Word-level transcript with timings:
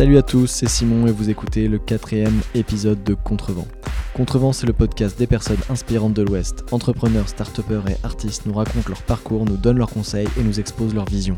Salut 0.00 0.16
à 0.16 0.22
tous, 0.22 0.46
c'est 0.46 0.66
Simon 0.66 1.06
et 1.08 1.12
vous 1.12 1.28
écoutez 1.28 1.68
le 1.68 1.78
quatrième 1.78 2.40
épisode 2.54 3.04
de 3.04 3.12
Contrevent. 3.12 3.68
Contrevent, 4.14 4.54
c'est 4.54 4.66
le 4.66 4.72
podcast 4.72 5.18
des 5.18 5.26
personnes 5.26 5.60
inspirantes 5.68 6.14
de 6.14 6.22
l'Ouest. 6.22 6.64
Entrepreneurs, 6.72 7.28
start 7.28 7.60
et 7.70 7.96
artistes 8.02 8.46
nous 8.46 8.54
racontent 8.54 8.88
leur 8.88 9.02
parcours, 9.02 9.44
nous 9.44 9.58
donnent 9.58 9.76
leurs 9.76 9.90
conseils 9.90 10.26
et 10.38 10.42
nous 10.42 10.58
exposent 10.58 10.94
leur 10.94 11.04
vision. 11.04 11.36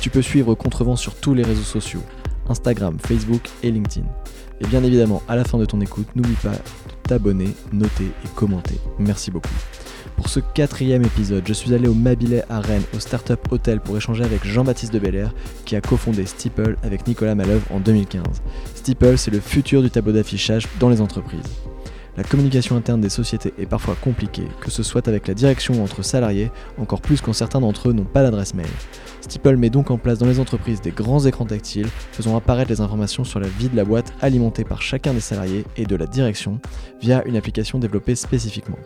Tu 0.00 0.10
peux 0.10 0.22
suivre 0.22 0.54
Contrevent 0.54 0.94
sur 0.94 1.16
tous 1.16 1.34
les 1.34 1.42
réseaux 1.42 1.64
sociaux, 1.64 2.04
Instagram, 2.48 2.96
Facebook 3.04 3.42
et 3.64 3.72
LinkedIn. 3.72 4.06
Et 4.60 4.66
bien 4.68 4.84
évidemment, 4.84 5.20
à 5.26 5.34
la 5.34 5.42
fin 5.42 5.58
de 5.58 5.64
ton 5.64 5.80
écoute, 5.80 6.06
n'oublie 6.14 6.34
pas 6.34 6.52
de 6.52 7.08
t'abonner, 7.08 7.52
noter 7.72 8.12
et 8.24 8.28
commenter. 8.36 8.78
Merci 9.00 9.32
beaucoup. 9.32 9.48
Pour 10.18 10.28
ce 10.28 10.40
quatrième 10.40 11.04
épisode, 11.04 11.44
je 11.46 11.52
suis 11.52 11.72
allé 11.72 11.86
au 11.86 11.94
Mabilet 11.94 12.42
à 12.50 12.60
Rennes, 12.60 12.82
au 12.92 12.98
Startup 12.98 13.38
Hotel, 13.52 13.78
pour 13.78 13.96
échanger 13.96 14.24
avec 14.24 14.44
Jean-Baptiste 14.44 14.92
de 14.92 14.98
Belair, 14.98 15.32
qui 15.64 15.76
a 15.76 15.80
cofondé 15.80 16.26
Steeple 16.26 16.76
avec 16.82 17.06
Nicolas 17.06 17.36
Maleuve 17.36 17.62
en 17.70 17.78
2015. 17.78 18.24
Steeple, 18.74 19.16
c'est 19.16 19.30
le 19.30 19.38
futur 19.38 19.80
du 19.80 19.90
tableau 19.90 20.10
d'affichage 20.10 20.66
dans 20.80 20.88
les 20.88 21.00
entreprises. 21.00 21.40
La 22.16 22.24
communication 22.24 22.74
interne 22.74 23.00
des 23.00 23.10
sociétés 23.10 23.54
est 23.60 23.66
parfois 23.66 23.94
compliquée, 23.94 24.48
que 24.60 24.72
ce 24.72 24.82
soit 24.82 25.06
avec 25.06 25.28
la 25.28 25.34
direction 25.34 25.74
ou 25.74 25.84
entre 25.84 26.02
salariés, 26.02 26.50
encore 26.78 27.00
plus 27.00 27.20
quand 27.20 27.32
certains 27.32 27.60
d'entre 27.60 27.90
eux 27.90 27.92
n'ont 27.92 28.02
pas 28.02 28.24
d'adresse 28.24 28.54
mail. 28.54 28.66
Steeple 29.20 29.56
met 29.56 29.70
donc 29.70 29.92
en 29.92 29.98
place 29.98 30.18
dans 30.18 30.26
les 30.26 30.40
entreprises 30.40 30.80
des 30.80 30.90
grands 30.90 31.24
écrans 31.26 31.46
tactiles, 31.46 31.88
faisant 32.10 32.36
apparaître 32.36 32.70
les 32.70 32.80
informations 32.80 33.22
sur 33.22 33.38
la 33.38 33.46
vie 33.46 33.68
de 33.68 33.76
la 33.76 33.84
boîte 33.84 34.12
alimentée 34.20 34.64
par 34.64 34.82
chacun 34.82 35.14
des 35.14 35.20
salariés 35.20 35.64
et 35.76 35.86
de 35.86 35.94
la 35.94 36.06
direction 36.06 36.58
via 37.00 37.24
une 37.24 37.36
application 37.36 37.78
développée 37.78 38.16
spécifiquement. 38.16 38.78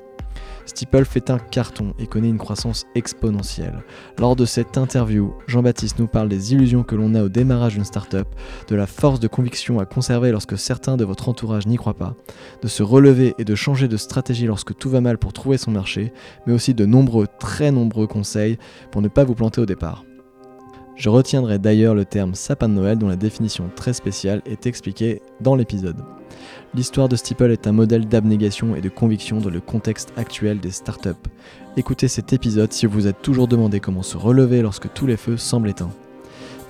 Steeple 0.74 1.04
fait 1.04 1.28
un 1.28 1.38
carton 1.38 1.92
et 1.98 2.06
connaît 2.06 2.30
une 2.30 2.38
croissance 2.38 2.86
exponentielle. 2.94 3.84
Lors 4.18 4.36
de 4.36 4.46
cette 4.46 4.78
interview, 4.78 5.34
Jean-Baptiste 5.46 5.98
nous 5.98 6.06
parle 6.06 6.30
des 6.30 6.54
illusions 6.54 6.82
que 6.82 6.94
l'on 6.94 7.14
a 7.14 7.22
au 7.22 7.28
démarrage 7.28 7.74
d'une 7.74 7.84
startup, 7.84 8.26
de 8.68 8.74
la 8.74 8.86
force 8.86 9.20
de 9.20 9.28
conviction 9.28 9.80
à 9.80 9.84
conserver 9.84 10.32
lorsque 10.32 10.56
certains 10.56 10.96
de 10.96 11.04
votre 11.04 11.28
entourage 11.28 11.66
n'y 11.66 11.76
croient 11.76 11.92
pas, 11.92 12.16
de 12.62 12.68
se 12.68 12.82
relever 12.82 13.34
et 13.36 13.44
de 13.44 13.54
changer 13.54 13.86
de 13.86 13.98
stratégie 13.98 14.46
lorsque 14.46 14.74
tout 14.74 14.88
va 14.88 15.02
mal 15.02 15.18
pour 15.18 15.34
trouver 15.34 15.58
son 15.58 15.72
marché, 15.72 16.10
mais 16.46 16.54
aussi 16.54 16.72
de 16.72 16.86
nombreux, 16.86 17.26
très 17.38 17.70
nombreux 17.70 18.06
conseils 18.06 18.56
pour 18.90 19.02
ne 19.02 19.08
pas 19.08 19.24
vous 19.24 19.34
planter 19.34 19.60
au 19.60 19.66
départ. 19.66 20.04
Je 20.94 21.08
retiendrai 21.08 21.58
d'ailleurs 21.58 21.94
le 21.94 22.04
terme 22.04 22.34
sapin 22.34 22.68
de 22.68 22.74
Noël 22.74 22.98
dont 22.98 23.08
la 23.08 23.16
définition 23.16 23.70
très 23.74 23.92
spéciale 23.92 24.42
est 24.46 24.66
expliquée 24.66 25.22
dans 25.40 25.56
l'épisode. 25.56 25.96
L'histoire 26.74 27.08
de 27.08 27.16
Steeple 27.16 27.50
est 27.50 27.66
un 27.66 27.72
modèle 27.72 28.06
d'abnégation 28.06 28.76
et 28.76 28.80
de 28.80 28.88
conviction 28.88 29.38
dans 29.38 29.50
le 29.50 29.60
contexte 29.60 30.12
actuel 30.16 30.60
des 30.60 30.70
startups. 30.70 31.10
Écoutez 31.76 32.08
cet 32.08 32.32
épisode 32.32 32.72
si 32.72 32.86
vous 32.86 32.92
vous 32.92 33.06
êtes 33.06 33.22
toujours 33.22 33.48
demandé 33.48 33.80
comment 33.80 34.02
se 34.02 34.16
relever 34.16 34.62
lorsque 34.62 34.92
tous 34.92 35.06
les 35.06 35.16
feux 35.16 35.36
semblent 35.36 35.70
éteints. 35.70 35.90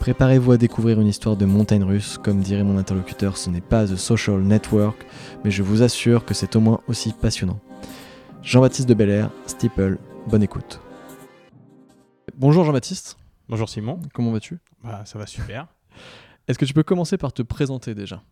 Préparez-vous 0.00 0.52
à 0.52 0.56
découvrir 0.56 1.00
une 1.00 1.06
histoire 1.06 1.36
de 1.36 1.44
montagne 1.44 1.84
russe, 1.84 2.18
comme 2.20 2.40
dirait 2.40 2.64
mon 2.64 2.78
interlocuteur, 2.78 3.36
ce 3.36 3.50
n'est 3.50 3.60
pas 3.60 3.86
The 3.86 3.94
Social 3.94 4.40
Network, 4.40 5.06
mais 5.44 5.52
je 5.52 5.62
vous 5.62 5.82
assure 5.82 6.24
que 6.24 6.34
c'est 6.34 6.56
au 6.56 6.60
moins 6.60 6.80
aussi 6.88 7.12
passionnant. 7.12 7.60
Jean-Baptiste 8.42 8.88
de 8.88 8.94
Belair, 8.94 9.30
Steeple, 9.46 9.98
bonne 10.28 10.42
écoute. 10.42 10.80
Bonjour 12.36 12.64
Jean-Baptiste. 12.64 13.16
Bonjour 13.48 13.68
Simon. 13.68 14.00
Comment 14.14 14.32
vas-tu? 14.32 14.58
Bah, 14.82 15.04
Ça 15.04 15.18
va 15.18 15.26
super. 15.26 15.66
Est-ce 16.48 16.58
que 16.58 16.64
tu 16.64 16.74
peux 16.74 16.82
commencer 16.82 17.16
par 17.18 17.32
te 17.32 17.42
présenter 17.42 17.94
déjà? 17.94 18.22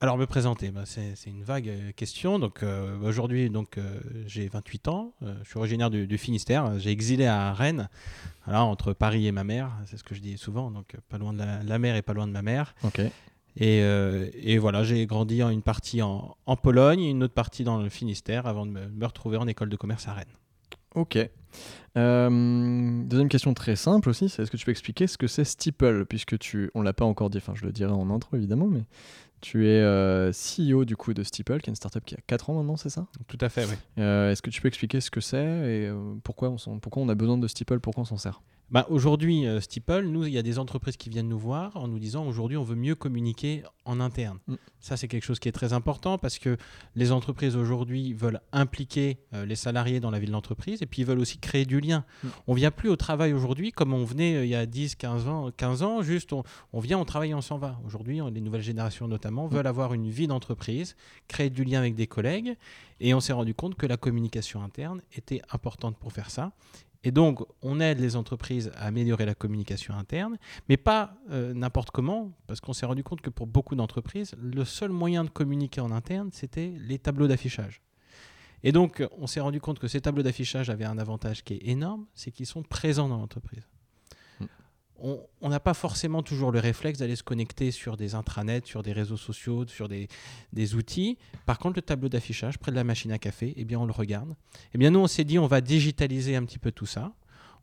Alors 0.00 0.18
me 0.18 0.26
présenter, 0.26 0.70
bah, 0.70 0.82
c'est 0.84 1.14
une 1.26 1.42
vague 1.42 1.68
euh, 1.70 1.92
question. 1.92 2.38
Donc 2.38 2.62
euh, 2.62 2.98
aujourd'hui, 3.00 3.48
donc 3.48 3.78
euh, 3.78 3.98
j'ai 4.26 4.46
28 4.46 4.88
ans, 4.88 5.14
je 5.22 5.48
suis 5.48 5.58
originaire 5.58 5.88
du, 5.88 6.18
Finistère. 6.18 6.78
J'ai 6.78 6.90
exilé 6.90 7.24
à 7.24 7.54
Rennes, 7.54 7.88
entre 8.46 8.92
Paris 8.92 9.26
et 9.26 9.32
ma 9.32 9.44
mère. 9.44 9.70
C'est 9.86 9.96
ce 9.96 10.04
que 10.04 10.14
je 10.14 10.20
dis 10.20 10.36
souvent. 10.36 10.70
Donc 10.70 10.96
pas 11.08 11.16
loin 11.16 11.32
de 11.32 11.38
la, 11.38 11.78
mer 11.78 11.96
et 11.96 12.02
pas 12.02 12.12
loin 12.12 12.26
de 12.26 12.32
ma 12.32 12.42
mère. 12.42 12.74
Ok. 12.84 13.00
Et, 13.58 14.58
voilà, 14.58 14.84
j'ai 14.84 15.06
grandi 15.06 15.42
en 15.42 15.48
une 15.48 15.62
partie 15.62 16.02
en, 16.02 16.36
Pologne, 16.62 17.00
une 17.00 17.22
autre 17.22 17.34
partie 17.34 17.64
dans 17.64 17.80
le 17.80 17.88
Finistère, 17.88 18.46
avant 18.46 18.66
de 18.66 18.72
me 18.72 19.06
retrouver 19.06 19.38
en 19.38 19.46
école 19.46 19.70
de 19.70 19.76
commerce 19.76 20.08
à 20.08 20.12
Rennes. 20.12 20.26
Ok. 20.94 21.18
Euh, 21.96 23.02
deuxième 23.04 23.28
question 23.28 23.54
très 23.54 23.76
simple 23.76 24.10
aussi, 24.10 24.28
c'est 24.28 24.42
est-ce 24.42 24.50
que 24.50 24.56
tu 24.56 24.64
peux 24.64 24.70
expliquer 24.70 25.06
ce 25.06 25.16
que 25.16 25.26
c'est 25.26 25.44
Steeple 25.44 26.04
Puisque 26.06 26.38
tu, 26.38 26.70
on 26.74 26.82
l'a 26.82 26.92
pas 26.92 27.04
encore 27.04 27.30
dit, 27.30 27.38
enfin 27.38 27.54
je 27.54 27.64
le 27.64 27.72
dirai 27.72 27.92
en 27.92 28.10
intro 28.10 28.36
évidemment, 28.36 28.66
mais 28.66 28.84
tu 29.40 29.66
es 29.66 29.80
euh, 29.80 30.30
CEO 30.32 30.84
du 30.84 30.96
coup 30.96 31.14
de 31.14 31.22
Steeple, 31.22 31.60
qui 31.60 31.70
est 31.70 31.72
une 31.72 31.76
startup 31.76 32.04
qui 32.04 32.14
a 32.14 32.18
4 32.26 32.50
ans 32.50 32.54
maintenant, 32.54 32.76
c'est 32.76 32.90
ça? 32.90 33.06
Tout 33.28 33.38
à 33.40 33.48
fait, 33.48 33.64
oui. 33.64 33.74
Euh, 33.98 34.30
est-ce 34.30 34.42
que 34.42 34.50
tu 34.50 34.60
peux 34.60 34.68
expliquer 34.68 35.00
ce 35.00 35.10
que 35.10 35.20
c'est 35.20 35.38
et 35.38 35.90
pourquoi, 36.22 36.54
on 36.66 36.78
pourquoi 36.78 37.02
on 37.02 37.08
a 37.08 37.14
besoin 37.14 37.38
de 37.38 37.48
Steeple, 37.48 37.80
pourquoi 37.80 38.02
on 38.02 38.06
s'en 38.06 38.18
sert? 38.18 38.42
Bah, 38.70 38.84
aujourd'hui, 38.90 39.46
euh, 39.46 39.60
Steeple, 39.60 40.06
nous, 40.06 40.24
il 40.24 40.32
y 40.32 40.38
a 40.38 40.42
des 40.42 40.58
entreprises 40.58 40.96
qui 40.96 41.08
viennent 41.08 41.28
nous 41.28 41.38
voir 41.38 41.76
en 41.76 41.86
nous 41.86 42.00
disant 42.00 42.26
aujourd'hui, 42.26 42.56
on 42.56 42.64
veut 42.64 42.74
mieux 42.74 42.96
communiquer 42.96 43.62
en 43.84 44.00
interne. 44.00 44.38
Mm. 44.48 44.54
Ça, 44.80 44.96
c'est 44.96 45.06
quelque 45.06 45.24
chose 45.24 45.38
qui 45.38 45.48
est 45.48 45.52
très 45.52 45.72
important 45.72 46.18
parce 46.18 46.38
que 46.38 46.56
les 46.96 47.12
entreprises 47.12 47.54
aujourd'hui 47.54 48.12
veulent 48.12 48.40
impliquer 48.52 49.18
euh, 49.34 49.46
les 49.46 49.54
salariés 49.54 50.00
dans 50.00 50.10
la 50.10 50.18
vie 50.18 50.26
de 50.26 50.32
l'entreprise 50.32 50.82
et 50.82 50.86
puis 50.86 51.02
ils 51.02 51.04
veulent 51.04 51.20
aussi 51.20 51.38
créer 51.38 51.64
du 51.64 51.80
lien. 51.80 52.04
Mm. 52.24 52.28
On 52.48 52.54
vient 52.54 52.72
plus 52.72 52.88
au 52.88 52.96
travail 52.96 53.32
aujourd'hui 53.32 53.70
comme 53.70 53.94
on 53.94 54.04
venait 54.04 54.34
euh, 54.34 54.44
il 54.44 54.50
y 54.50 54.56
a 54.56 54.66
10, 54.66 54.96
15 54.96 55.28
ans, 55.28 55.50
15 55.56 55.82
ans 55.82 56.02
juste 56.02 56.32
on, 56.32 56.42
vient, 56.80 56.98
on 56.98 57.04
travaille 57.04 57.30
et 57.30 57.34
on 57.34 57.40
s'en 57.40 57.58
va. 57.58 57.78
Aujourd'hui, 57.86 58.20
les 58.32 58.40
nouvelles 58.40 58.62
générations 58.62 59.06
notamment 59.06 59.46
mm. 59.46 59.50
veulent 59.50 59.66
avoir 59.68 59.94
une 59.94 60.10
vie 60.10 60.26
d'entreprise, 60.26 60.96
créer 61.28 61.50
du 61.50 61.62
lien 61.62 61.78
avec 61.78 61.94
des 61.94 62.08
collègues 62.08 62.56
et 62.98 63.14
on 63.14 63.20
s'est 63.20 63.32
rendu 63.32 63.54
compte 63.54 63.76
que 63.76 63.86
la 63.86 63.96
communication 63.96 64.62
interne 64.62 65.02
était 65.12 65.42
importante 65.50 65.96
pour 65.98 66.12
faire 66.12 66.30
ça. 66.30 66.52
Et 67.06 67.12
donc, 67.12 67.40
on 67.62 67.78
aide 67.78 68.00
les 68.00 68.16
entreprises 68.16 68.72
à 68.74 68.86
améliorer 68.86 69.26
la 69.26 69.36
communication 69.36 69.94
interne, 69.94 70.38
mais 70.68 70.76
pas 70.76 71.14
euh, 71.30 71.54
n'importe 71.54 71.92
comment, 71.92 72.32
parce 72.48 72.60
qu'on 72.60 72.72
s'est 72.72 72.84
rendu 72.84 73.04
compte 73.04 73.20
que 73.20 73.30
pour 73.30 73.46
beaucoup 73.46 73.76
d'entreprises, 73.76 74.34
le 74.42 74.64
seul 74.64 74.90
moyen 74.90 75.22
de 75.22 75.30
communiquer 75.30 75.80
en 75.80 75.92
interne, 75.92 76.30
c'était 76.32 76.74
les 76.80 76.98
tableaux 76.98 77.28
d'affichage. 77.28 77.80
Et 78.64 78.72
donc, 78.72 79.06
on 79.18 79.28
s'est 79.28 79.38
rendu 79.38 79.60
compte 79.60 79.78
que 79.78 79.86
ces 79.86 80.00
tableaux 80.00 80.24
d'affichage 80.24 80.68
avaient 80.68 80.84
un 80.84 80.98
avantage 80.98 81.44
qui 81.44 81.54
est 81.54 81.68
énorme, 81.68 82.06
c'est 82.12 82.32
qu'ils 82.32 82.44
sont 82.44 82.64
présents 82.64 83.08
dans 83.08 83.18
l'entreprise 83.18 83.62
on 85.00 85.48
n'a 85.48 85.60
pas 85.60 85.74
forcément 85.74 86.22
toujours 86.22 86.52
le 86.52 86.58
réflexe 86.58 86.98
d'aller 86.98 87.16
se 87.16 87.22
connecter 87.22 87.70
sur 87.70 87.96
des 87.96 88.14
intranets, 88.14 88.62
sur 88.64 88.82
des 88.82 88.92
réseaux 88.92 89.16
sociaux, 89.16 89.66
sur 89.66 89.88
des, 89.88 90.74
outils. 90.74 91.18
Par 91.44 91.58
contre, 91.58 91.76
le 91.76 91.82
tableau 91.82 92.08
d'affichage 92.08 92.58
près 92.58 92.70
de 92.70 92.76
la 92.76 92.84
machine 92.84 93.12
à 93.12 93.18
café, 93.18 93.54
eh 93.56 93.64
bien, 93.64 93.78
on 93.78 93.86
le 93.86 93.92
regarde. 93.92 94.34
Eh 94.74 94.78
bien, 94.78 94.90
nous, 94.90 95.00
on 95.00 95.06
s'est 95.06 95.24
dit, 95.24 95.38
on 95.38 95.46
va 95.46 95.60
digitaliser 95.60 96.36
un 96.36 96.44
petit 96.44 96.58
peu 96.58 96.72
tout 96.72 96.86
ça. 96.86 97.12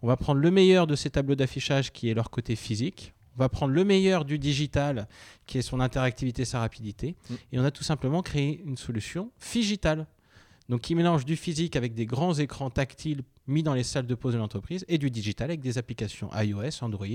On 0.01 0.07
va 0.07 0.17
prendre 0.17 0.41
le 0.41 0.51
meilleur 0.51 0.85
de 0.85 0.95
ces 0.95 1.09
tableaux 1.09 1.35
d'affichage 1.35 1.91
qui 1.91 2.09
est 2.09 2.13
leur 2.13 2.29
côté 2.29 2.55
physique. 2.55 3.13
On 3.35 3.39
va 3.39 3.49
prendre 3.49 3.73
le 3.73 3.83
meilleur 3.83 4.25
du 4.25 4.37
digital 4.37 5.07
qui 5.47 5.57
est 5.57 5.63
son 5.63 5.79
interactivité, 5.79 6.45
sa 6.45 6.59
rapidité. 6.59 7.15
Mm. 7.29 7.33
Et 7.53 7.59
on 7.59 7.63
a 7.63 7.71
tout 7.71 7.83
simplement 7.83 8.21
créé 8.21 8.61
une 8.65 8.77
solution 8.77 9.31
digitale 9.53 10.05
donc 10.69 10.81
qui 10.81 10.95
mélange 10.95 11.25
du 11.25 11.35
physique 11.35 11.75
avec 11.75 11.93
des 11.93 12.05
grands 12.05 12.33
écrans 12.33 12.69
tactiles 12.69 13.23
mis 13.47 13.63
dans 13.63 13.73
les 13.73 13.83
salles 13.83 14.07
de 14.07 14.15
pause 14.15 14.33
de 14.33 14.39
l'entreprise 14.39 14.85
et 14.87 14.97
du 14.97 15.11
digital 15.11 15.49
avec 15.49 15.59
des 15.59 15.77
applications 15.77 16.29
iOS, 16.33 16.81
Android, 16.81 17.07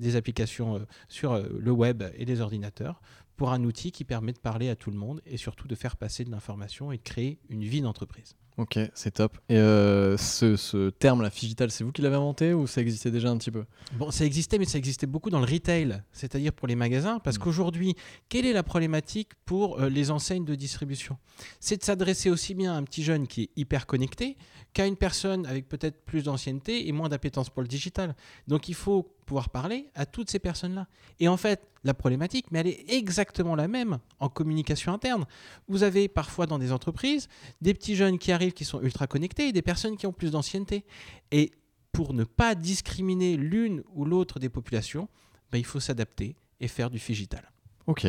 des 0.00 0.16
applications 0.16 0.76
euh, 0.76 0.86
sur 1.08 1.32
euh, 1.32 1.44
le 1.58 1.70
web 1.70 2.02
et 2.16 2.24
les 2.24 2.40
ordinateurs 2.40 3.00
pour 3.38 3.52
un 3.52 3.64
outil 3.64 3.92
qui 3.92 4.04
permet 4.04 4.32
de 4.32 4.38
parler 4.38 4.68
à 4.68 4.76
tout 4.76 4.90
le 4.90 4.98
monde 4.98 5.22
et 5.24 5.38
surtout 5.38 5.68
de 5.68 5.74
faire 5.74 5.96
passer 5.96 6.24
de 6.24 6.30
l'information 6.30 6.92
et 6.92 6.98
de 6.98 7.02
créer 7.02 7.38
une 7.48 7.64
vie 7.64 7.80
d'entreprise. 7.80 8.34
Ok, 8.58 8.76
c'est 8.92 9.12
top. 9.12 9.38
Et 9.48 9.56
euh, 9.56 10.16
ce, 10.16 10.90
terme, 10.90 11.22
la 11.22 11.30
digital, 11.30 11.70
c'est 11.70 11.84
vous 11.84 11.92
qui 11.92 12.02
l'avez 12.02 12.16
inventé 12.16 12.52
ou 12.52 12.66
ça 12.66 12.80
existait 12.80 13.12
déjà 13.12 13.30
un 13.30 13.38
petit 13.38 13.52
peu? 13.52 13.64
Bon, 13.92 14.10
ça 14.10 14.24
existait, 14.24 14.58
mais 14.58 14.64
ça 14.64 14.78
existait 14.78 15.06
beaucoup 15.06 15.30
dans 15.30 15.38
le 15.38 15.46
retail, 15.46 16.02
c'est-à-dire 16.10 16.52
pour 16.52 16.66
les 16.66 16.74
magasins, 16.74 17.20
parce 17.20 17.36
hmm. 17.36 17.42
qu'aujourd'hui, 17.42 17.94
quelle 18.28 18.44
est 18.44 18.52
la 18.52 18.64
problématique 18.64 19.30
pour 19.44 19.80
euh, 19.80 19.88
les 19.88 20.10
enseignes 20.10 20.44
de 20.44 20.56
distribution? 20.56 21.18
C'est 21.60 21.76
de 21.76 21.84
s'adresser 21.84 22.30
aussi 22.30 22.54
bien 22.54 22.74
à 22.74 22.76
un 22.76 22.82
petit 22.82 23.04
jeune 23.04 23.28
qui 23.28 23.42
est 23.42 23.50
hyper 23.54 23.86
connecté 23.86 24.36
qu'à 24.72 24.86
une 24.86 24.96
personne 24.96 25.46
avec 25.46 25.68
peut-être 25.68 26.04
plus 26.04 26.24
d'ancienneté 26.24 26.88
et 26.88 26.92
moins 26.92 27.08
d'appétence 27.08 27.50
pour 27.50 27.62
le 27.62 27.68
digital. 27.68 28.16
Donc 28.48 28.68
il 28.68 28.74
faut 28.74 29.08
pouvoir 29.28 29.50
parler 29.50 29.90
à 29.94 30.06
toutes 30.06 30.30
ces 30.30 30.38
personnes-là. 30.38 30.86
Et 31.20 31.28
en 31.28 31.36
fait, 31.36 31.68
la 31.84 31.92
problématique, 31.92 32.46
mais 32.50 32.60
elle 32.60 32.66
est 32.68 32.84
exactement 32.88 33.54
la 33.54 33.68
même 33.68 33.98
en 34.20 34.28
communication 34.30 34.92
interne. 34.92 35.26
Vous 35.68 35.82
avez 35.82 36.08
parfois 36.08 36.46
dans 36.46 36.58
des 36.58 36.72
entreprises 36.72 37.28
des 37.60 37.74
petits 37.74 37.94
jeunes 37.94 38.18
qui 38.18 38.32
arrivent 38.32 38.54
qui 38.54 38.64
sont 38.64 38.80
ultra 38.80 39.06
connectés 39.06 39.48
et 39.48 39.52
des 39.52 39.62
personnes 39.62 39.96
qui 39.96 40.06
ont 40.06 40.12
plus 40.12 40.32
d'ancienneté. 40.32 40.86
Et 41.30 41.52
pour 41.92 42.14
ne 42.14 42.24
pas 42.24 42.54
discriminer 42.54 43.36
l'une 43.36 43.82
ou 43.94 44.06
l'autre 44.06 44.38
des 44.38 44.48
populations, 44.48 45.08
ben, 45.52 45.58
il 45.58 45.64
faut 45.66 45.80
s'adapter 45.80 46.34
et 46.60 46.68
faire 46.68 46.88
du 46.90 46.98
digital. 46.98 47.52
Ok. 47.86 48.06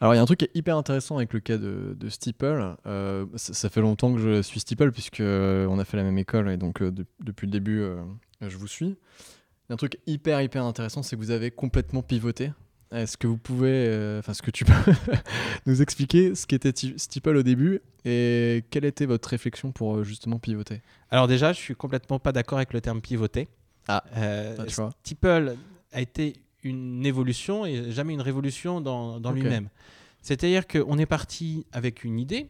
Alors 0.00 0.14
il 0.14 0.16
y 0.16 0.20
a 0.20 0.22
un 0.22 0.26
truc 0.26 0.40
qui 0.40 0.44
est 0.46 0.56
hyper 0.56 0.76
intéressant 0.76 1.16
avec 1.16 1.32
le 1.32 1.40
cas 1.40 1.58
de, 1.58 1.94
de 1.98 2.08
Steeple. 2.08 2.76
Euh, 2.86 3.26
ça, 3.36 3.68
fait 3.68 3.80
longtemps 3.80 4.12
que 4.12 4.20
je 4.20 4.42
suis 4.42 4.60
Steeple 4.60 4.90
puisque 4.90 5.20
euh, 5.20 5.66
on 5.68 5.78
a 5.78 5.84
fait 5.84 5.96
la 5.96 6.02
même 6.02 6.18
école 6.18 6.50
et 6.50 6.56
donc 6.56 6.82
euh, 6.82 6.92
depuis 7.20 7.46
le 7.46 7.52
début 7.52 7.84
je 8.40 8.56
vous 8.56 8.66
suis. 8.66 8.96
Un 9.70 9.76
truc 9.76 9.98
hyper 10.06 10.42
hyper 10.42 10.64
intéressant, 10.64 11.02
c'est 11.02 11.16
que 11.16 11.20
vous 11.20 11.30
avez 11.30 11.50
complètement 11.50 12.02
pivoté. 12.02 12.52
Est-ce 12.92 13.16
que 13.16 13.26
vous 13.26 13.38
pouvez, 13.38 14.16
enfin 14.18 14.34
ce 14.34 14.42
que 14.42 14.50
tu 14.50 14.64
peux 14.64 14.72
nous 15.66 15.82
expliquer 15.82 16.34
ce 16.34 16.46
qu'était 16.46 16.72
Steeple 16.96 17.36
au 17.36 17.42
début 17.42 17.80
et 18.04 18.64
quelle 18.70 18.84
était 18.84 19.06
votre 19.06 19.28
réflexion 19.28 19.72
pour 19.72 20.04
justement 20.04 20.38
pivoter? 20.38 20.80
Alors 21.10 21.26
déjà, 21.26 21.52
je 21.52 21.58
suis 21.58 21.74
complètement 21.74 22.20
pas 22.20 22.30
d'accord 22.30 22.58
avec 22.58 22.72
le 22.72 22.80
terme 22.80 23.00
pivoter. 23.00 23.48
Ah, 23.88 24.04
ah 24.14 24.90
Steeple 25.02 25.56
a 25.92 26.00
été 26.00 26.34
une 26.62 27.04
évolution 27.04 27.66
et 27.66 27.90
jamais 27.90 28.14
une 28.14 28.20
révolution 28.20 28.80
dans, 28.80 29.32
lui-même. 29.32 29.68
C'est-à-dire 30.22 30.66
qu'on 30.66 30.98
est 30.98 31.06
parti 31.06 31.66
avec 31.72 32.04
une 32.04 32.18
idée 32.18 32.48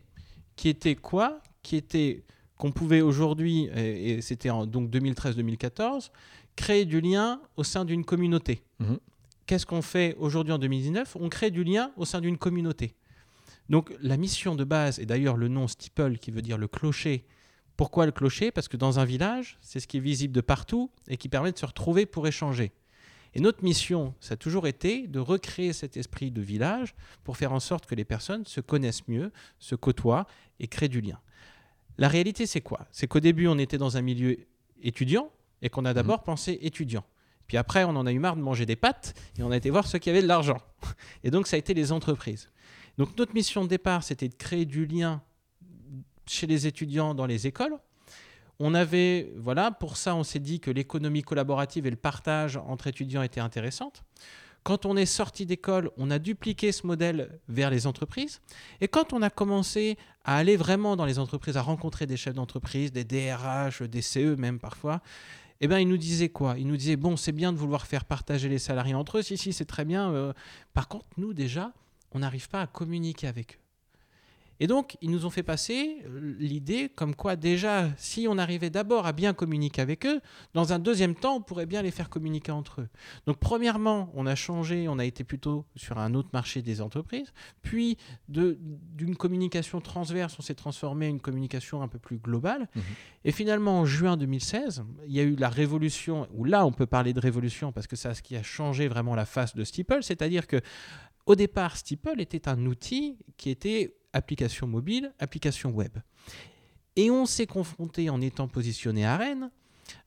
qui 0.57 0.69
était 0.69 0.95
quoi? 0.95 1.41
Qui 1.63 1.77
était 1.77 2.23
qu'on 2.57 2.71
pouvait 2.71 3.01
aujourd'hui, 3.01 3.69
et, 3.75 4.21
c'était 4.21 4.51
en 4.51 4.65
donc 4.65 4.89
2013-2014, 4.91 6.11
créer 6.57 6.85
du 6.85 7.01
lien 7.01 7.41
au 7.57 7.65
sein 7.65 7.85
d'une 7.85 8.05
communauté. 8.05 8.63
Mhm. 8.79 8.99
Qu'est-ce 9.47 9.67
qu'on 9.67 9.83
fait 9.83 10.17
aujourd'hui 10.19 10.53
en 10.53 10.59
2019 10.59 11.17
On 11.21 11.29
crée 11.29 11.51
du 11.51 11.65
lien 11.65 11.93
au 11.97 12.05
sein 12.05 12.21
d'une 12.21 12.39
communauté. 12.39 12.95
Donc 13.69 13.95
la 14.01 14.17
mission 14.17 14.55
de 14.55 14.65
base, 14.65 14.99
et 14.99 15.07
d'ailleurs 15.07 15.37
le 15.37 15.49
nom 15.49 15.69
steeple 15.69 16.19
qui 16.19 16.31
veut 16.31 16.43
dire 16.43 16.59
le 16.59 16.69
clocher, 16.69 17.25
pourquoi 17.77 18.07
le 18.07 18.13
clocher? 18.13 18.51
Parce 18.51 18.69
que 18.69 18.77
dans 18.77 19.01
un 19.01 19.05
village, 19.05 19.59
c'est 19.61 19.81
ce 19.81 19.87
qui 19.87 19.97
est 19.97 20.01
visible 20.01 20.33
de 20.33 20.41
partout 20.41 20.91
et 21.09 21.17
qui 21.17 21.29
permet 21.29 21.53
de 21.53 21.59
se 21.59 21.67
retrouver 21.67 22.07
pour 22.07 22.27
échanger. 22.27 22.73
Et 23.35 23.41
notre 23.41 23.65
mission, 23.65 24.15
ça 24.21 24.35
a 24.35 24.37
toujours 24.37 24.69
été 24.69 25.09
de 25.09 25.19
recréer 25.19 25.73
cet 25.73 25.97
esprit 25.97 26.31
de 26.31 26.41
village 26.41 26.95
pour 27.25 27.37
faire 27.37 27.53
en 27.53 27.59
sorte 27.59 27.87
que 27.87 27.97
les 27.97 28.05
personnes 28.05 28.47
se 28.47 28.61
connaissent 28.61 29.09
mieux, 29.09 29.33
se 29.59 29.75
côtoient 29.75 30.27
et 30.61 30.69
créent 30.69 30.89
du 30.89 31.01
lien. 31.01 31.19
La 31.99 32.07
réalité, 32.09 32.47
c'est 32.47 32.61
quoi? 32.61 32.87
C'est 32.93 33.09
qu'au 33.09 33.21
début, 33.21 33.49
on 33.49 33.59
était 33.59 33.79
dans 33.79 33.97
un 33.97 34.03
milieu 34.03 34.37
étudiant 34.83 35.31
et 35.65 35.71
qu'on 35.71 35.85
a 35.85 35.89
mhm. 35.89 35.95
d'abord 35.95 36.23
pensé 36.23 36.59
étudiant. 36.63 37.05
Puis 37.49 37.57
après, 37.57 37.85
on 37.85 37.91
en 37.91 38.07
a 38.07 38.13
eu 38.13 38.19
marre 38.19 38.37
de 38.37 38.43
manger 38.43 38.67
des 38.67 38.77
pâtes 38.77 39.15
et 39.37 39.43
on 39.43 39.51
a 39.51 39.57
été 39.57 39.71
voir 39.71 39.87
ceux 39.87 39.99
qui 39.99 40.09
avaient 40.09 40.23
de 40.23 40.29
l'argent. 40.29 40.59
Et 41.25 41.31
donc, 41.31 41.47
ça 41.47 41.57
a 41.57 41.59
été 41.59 41.75
les 41.75 41.93
entreprises. 41.93 42.49
Donc, 42.97 43.19
notre 43.19 43.35
mission 43.35 43.65
de 43.65 43.69
départ, 43.69 44.03
c'était 44.03 44.29
de 44.29 44.35
créer 44.35 44.65
du 44.65 44.87
lien 44.87 45.21
chez 46.27 46.47
les 46.47 46.67
étudiants 46.67 47.15
dans 47.15 47.27
les 47.27 47.47
écoles. 47.47 47.77
On 48.61 48.73
avait, 48.73 49.33
voilà, 49.37 49.73
pour 49.73 49.97
ça, 49.97 50.15
on 50.15 50.23
s'est 50.23 50.39
dit 50.39 50.61
que 50.61 50.71
l'économie 50.71 51.23
collaborative 51.23 51.87
et 51.87 51.91
le 51.91 51.97
partage 51.97 52.57
entre 52.57 52.87
étudiants 52.87 53.23
étaient 53.23 53.41
intéressantes. 53.41 54.05
Quand 54.63 54.87
on 54.87 54.97
est 54.97 55.07
sorti 55.07 55.45
d'école, 55.45 55.91
on 55.99 56.11
a 56.11 56.19
dupliqué 56.19 56.73
ce 56.73 56.87
modèle 56.87 57.39
vers 57.49 57.69
les 57.69 57.87
entreprises. 57.87 58.41
Et 58.81 58.89
quand 58.89 59.13
on 59.13 59.21
a 59.21 59.29
commencé 59.29 59.99
à 60.25 60.39
aller 60.39 60.57
vraiment 60.57 60.97
dans 60.97 61.05
les 61.05 61.19
entreprises, 61.19 61.59
à 61.59 61.63
rencontrer 61.63 62.07
des 62.07 62.17
chefs 62.17 62.35
d'entreprise, 62.35 62.91
des 62.91 63.05
DRH, 63.05 63.83
des 63.83 64.01
CE 64.01 64.37
même 64.37 64.59
parfois, 64.59 65.03
eh 65.65 65.69
bien, 65.69 65.79
ils 65.79 65.89
nous 65.89 65.97
disaient 65.97 66.29
quoi? 66.29 66.57
Ils 66.59 66.67
nous 66.67 66.77
disaient, 66.77 66.97
bon, 66.97 67.17
c'est 67.17 67.33
bien 67.33 67.51
de 67.51 67.57
vouloir 67.57 67.87
faire 67.87 68.05
partager 68.05 68.51
les 68.51 68.59
salariés 68.59 68.95
entre 68.95 69.19
eux, 69.19 69.23
si, 69.23 69.39
si, 69.39 69.55
c'est 69.55 69.65
très 69.65 69.87
bien. 69.87 70.11
Euh. 70.13 70.35
Par 70.75 70.89
contre, 70.89 71.07
nous, 71.17 71.33
déjà, 71.33 71.73
on 72.13 72.19
n'arrive 72.19 72.51
pas 72.51 72.61
à 72.61 72.67
communiquer 72.67 73.29
avec 73.29 73.55
eux. 73.55 73.64
Et 74.61 74.67
donc, 74.67 74.97
ils 75.01 75.11
nous 75.11 75.27
ont 75.27 75.31
fait 75.31 75.43
passer 75.43 75.99
euh, 76.07 76.35
l'idée 76.39 76.89
comme 76.89 77.15
quoi 77.15 77.37
déjà, 77.37 77.89
si 77.97 78.27
on 78.29 78.39
arrivait 78.39 78.71
d'abord 78.71 79.07
à 79.07 79.13
bien 79.13 79.33
communiquer 79.33 79.83
avec 79.83 80.07
eux, 80.07 80.21
dans 80.55 80.73
un 80.73 80.79
deuxième 80.79 81.15
temps, 81.15 81.37
on 81.37 81.41
pourrait 81.41 81.67
bien 81.67 81.83
les 81.83 81.91
faire 81.91 82.09
communiquer 82.09 82.53
entre 82.53 82.83
eux. 82.83 82.89
Donc, 83.27 83.39
premièrement, 83.39 84.11
on 84.15 84.27
a 84.27 84.35
changé, 84.35 84.89
on 84.89 84.99
a 84.99 85.05
été 85.05 85.25
plutôt 85.25 85.65
sur 85.77 85.99
un 85.99 86.15
autre 86.15 86.31
marché 86.33 86.63
des 86.63 86.81
entreprises, 86.81 87.33
puis 87.63 87.97
d'une 88.29 89.17
communication 89.17 89.81
transverse, 89.81 90.37
on 90.39 90.43
s'est 90.43 90.55
transformé 90.55 91.07
en 91.07 91.11
une 91.11 91.21
communication 91.21 91.83
un 91.83 91.89
peu 91.89 91.99
plus 91.99 92.19
globale. 92.19 92.69
Mmh 92.75 92.81
Et 93.25 93.33
finalement, 93.33 93.81
en 93.81 93.87
juin 93.87 94.17
2016, 94.17 94.85
il 95.07 95.13
y 95.13 95.21
a 95.21 95.25
eu 95.25 95.37
la 95.37 95.49
révolution, 95.49 96.29
où 96.33 96.45
là, 96.45 96.65
on 96.65 96.73
peut 96.73 96.87
parler 96.87 97.13
de 97.13 97.21
révolution 97.21 97.73
parce 97.73 97.87
que 97.87 97.97
c'est 97.97 98.15
ce 98.15 98.23
qui 98.23 98.37
a 98.37 98.43
changé 98.43 98.89
vraiment 98.89 99.15
la 99.15 99.27
face 99.27 99.55
de 99.55 99.65
Steeple, 99.65 100.03
c'est-à-dire 100.03 100.47
que 100.47 100.61
au 101.27 101.35
départ, 101.35 101.77
Steeple 101.77 102.21
était 102.21 102.49
un 102.49 102.67
outil 102.67 103.17
qui 103.37 103.49
était 103.51 103.95
application 104.15 104.67
mobile, 104.67 105.13
application 105.19 105.71
web. 105.71 105.99
Et 106.97 107.11
on 107.11 107.27
s'est 107.27 107.47
confronté 107.47 108.09
en 108.09 108.21
étant 108.21 108.49
positionné 108.49 109.05
à 109.05 109.17
Rennes 109.17 109.51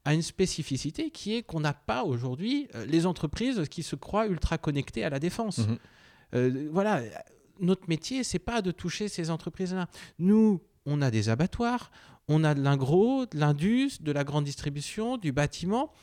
à 0.06 0.14
une 0.14 0.22
spécificité 0.22 1.12
qui 1.12 1.36
est 1.36 1.44
qu'on 1.44 1.60
n'a 1.60 1.74
pas 1.74 2.04
aujourd'hui 2.04 2.68
euh, 2.76 2.86
les 2.86 3.06
entreprises 3.06 3.64
qui 3.70 3.84
se 3.84 3.96
croient 3.96 4.26
ultra 4.26 4.58
connectées 4.58 5.04
à 5.04 5.10
la 5.10 5.20
défense. 5.20 5.60
Mhm. 5.60 5.78
Euh, 6.34 6.70
voilà, 6.72 7.02
notre 7.60 7.88
métier, 7.88 8.24
c'est 8.24 8.40
pas 8.40 8.62
de 8.62 8.72
toucher 8.72 9.08
ces 9.08 9.30
entreprises-là. 9.30 9.88
Nous, 10.18 10.62
on 10.86 11.02
a 11.02 11.12
des 11.12 11.30
abattoirs, 11.30 11.92
on 12.28 12.44
a 12.44 12.54
de 12.54 12.62
l'ingro, 12.62 13.26
de 13.26 13.38
l'indus, 13.38 14.02
de 14.02 14.12
la 14.12 14.24
grande 14.24 14.46
distribution, 14.46 15.18
du 15.18 15.32
bâtiment. 15.32 15.94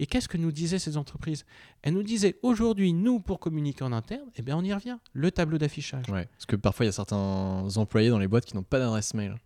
Et 0.00 0.06
qu'est-ce 0.06 0.28
que 0.28 0.38
nous 0.38 0.50
disaient 0.50 0.78
ces 0.78 0.96
entreprises? 0.96 1.44
Elles 1.82 1.92
nous 1.92 2.02
disaient 2.02 2.38
aujourd'hui, 2.42 2.94
nous, 2.94 3.20
pour 3.20 3.38
communiquer 3.38 3.84
en 3.84 3.92
interne, 3.92 4.30
eh 4.34 4.40
bien, 4.40 4.56
on 4.56 4.64
y 4.64 4.72
revient, 4.72 4.96
le 5.12 5.30
tableau 5.30 5.58
d'affichage. 5.58 6.08
Ouais, 6.08 6.24
parce 6.24 6.46
que 6.46 6.56
parfois, 6.56 6.86
il 6.86 6.88
y 6.88 6.90
a 6.90 6.92
certains 6.92 7.68
employés 7.76 8.08
dans 8.08 8.18
les 8.18 8.26
boîtes 8.26 8.46
qui 8.46 8.56
n'ont 8.56 8.62
pas 8.62 8.78
d'adresse 8.78 9.12
mail. 9.12 9.36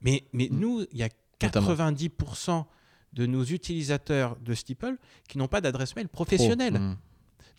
Mais, 0.00 0.24
mais 0.32 0.48
mm. 0.50 0.58
nous, 0.58 0.84
il 0.90 0.98
y 0.98 1.04
a 1.04 1.08
90% 1.40 2.64
de 3.12 3.26
nos 3.26 3.44
utilisateurs 3.44 4.36
de 4.40 4.54
Steeple 4.54 4.96
qui 5.28 5.38
n'ont 5.38 5.46
pas 5.46 5.60
d'adresse 5.60 5.94
mail 5.94 6.08
professionnelle. 6.08 6.80
Mm. 6.80 6.96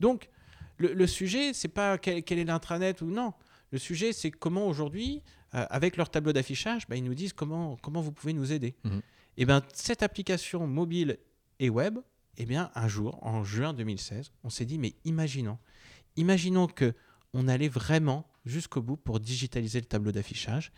Donc, 0.01 0.30
le, 0.78 1.07
sujet, 1.07 1.54
c'est 1.54 1.69
pas 1.69 1.98
quel, 1.98 2.24
est 2.28 2.44
l'intranet 2.44 3.01
ou 3.01 3.06
non. 3.06 3.31
Le 3.72 3.78
sujet, 3.78 4.12
c'est 4.12 4.31
comment 4.31 4.68
aujourd'hui, 4.68 5.22
euh, 5.56 5.66
avec 5.69 5.95
leur 5.95 6.10
tableau 6.10 6.34
d'affichage, 6.34 6.90
bah, 6.90 6.98
ils 6.98 7.06
nous 7.06 7.16
disent 7.16 7.31
comment, 7.31 7.78
comment 7.81 8.01
vous 8.01 8.12
pouvez 8.12 8.34
nous 8.34 8.51
aider. 8.51 8.75
Mm. 8.84 9.00
Et 9.38 9.45
bien, 9.45 9.62
cette 9.74 10.04
application 10.04 10.68
mobile 10.68 11.19
et 11.60 11.69
web, 11.69 12.00
eh 12.38 12.45
bien, 12.45 12.71
un 12.75 12.88
jour, 12.88 13.19
en 13.21 13.44
juin 13.44 13.74
2016, 13.74 14.31
on 14.44 14.50
s'est 14.50 14.65
dit, 14.65 14.77
mais 14.77 14.95
imaginons, 15.06 15.57
imaginons 16.15 16.68
que 16.68 16.94
on 17.33 17.47
allait 17.47 17.69
vraiment 17.69 18.27
jusqu'au 18.45 18.81
bout 18.81 18.97
pour 18.97 19.19
digitaliser 19.19 19.80
le 19.80 19.85
tableau 19.85 20.12
d'affichage. 20.12 20.71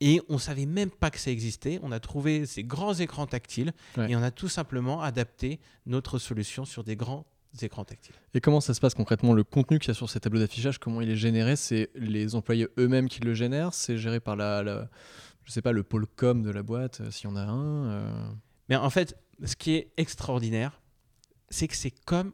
Et 0.00 0.20
on 0.28 0.38
savait 0.38 0.66
même 0.66 0.90
pas 0.90 1.10
que 1.10 1.18
ça 1.18 1.30
existait. 1.30 1.80
On 1.82 1.90
a 1.90 1.98
trouvé 1.98 2.46
ces 2.46 2.62
grands 2.62 2.94
écrans 2.94 3.26
tactiles 3.26 3.72
et 3.96 4.14
on 4.14 4.22
a 4.22 4.30
tout 4.30 4.48
simplement 4.48 5.02
adapté 5.02 5.58
notre 5.86 6.20
solution 6.20 6.64
sur 6.64 6.84
des 6.84 6.94
grands 6.94 7.26
écrans 7.62 7.84
tactiles. 7.84 8.14
Et 8.34 8.40
comment 8.40 8.60
ça 8.60 8.74
se 8.74 8.80
passe 8.80 8.94
concrètement? 8.94 9.32
Le 9.32 9.42
contenu 9.42 9.80
qu'il 9.80 9.88
y 9.88 9.90
a 9.90 9.94
sur 9.94 10.08
ces 10.08 10.20
tableaux 10.20 10.38
d'affichage, 10.38 10.78
comment 10.78 11.00
il 11.00 11.10
est 11.10 11.16
généré? 11.16 11.56
C'est 11.56 11.90
les 11.96 12.36
employés 12.36 12.68
eux-mêmes 12.78 13.08
qui 13.08 13.20
le 13.20 13.34
génèrent? 13.34 13.74
C'est 13.74 13.98
géré 13.98 14.20
par 14.20 14.36
la, 14.36 14.88
je 15.44 15.50
sais 15.50 15.62
pas, 15.62 15.72
le 15.72 15.82
pôle 15.82 16.06
com 16.06 16.42
de 16.42 16.50
la 16.50 16.62
boîte, 16.62 17.00
euh, 17.00 17.10
s'il 17.10 17.28
y 17.28 17.32
en 17.32 17.36
a 17.36 17.42
un 17.42 17.90
euh? 17.90 18.30
Mais 18.68 18.76
en 18.76 18.90
fait, 18.90 19.16
ce 19.44 19.56
qui 19.56 19.72
est 19.72 19.92
extraordinaire, 19.96 20.80
c'est 21.50 21.68
que 21.68 21.76
c'est 21.76 21.92
comme 22.04 22.32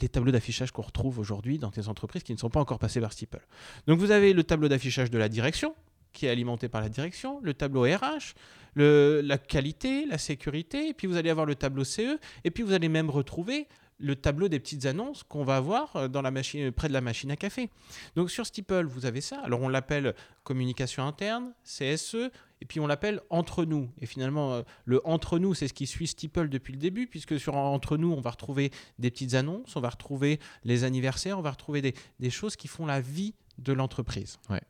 les 0.00 0.08
tableaux 0.08 0.32
d'affichage 0.32 0.70
qu'on 0.70 0.82
retrouve 0.82 1.18
aujourd'hui 1.18 1.58
dans 1.58 1.70
des 1.70 1.88
entreprises 1.88 2.22
qui 2.22 2.32
ne 2.32 2.38
sont 2.38 2.50
pas 2.50 2.60
encore 2.60 2.78
passées 2.78 3.00
par 3.00 3.12
Steeple. 3.12 3.46
Donc 3.86 3.98
vous 3.98 4.10
avez 4.10 4.32
le 4.32 4.44
tableau 4.44 4.68
d'affichage 4.68 5.10
de 5.10 5.18
la 5.18 5.28
direction, 5.28 5.74
qui 6.12 6.26
est 6.26 6.30
alimenté 6.30 6.68
par 6.68 6.80
la 6.80 6.88
direction, 6.88 7.40
le 7.42 7.54
tableau 7.54 7.82
RH, 7.82 8.34
la 8.76 9.38
qualité, 9.38 10.06
la 10.06 10.18
sécurité, 10.18 10.88
et 10.88 10.94
puis 10.94 11.06
vous 11.06 11.16
allez 11.16 11.30
avoir 11.30 11.46
le 11.46 11.54
tableau 11.54 11.84
CE, 11.84 12.18
et 12.44 12.50
puis 12.50 12.62
vous 12.62 12.72
allez 12.72 12.88
même 12.88 13.10
retrouver 13.10 13.68
le 13.98 14.16
tableau 14.16 14.48
des 14.48 14.58
petites 14.58 14.86
annonces 14.86 15.22
qu'on 15.22 15.44
va 15.44 15.56
avoir 15.56 15.94
euh, 15.94 16.08
dans 16.08 16.22
la 16.22 16.32
machine, 16.32 16.72
près 16.72 16.88
de 16.88 16.92
la 16.92 17.00
machine 17.00 17.30
à 17.30 17.36
café. 17.36 17.70
Donc 18.16 18.30
sur 18.30 18.44
Steeple, 18.44 18.84
vous 18.84 19.06
avez 19.06 19.20
ça. 19.20 19.40
Alors 19.44 19.62
on 19.62 19.68
l'appelle 19.68 20.14
communication 20.42 21.06
interne, 21.06 21.52
CSE, 21.64 22.30
et 22.62 22.64
puis 22.64 22.78
on 22.78 22.86
l'appelle 22.86 23.20
entre 23.28 23.64
nous. 23.64 23.90
Et 24.00 24.06
finalement, 24.06 24.52
euh, 24.52 24.62
le 24.84 25.04
entre 25.04 25.40
nous, 25.40 25.52
c'est 25.52 25.66
ce 25.66 25.74
qui 25.74 25.88
suit 25.88 26.06
Steeple 26.06 26.48
depuis 26.48 26.72
le 26.72 26.78
début, 26.78 27.08
puisque 27.08 27.38
sur 27.40 27.56
entre 27.56 27.96
nous, 27.96 28.12
on 28.12 28.20
va 28.20 28.30
retrouver 28.30 28.70
des 29.00 29.10
petites 29.10 29.34
annonces, 29.34 29.74
on 29.74 29.80
va 29.80 29.88
retrouver 29.88 30.38
les 30.62 30.84
anniversaires, 30.84 31.36
on 31.36 31.42
va 31.42 31.50
retrouver 31.50 31.82
des, 31.82 32.30
choses 32.30 32.54
qui 32.54 32.68
font 32.68 32.86
la 32.86 33.00
vie 33.00 33.34
de 33.58 33.72
l'entreprise. 33.72 34.38
Ouais, 34.48 34.62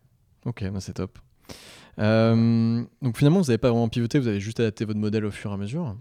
ok, 0.47 0.71
bah, 0.71 0.81
c'est 0.81 0.95
top. 0.95 1.19
Euh, 1.99 2.83
donc 3.03 3.19
finalement, 3.19 3.41
vous 3.41 3.49
n'avez 3.49 3.59
pas 3.59 3.69
vraiment 3.69 3.91
pivoté, 3.91 4.19
vous 4.19 4.29
avez 4.29 4.41
juste 4.41 4.59
adapté 4.59 4.87
votre 4.87 4.99
modèle 4.99 5.27
au 5.27 5.31
fur 5.31 5.51
et 5.51 5.55
à 5.55 5.59
mesure. 5.59 5.95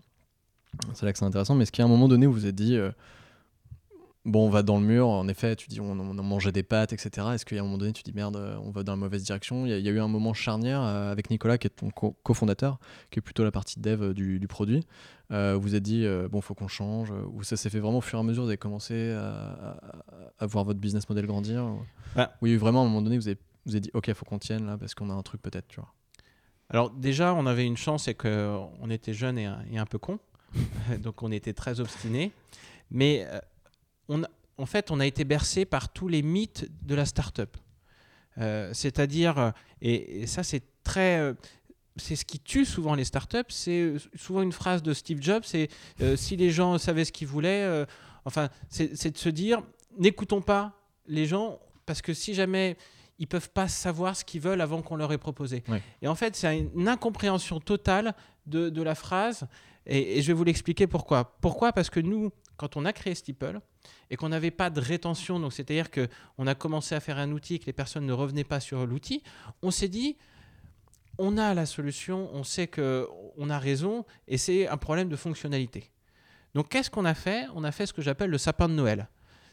C'est 0.93 1.05
là 1.05 1.11
que 1.11 1.19
c'est 1.19 1.25
intéressant, 1.25 1.55
mais 1.55 1.63
est-ce 1.63 1.73
qu'à 1.73 1.83
un 1.83 1.89
moment 1.89 2.07
donné, 2.07 2.25
vous 2.25 2.31
vous 2.31 2.45
êtes 2.45 2.55
dit, 2.55 2.77
euh, 2.77 2.91
bon, 4.25 4.47
on 4.47 4.49
va 4.49 4.63
dans 4.63 4.79
le 4.79 4.85
mur, 4.85 5.07
en 5.07 5.27
effet, 5.27 5.55
tu 5.55 5.67
dis 5.67 5.81
on, 5.81 5.91
on 5.91 6.23
mangeait 6.23 6.51
des 6.51 6.63
pâtes, 6.63 6.93
etc. 6.93 7.27
Est-ce 7.33 7.45
qu'à 7.45 7.57
un 7.57 7.63
moment 7.63 7.77
donné, 7.77 7.93
tu 7.93 8.03
dis 8.03 8.13
merde, 8.13 8.37
on 8.63 8.69
va 8.69 8.83
dans 8.83 8.93
la 8.93 8.97
mauvaise 8.97 9.23
direction? 9.23 9.65
Il 9.65 9.79
y, 9.79 9.87
a, 9.87 9.91
eu 9.91 9.99
un 9.99 10.07
moment 10.07 10.33
charnière 10.33 10.81
euh, 10.81 11.11
avec 11.11 11.29
Nicolas, 11.29 11.57
qui 11.57 11.67
est 11.67 11.71
ton 11.71 11.89
cofondateur, 11.89 12.79
qui 13.09 13.19
est 13.19 13.21
plutôt 13.21 13.43
la 13.43 13.51
partie 13.51 13.79
dev 13.79 14.01
euh, 14.01 14.13
du, 14.13 14.47
produit. 14.47 14.85
Euh, 15.31 15.57
vous 15.59 15.75
êtes 15.75 15.83
dit, 15.83 16.05
bon, 16.05 16.29
bon, 16.29 16.41
faut 16.41 16.53
qu'on 16.53 16.67
change, 16.67 17.11
ou 17.31 17.43
ça 17.43 17.57
s'est 17.57 17.69
fait 17.69 17.79
vraiment 17.79 17.99
au 17.99 18.01
fur 18.01 18.19
et 18.19 18.21
à 18.21 18.23
mesure, 18.23 18.43
vous 18.43 18.49
avez 18.49 18.57
commencé 18.57 19.11
à, 19.11 20.45
voir 20.45 20.65
votre 20.65 20.79
business 20.79 21.07
model 21.09 21.25
grandir 21.25 21.65
Oui, 22.41 22.55
vraiment, 22.57 22.81
à 22.81 22.85
un 22.85 22.87
moment 22.87 23.01
donné, 23.01 23.17
vous 23.17 23.27
avez, 23.27 23.37
vous 23.65 23.73
avez 23.73 23.81
dit, 23.81 23.91
ok, 23.93 24.13
faut 24.13 24.25
qu'on 24.25 24.39
tienne 24.39 24.65
là, 24.65 24.77
parce 24.77 24.93
qu'on 24.93 25.09
a 25.09 25.13
un 25.13 25.23
truc 25.23 25.41
peut-être, 25.41 25.67
tu 25.67 25.79
vois? 25.79 25.93
Alors 26.69 26.89
déjà, 26.89 27.33
on 27.33 27.45
avait 27.47 27.65
une 27.65 27.75
chance, 27.75 28.05
c'est 28.05 28.15
qu'on 28.15 28.89
était 28.89 29.13
jeune 29.13 29.37
et, 29.37 29.49
et, 29.71 29.77
un 29.77 29.85
peu 29.85 29.97
con, 29.97 30.19
donc 30.99 31.21
on 31.21 31.31
était 31.31 31.53
très 31.53 31.79
obstiné. 31.79 32.31
Mais 32.91 33.25
en 34.57 34.65
fait, 34.65 34.91
on 34.91 34.99
a 34.99 35.05
été 35.05 35.23
bercé 35.23 35.65
par 35.65 35.91
tous 35.91 36.07
les 36.07 36.21
mythes 36.21 36.69
de 36.83 36.95
la 36.95 37.05
start-up. 37.05 37.57
Euh, 38.37 38.71
c'est-à-dire, 38.73 39.37
euh, 39.37 39.51
et, 39.81 40.27
ça 40.27 40.43
c'est 40.43 40.63
très... 40.83 41.19
Euh, 41.19 41.33
c'est 41.97 42.15
ce 42.15 42.23
qui 42.23 42.39
tue 42.39 42.63
souvent 42.63 42.95
les 42.95 43.03
startups, 43.03 43.49
c'est 43.49 43.95
souvent 44.15 44.41
une 44.41 44.53
phrase 44.53 44.81
de 44.81 44.93
Steve 44.93 45.21
Jobs, 45.21 45.43
c'est 45.43 45.67
si 46.15 46.37
les 46.37 46.49
gens 46.49 46.77
savaient 46.77 47.03
ce 47.03 47.11
qu'ils 47.11 47.27
voulaient, 47.27 47.85
enfin, 48.23 48.47
c'est 48.69 49.11
de 49.11 49.17
se 49.17 49.27
dire, 49.27 49.61
n'écoutons 49.99 50.41
pas 50.41 50.79
les 51.05 51.25
gens, 51.25 51.59
parce 51.85 52.01
que 52.01 52.13
si 52.13 52.33
jamais 52.33 52.77
ils 53.19 53.27
peuvent 53.27 53.49
pas 53.49 53.67
savoir 53.67 54.15
ce 54.15 54.23
qu'ils 54.23 54.39
veulent 54.39 54.61
avant 54.61 54.81
qu'on 54.81 54.95
leur 54.95 55.11
ait 55.11 55.17
proposé. 55.17 55.63
Et 56.01 56.07
en 56.07 56.15
fait, 56.15 56.37
c'est 56.37 56.59
une 56.59 56.87
incompréhension 56.87 57.59
totale 57.59 58.15
de, 58.45 58.81
la 58.81 58.95
phrase, 58.95 59.45
et, 59.85 60.17
et 60.17 60.21
je 60.21 60.27
vais 60.27 60.33
vous 60.33 60.45
l'expliquer 60.45 60.87
pourquoi. 60.87 61.37
Pourquoi? 61.41 61.73
Parce 61.73 61.89
que 61.89 61.99
nous, 61.99 62.31
quand 62.55 62.77
on 62.77 62.85
a 62.85 62.93
créé 62.93 63.15
Steeple, 63.15 63.59
et 64.09 64.15
qu'on 64.15 64.29
n'avait 64.29 64.51
pas 64.51 64.69
de 64.69 64.79
rétention, 64.79 65.39
donc 65.39 65.53
c'est-à-dire 65.53 65.89
qu'on 65.89 66.47
a 66.47 66.55
commencé 66.55 66.95
à 66.95 66.99
faire 66.99 67.17
un 67.17 67.31
outil 67.31 67.55
et 67.55 67.59
que 67.59 67.65
les 67.65 67.73
personnes 67.73 68.05
ne 68.05 68.13
revenaient 68.13 68.43
pas 68.43 68.59
sur 68.59 68.85
l'outil, 68.85 69.23
on 69.61 69.71
s'est 69.71 69.87
dit, 69.87 70.17
on 71.17 71.37
a 71.37 71.53
la 71.53 71.65
solution, 71.65 72.29
on 72.33 72.43
sait 72.43 72.67
qu'on 72.67 73.49
a 73.49 73.59
raison, 73.59 74.05
et 74.27 74.37
c'est 74.37 74.67
un 74.67 74.77
problème 74.77 75.09
de 75.09 75.15
fonctionnalité. 75.15 75.91
Donc 76.55 76.69
qu'est-ce 76.69 76.89
qu'on 76.89 77.05
a 77.05 77.13
fait? 77.13 77.45
On 77.55 77.63
a 77.63 77.71
fait 77.71 77.85
ce 77.85 77.93
que 77.93 78.01
j'appelle 78.01 78.29
le 78.29 78.37
sapin 78.37 78.67
de 78.67 78.73
Noël. 78.73 79.07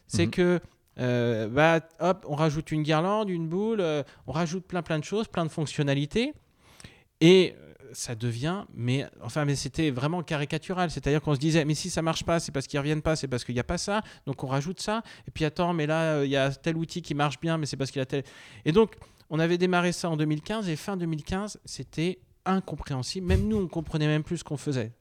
C'est 0.07 0.27
mhm. 0.27 0.31
que 0.33 0.61
euh, 0.99 1.49
bah, 1.49 1.81
hop, 2.01 2.27
on 2.29 2.35
rajoute 2.35 2.73
une 2.73 2.83
guirlande, 2.83 3.31
une 3.31 3.49
boule, 3.49 3.81
euh, 3.81 4.03
on 4.27 4.33
rajoute 4.33 4.67
plein 4.67 4.83
plein 4.83 4.99
de 4.99 5.05
choses, 5.05 5.29
plein 5.29 5.45
de 5.45 5.51
fonctionnalités, 5.51 6.33
et 7.21 7.55
ça 7.93 8.15
devient, 8.15 8.65
mais 8.75 9.07
enfin, 9.23 9.45
mais 9.45 9.57
c'était 9.57 9.91
vraiment 9.91 10.23
caricatural. 10.23 10.91
C'est-à-dire 10.91 11.21
qu'on 11.21 11.35
se 11.35 11.41
disait, 11.41 11.65
mais 11.65 11.75
si 11.75 11.91
ça 11.91 12.03
marche 12.03 12.25
pas, 12.25 12.41
c'est 12.41 12.53
parce 12.53 12.67
qu'ils 12.67 12.79
reviennent 12.79 13.03
pas, 13.03 13.17
c'est 13.17 13.29
parce 13.29 13.45
qu'il 13.45 13.55
n'y 13.55 13.61
a 13.61 13.65
pas 13.65 13.79
ça, 13.79 14.03
donc 14.27 14.43
on 14.45 14.47
rajoute 14.47 14.81
ça. 14.81 15.03
Et 15.27 15.31
puis 15.31 15.45
attends, 15.45 15.73
mais 15.73 15.87
là, 15.87 16.15
euh, 16.15 16.27
il 16.27 16.31
y 16.31 16.37
a 16.37 16.51
tel 16.51 16.77
outil 16.77 17.03
qui 17.03 17.15
marche 17.15 17.41
bien, 17.41 17.59
mais 17.59 17.67
c'est 17.67 17.77
parce 17.77 17.91
qu'il 17.91 18.01
a 18.01 18.07
tel. 18.07 18.25
Et 18.65 18.73
donc, 18.73 18.97
on 19.31 19.39
avait 19.39 19.59
démarré 19.59 19.93
ça 19.93 20.09
en 20.11 20.17
2015 20.17 20.69
et 20.69 20.77
fin 20.77 20.97
2015, 20.97 21.61
c'était 21.65 22.19
incompréhensible. 22.47 23.27
Même 23.27 23.47
nous, 23.47 23.59
on 23.59 23.69
comprenait 23.69 24.07
même 24.07 24.23
plus 24.23 24.39
ce 24.39 24.45
qu'on 24.45 24.57
faisait. 24.57 24.93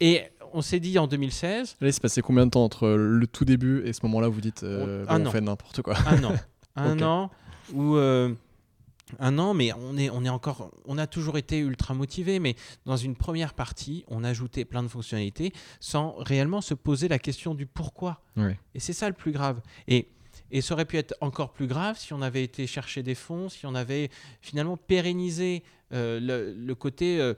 Et 0.00 0.22
on 0.52 0.62
s'est 0.62 0.80
dit 0.80 0.98
en 0.98 1.06
2016. 1.06 1.76
Là, 1.80 1.88
il 1.88 1.92
s'est 1.92 2.00
passé 2.00 2.22
combien 2.22 2.46
de 2.46 2.50
temps 2.50 2.64
entre 2.64 2.88
le 2.88 3.26
tout 3.26 3.44
début 3.44 3.82
et 3.84 3.92
ce 3.92 4.00
moment-là 4.04 4.28
où 4.28 4.32
vous 4.32 4.40
dites 4.40 4.62
euh, 4.62 5.04
on, 5.08 5.30
fait 5.30 5.40
n'importe 5.40 5.82
quoi? 5.82 5.96
Un 6.06 6.24
an. 6.24 6.34
Un 6.76 7.02
an 7.02 7.30
où. 7.72 7.96
Euh, 7.96 8.32
un 9.20 9.38
an, 9.38 9.54
mais 9.54 9.72
on 9.72 9.96
est, 9.96 10.10
on 10.10 10.24
est 10.24 10.28
encore, 10.28 10.70
on 10.86 10.98
a 10.98 11.06
toujours 11.06 11.38
été 11.38 11.58
ultra 11.58 11.94
motivé, 11.94 12.38
mais 12.38 12.56
dans 12.86 12.96
une 12.96 13.16
première 13.16 13.54
partie, 13.54 14.04
on 14.08 14.24
ajoutait 14.24 14.64
plein 14.64 14.82
de 14.82 14.88
fonctionnalités 14.88 15.52
sans 15.80 16.14
réellement 16.18 16.60
se 16.60 16.74
poser 16.74 17.08
la 17.08 17.18
question 17.18 17.54
du 17.54 17.66
pourquoi. 17.66 18.22
Et 18.74 18.80
c'est 18.80 18.92
ça 18.92 19.08
le 19.08 19.14
plus 19.14 19.32
grave. 19.32 19.60
Et, 19.88 20.08
et 20.50 20.60
ça 20.60 20.74
aurait 20.74 20.84
pu 20.84 20.96
être 20.96 21.14
encore 21.20 21.52
plus 21.52 21.66
grave 21.66 21.98
si 21.98 22.12
on 22.12 22.22
avait 22.22 22.42
été 22.42 22.66
chercher 22.66 23.02
des 23.02 23.14
fonds, 23.14 23.48
si 23.48 23.66
on 23.66 23.74
avait 23.74 24.10
finalement 24.40 24.76
pérennisé 24.76 25.62
euh, 25.92 26.54
le, 26.56 26.74
côté 26.74 27.20
euh, 27.20 27.34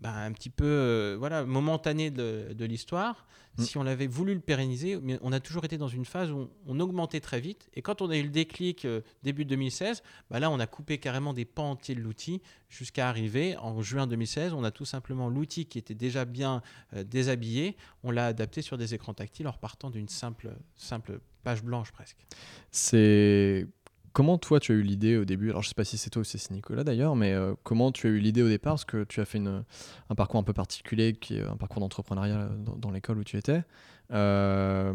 bah, 0.00 0.14
un 0.14 0.32
petit 0.32 0.50
peu 0.50 0.64
euh, 0.64 1.16
voilà, 1.18 1.44
momentané 1.44 2.10
de, 2.10 2.52
de 2.54 2.64
l'histoire. 2.64 3.26
Mm. 3.58 3.62
Si 3.62 3.76
on 3.76 3.86
avait 3.86 4.06
voulu 4.06 4.34
le 4.34 4.40
pérenniser, 4.40 4.98
on 5.22 5.32
a 5.32 5.40
toujours 5.40 5.64
été 5.64 5.76
dans 5.76 5.88
une 5.88 6.04
phase 6.04 6.30
où 6.30 6.50
on, 6.66 6.80
augmentait 6.80 7.20
très 7.20 7.40
vite. 7.40 7.68
Et 7.74 7.82
quand 7.82 8.00
on 8.00 8.10
a 8.10 8.16
eu 8.16 8.22
le 8.22 8.30
déclic 8.30 8.84
euh, 8.84 9.00
début 9.22 9.44
2016, 9.44 10.02
bah 10.30 10.40
là, 10.40 10.50
on 10.50 10.60
a 10.60 10.66
coupé 10.66 10.98
carrément 10.98 11.34
des 11.34 11.44
pans 11.44 11.72
entiers 11.72 11.94
de 11.94 12.00
l'outil 12.00 12.40
jusqu'à 12.68 13.08
arriver 13.08 13.56
en 13.58 13.82
juin 13.82 14.06
2016. 14.06 14.52
On 14.54 14.64
a 14.64 14.70
tout 14.70 14.84
simplement 14.84 15.28
l'outil 15.28 15.66
qui 15.66 15.78
était 15.78 15.94
déjà 15.94 16.24
bien 16.24 16.62
euh, 16.94 17.04
déshabillé. 17.04 17.76
On 18.02 18.10
l'a 18.10 18.26
adapté 18.26 18.62
sur 18.62 18.78
des 18.78 18.94
écrans 18.94 19.14
tactiles 19.14 19.48
en 19.48 19.52
repartant 19.52 19.90
d'une 19.90 20.08
simple, 20.08 20.56
simple 20.76 21.20
page 21.42 21.62
blanche 21.62 21.90
presque. 21.92 22.24
C'est 22.70 23.66
Comment 24.12 24.38
toi 24.38 24.58
tu 24.58 24.72
as 24.72 24.74
eu 24.74 24.82
l'idée 24.82 25.16
au 25.16 25.24
début? 25.24 25.50
Alors 25.50 25.62
je 25.62 25.68
sais 25.68 25.74
pas 25.74 25.84
si 25.84 25.96
c'est 25.96 26.10
toi 26.10 26.22
ou 26.22 26.24
c'est 26.24 26.50
Nicolas 26.50 26.82
d'ailleurs, 26.82 27.14
mais 27.14 27.32
euh, 27.32 27.54
comment 27.62 27.92
tu 27.92 28.08
as 28.08 28.10
eu 28.10 28.18
l'idée 28.18 28.42
au 28.42 28.48
départ? 28.48 28.72
Parce 28.72 28.84
que 28.84 29.04
tu 29.04 29.20
as 29.20 29.24
fait 29.24 29.38
un 29.38 30.14
parcours 30.16 30.40
un 30.40 30.42
peu 30.42 30.52
particulier, 30.52 31.14
qui 31.14 31.38
est 31.38 31.42
un 31.42 31.56
parcours 31.56 31.80
d'entrepreneuriat 31.80 32.50
dans, 32.76 32.90
l'école 32.90 33.18
où 33.18 33.24
tu 33.24 33.36
étais. 33.36 33.62
Euh, 34.10 34.92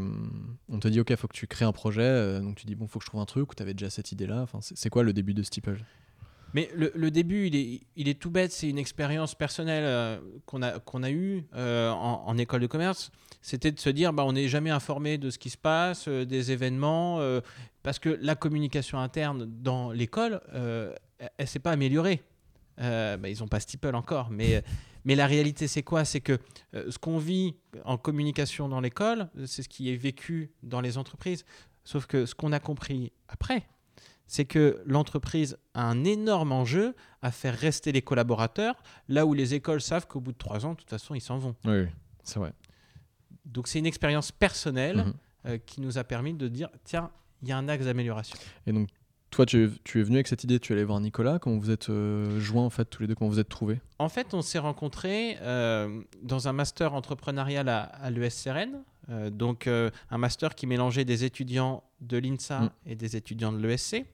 on 0.68 0.80
te 0.80 0.90
dit 0.90 1.00
ok, 1.00 1.16
faut 1.16 1.30
que 1.30 1.34
tu 1.34 1.48
crées 1.48 1.64
un 1.64 1.72
projet, 1.72 2.02
euh, 2.02 2.42
donc 2.42 2.56
tu 2.56 2.66
dis 2.66 2.76
bon, 2.76 2.88
faut 2.88 3.00
que 3.00 3.06
je 3.06 3.10
trouve 3.10 3.22
un 3.22 3.26
truc. 3.26 3.50
Ou 3.52 3.56
tu 3.56 3.64
avais 3.64 3.74
déjà 3.74 3.90
cette 3.90 4.12
idée-là? 4.12 4.42
Enfin, 4.42 4.60
c'est 4.62 4.90
quoi 4.90 5.04
le 5.04 5.14
début 5.14 5.34
de 5.34 5.44
Steeple 5.44 5.78
mais 6.56 6.70
le, 6.74 7.12
début, 7.12 7.48
il 7.48 8.08
est, 8.08 8.20
tout 8.20 8.32
bête, 8.32 8.52
c'est 8.52 8.70
une 8.70 8.80
expérience 8.80 9.36
personnelle 9.36 10.20
qu'on 10.48 10.64
a, 10.64 10.80
qu'on 10.80 11.04
a 11.04 11.12
eue 11.12 11.44
en, 11.54 12.24
en, 12.26 12.38
école 12.38 12.62
de 12.62 12.68
commerce. 12.68 13.12
C'était 13.42 13.72
de 13.72 13.80
se 13.80 13.90
dire, 13.90 14.14
bah, 14.14 14.24
on 14.26 14.34
n'est 14.34 14.48
jamais 14.48 14.72
informé 14.72 15.20
de 15.20 15.30
ce 15.30 15.38
qui 15.38 15.52
se 15.52 15.58
passe, 15.58 16.08
des 16.08 16.52
événements, 16.52 17.20
parce 17.86 18.00
que 18.00 18.18
la 18.20 18.34
communication 18.34 18.98
interne 18.98 19.46
dans 19.62 19.92
l'école, 19.92 20.42
euh, 20.56 20.92
elle 21.20 21.30
ne 21.42 21.46
s'est 21.46 21.60
pas 21.60 21.70
améliorée. 21.70 22.24
Euh, 22.82 23.16
bah, 23.16 23.30
ils 23.30 23.42
n'ont 23.42 23.48
pas 23.48 23.60
Steeple 23.60 23.94
encore, 23.94 24.30
mais, 24.32 24.64
la 25.06 25.28
réalité, 25.28 25.68
c'est 25.68 25.84
quoi? 25.84 26.04
C'est 26.04 26.20
que 26.20 26.40
euh, 26.74 26.90
ce 26.90 26.98
qu'on 26.98 27.20
vit 27.20 27.54
en 27.84 28.00
communication 28.00 28.68
dans 28.70 28.82
l'école, 28.82 29.30
c'est 29.46 29.62
ce 29.62 29.70
qui 29.70 29.94
est 29.94 29.98
vécu 29.98 30.50
dans 30.64 30.82
les 30.82 30.98
entreprises. 30.98 31.46
Sauf 31.84 32.08
que 32.08 32.26
ce 32.26 32.34
qu'on 32.34 32.52
a 32.54 32.60
compris 32.60 33.12
après, 33.28 33.68
c'est 34.28 34.46
que 34.46 34.82
l'entreprise 34.86 35.58
a 35.74 35.88
un 35.88 36.04
énorme 36.04 36.52
enjeu 36.52 36.96
à 37.22 37.32
faire 37.32 37.56
rester 37.56 37.92
les 37.92 38.02
collaborateurs, 38.02 38.76
là 39.08 39.26
où 39.26 39.34
les 39.34 39.54
écoles 39.54 39.82
savent 39.82 40.08
qu'au 40.08 40.20
bout 40.20 40.32
de 40.32 40.38
trois 40.38 40.66
ans, 40.66 40.72
de 40.72 40.78
toute 40.78 40.90
façon, 40.90 41.16
ils 41.16 41.22
s'en 41.22 41.38
vont. 41.38 41.56
Oui, 41.66 41.86
c'est 42.24 42.40
vrai. 42.40 42.54
Donc 43.46 43.68
c'est 43.68 43.80
une 43.80 43.86
expérience 43.86 44.32
personnelle 44.32 45.14
mhm. 45.44 45.60
qui 45.66 45.82
nous 45.82 45.98
a 45.98 46.04
permis 46.04 46.34
de 46.34 46.48
dire, 46.48 46.70
tiens, 46.84 47.12
il 47.42 47.50
y 47.50 47.52
a 47.52 47.58
un 47.58 47.68
axe 47.68 47.86
d'amélioration. 47.86 48.38
Et 48.66 48.74
donc, 48.74 48.90
toi, 49.30 49.46
tu, 49.46 49.66
es 49.66 50.02
venu 50.02 50.16
avec 50.16 50.28
cette 50.28 50.44
idée, 50.46 50.60
tu 50.60 50.72
es 50.72 50.76
allé 50.76 50.86
voir 50.86 51.00
Nicolas, 51.02 51.40
comment 51.40 51.58
vous 51.58 51.70
êtes 51.70 51.90
euh, 51.90 52.40
joints 52.40 52.64
en 52.64 52.70
fait 52.70 52.86
tous 52.86 53.02
les 53.02 53.08
deux, 53.08 53.16
comment 53.16 53.30
vous 53.30 53.40
êtes 53.40 53.50
trouvés? 53.50 53.82
En 54.00 54.08
fait, 54.08 54.34
on 54.34 54.42
s'est 54.42 54.60
rencontrés 54.60 55.38
euh, 55.42 56.02
dans 56.24 56.48
un 56.48 56.54
master 56.54 56.94
entrepreneurial 56.94 57.68
à, 57.68 57.82
à 57.82 58.10
euh, 59.10 59.30
donc 59.30 59.68
un 59.68 60.18
master 60.18 60.56
qui 60.56 60.68
mélangeait 60.68 61.06
des 61.06 61.24
étudiants 61.24 61.84
de 62.02 62.18
l'INSA 62.18 62.60
mm. 62.60 62.70
et 62.88 62.96
des 62.96 63.16
étudiants 63.16 63.52
de 63.52 63.66
l'ESC. 63.66 64.06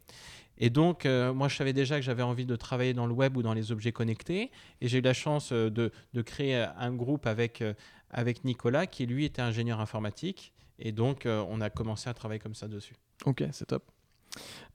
Et 0.57 0.69
donc, 0.69 1.05
moi, 1.05 1.47
je 1.47 1.55
savais 1.55 1.73
déjà 1.73 1.95
que 1.95 2.03
j'avais 2.03 2.21
envie 2.21 2.45
de 2.45 2.55
travailler 2.55 2.93
dans 2.93 3.07
le 3.07 3.13
web 3.13 3.35
ou 3.35 3.41
dans 3.41 3.55
les 3.55 3.71
objets 3.71 3.91
connectés. 3.91 4.51
Et 4.79 4.87
j'ai 4.87 4.99
eu 4.99 5.01
la 5.01 5.13
chance 5.13 5.51
de, 5.51 5.91
de, 6.13 6.21
créer 6.21 6.67
un 6.77 6.93
groupe 6.93 7.25
avec, 7.25 7.63
avec 8.11 8.45
Nicolas, 8.45 8.85
qui 8.85 9.07
lui 9.07 9.25
était 9.25 9.41
ingénieur 9.41 9.79
informatique. 9.79 10.53
Et 10.77 10.91
donc, 10.91 11.25
on 11.25 11.61
a 11.61 11.71
commencé 11.71 12.11
à 12.11 12.13
travailler 12.13 12.39
comme 12.39 12.53
ça 12.53 12.67
dessus. 12.67 12.93
Ok, 13.25 13.43
c'est 13.51 13.65
top. 13.65 13.91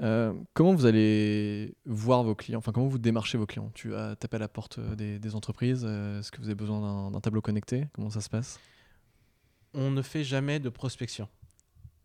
Euh, 0.02 0.32
comment 0.54 0.74
vous 0.74 0.86
allez 0.86 1.74
voir 1.84 2.22
vos 2.22 2.34
clients? 2.34 2.58
Enfin, 2.58 2.72
comment 2.72 2.88
vous 2.88 2.98
démarchez 2.98 3.38
vos 3.38 3.46
clients? 3.46 3.70
Tu 3.74 3.94
as 3.94 4.16
tapé 4.16 4.36
à 4.36 4.40
la 4.40 4.48
porte 4.48 4.78
euh, 4.78 4.94
des, 4.94 5.34
entreprises 5.34 5.84
euh, 5.86 6.20
Est-ce 6.20 6.30
que 6.30 6.38
vous 6.38 6.46
avez 6.46 6.54
besoin 6.54 7.10
d'un 7.10 7.20
tableau 7.20 7.40
connecté? 7.40 7.86
Comment 7.92 8.10
ça 8.10 8.20
se 8.20 8.28
passe? 8.28 8.60
On 9.76 9.90
ne 9.90 10.02
fait 10.02 10.24
jamais 10.24 10.58
de 10.58 10.68
prospection. 10.68 11.28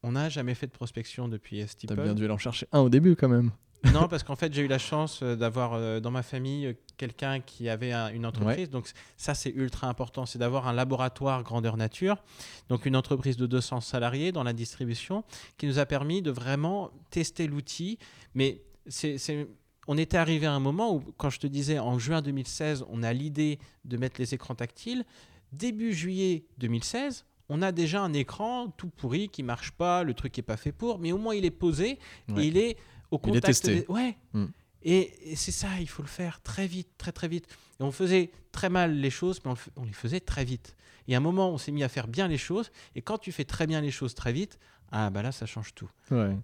On 0.04 0.12
n'a 0.12 0.30
jamais 0.30 0.54
fait 0.54 0.68
de 0.68 0.72
prospection 0.72 1.28
depuis 1.28 1.68
Steeple. 1.68 1.96
T'as 1.96 2.04
bien 2.04 2.14
dû 2.14 2.26
aller 2.26 2.34
en 2.34 2.38
chercher 2.38 2.68
un 2.72 2.82
au 2.82 2.90
début 2.90 3.16
quand 3.16 3.30
même. 3.30 3.52
non, 3.94 4.08
parce 4.08 4.22
qu'en 4.22 4.36
fait, 4.36 4.54
j'ai 4.54 4.62
eu 4.62 4.68
la 4.68 4.78
chance 4.78 5.22
euh, 5.24 5.36
d'avoir 5.36 5.74
euh, 5.74 6.00
dans 6.00 6.12
ma 6.12 6.22
famille 6.22 6.68
euh, 6.68 6.74
quelqu'un 6.98 7.40
qui 7.40 7.68
avait 7.68 7.94
une 8.14 8.28
entreprise. 8.28 8.70
Donc 8.70 8.88
ça, 9.18 9.34
c'est 9.34 9.50
ultra 9.50 9.88
important. 9.88 10.28
C'est 10.28 10.38
d'avoir 10.38 10.68
un 10.68 10.74
laboratoire 10.74 11.42
grandeur 11.42 11.78
nature. 11.78 12.24
Donc 12.70 12.86
une 12.86 12.96
entreprise 12.96 13.38
de 13.38 13.48
200 13.48 13.82
salariés 13.82 14.32
dans 14.32 14.44
la 14.44 14.54
distribution 14.54 15.24
qui 15.58 15.66
nous 15.66 15.80
a 15.80 15.88
permis 15.88 16.22
de 16.22 16.30
vraiment 16.30 16.92
tester 17.10 17.48
l'outil. 17.48 17.98
Mais 18.36 18.62
c'est 18.88 19.48
on 19.88 19.98
était 19.98 20.18
arrivé 20.18 20.46
à 20.46 20.54
un 20.54 20.60
moment 20.60 20.96
où, 20.96 21.04
quand 21.18 21.32
je 21.32 21.40
te 21.40 21.48
disais 21.48 21.80
en 21.80 21.98
juin 21.98 22.22
2016, 22.22 22.86
on 22.90 23.02
a 23.02 23.14
l'idée 23.14 23.58
de 23.84 23.98
mettre 23.98 24.22
les 24.22 24.36
écrans 24.36 24.54
tactiles. 24.54 25.06
Début 25.54 25.92
juillet 25.92 26.46
2016, 26.60 27.26
on 27.54 27.62
a 27.62 27.74
déjà 27.74 28.02
un 28.02 28.14
écran 28.14 28.70
tout 28.78 28.88
pourri 28.88 29.28
qui 29.28 29.44
marche 29.44 29.72
pas, 29.72 30.04
le 30.04 30.14
truc 30.14 30.38
n'est 30.38 30.44
pas 30.44 30.56
fait 30.56 30.72
pour, 30.72 31.00
mais 31.00 31.12
au 31.12 31.18
moins 31.18 31.36
il 31.36 31.44
est 31.44 31.52
posé 31.52 32.00
et 32.38 32.44
il 32.44 32.56
est 32.56 32.78
au 33.12 33.18
contact. 33.18 33.66
Des... 33.66 33.86
Ouais. 33.90 34.16
Hmm. 34.32 34.46
Et, 34.84 35.36
c'est 35.36 35.52
ça, 35.52 35.68
il 35.82 35.90
faut 35.90 36.02
le 36.02 36.08
faire 36.08 36.42
très 36.42 36.66
vite, 36.66 36.88
très 36.98 37.12
très 37.12 37.28
vite. 37.28 37.48
Et 37.82 37.84
on 37.84 37.92
faisait 37.92 38.32
très 38.54 38.70
mal 38.70 38.96
les 38.96 39.10
choses, 39.10 39.42
mais 39.44 39.52
on, 39.76 39.84
les 39.84 39.92
faisait 39.92 40.22
très 40.22 40.46
vite. 40.46 40.78
Et 41.10 41.14
à 41.14 41.18
un 41.18 41.22
moment, 41.22 41.50
on 41.50 41.58
s'est 41.58 41.74
mis 41.74 41.84
à 41.84 41.90
faire 41.90 42.08
bien 42.08 42.30
les 42.30 42.38
choses. 42.38 42.72
Et 42.96 43.02
quand 43.02 43.18
tu 43.18 43.34
fais 43.34 43.44
très 43.44 43.68
bien 43.68 43.82
les 43.82 43.92
choses 43.92 44.16
très 44.16 44.32
vite, 44.32 44.58
ah 44.94 45.10
bah 45.10 45.22
là, 45.22 45.34
ça 45.34 45.46
change 45.46 45.76
tout. 45.76 45.90
Ouais. 46.10 46.38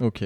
Ok. 0.00 0.24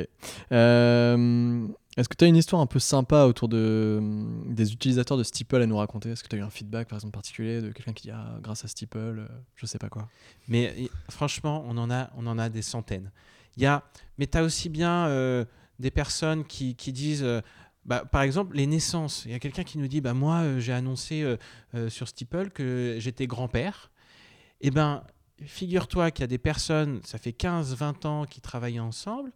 Euh, 0.52 1.68
est-ce 1.96 2.08
que 2.08 2.16
tu 2.16 2.24
as 2.24 2.28
une 2.28 2.36
histoire 2.36 2.62
un 2.62 2.66
peu 2.66 2.78
sympa 2.78 3.24
autour 3.24 3.48
de, 3.48 4.00
des 4.46 4.72
utilisateurs 4.72 5.18
de 5.18 5.22
Steeple 5.22 5.60
à 5.60 5.66
nous 5.66 5.76
raconter? 5.76 6.10
Est-ce 6.10 6.22
que 6.22 6.28
tu 6.28 6.36
as 6.36 6.38
eu 6.38 6.42
un 6.42 6.50
feedback, 6.50 6.88
par 6.88 6.96
exemple, 6.96 7.12
particulier 7.12 7.60
de 7.60 7.70
quelqu'un 7.70 7.92
qui 7.92 8.04
dit 8.04 8.10
ah, 8.10 8.38
grâce 8.40 8.64
à 8.64 8.68
Steeple, 8.68 8.98
euh, 8.98 9.28
je 9.56 9.66
sais 9.66 9.78
pas 9.78 9.90
quoi? 9.90 10.08
Mais 10.48 10.88
franchement, 11.10 11.64
on 11.68 11.76
en 11.76 11.90
a, 11.90 12.10
on 12.16 12.26
en 12.26 12.38
a 12.38 12.48
des 12.48 12.62
centaines. 12.62 13.10
Y 13.58 13.66
a, 13.66 13.84
mais 14.18 14.26
tu 14.26 14.38
as 14.38 14.42
aussi 14.42 14.68
bien. 14.68 15.06
Euh, 15.08 15.44
des 15.78 15.90
personnes 15.90 16.44
qui, 16.44 16.74
disent, 16.74 17.24
euh, 17.24 17.40
bah, 17.84 18.04
par 18.04 18.22
exemple, 18.22 18.54
les 18.54 18.68
naissances. 18.68 19.24
Il 19.24 19.32
y 19.32 19.34
a 19.34 19.40
quelqu'un 19.40 19.64
qui 19.64 19.78
nous 19.78 19.88
dit, 19.88 20.00
bah, 20.00 20.14
moi, 20.14 20.60
j'ai 20.60 20.72
annoncé 20.72 21.26
sur 21.88 22.06
Steeple 22.06 22.50
que 22.50 22.98
j'étais 23.00 23.26
grand-père. 23.26 23.90
Eh 24.60 24.70
bien, 24.70 25.02
figure-toi 25.44 26.12
qu'il 26.12 26.22
y 26.22 26.24
a 26.24 26.28
des 26.28 26.38
personnes, 26.38 27.00
ça 27.04 27.18
fait 27.18 27.32
15-20 27.32 28.06
ans, 28.06 28.26
qui 28.26 28.40
travaillent 28.40 28.78
ensemble. 28.78 29.32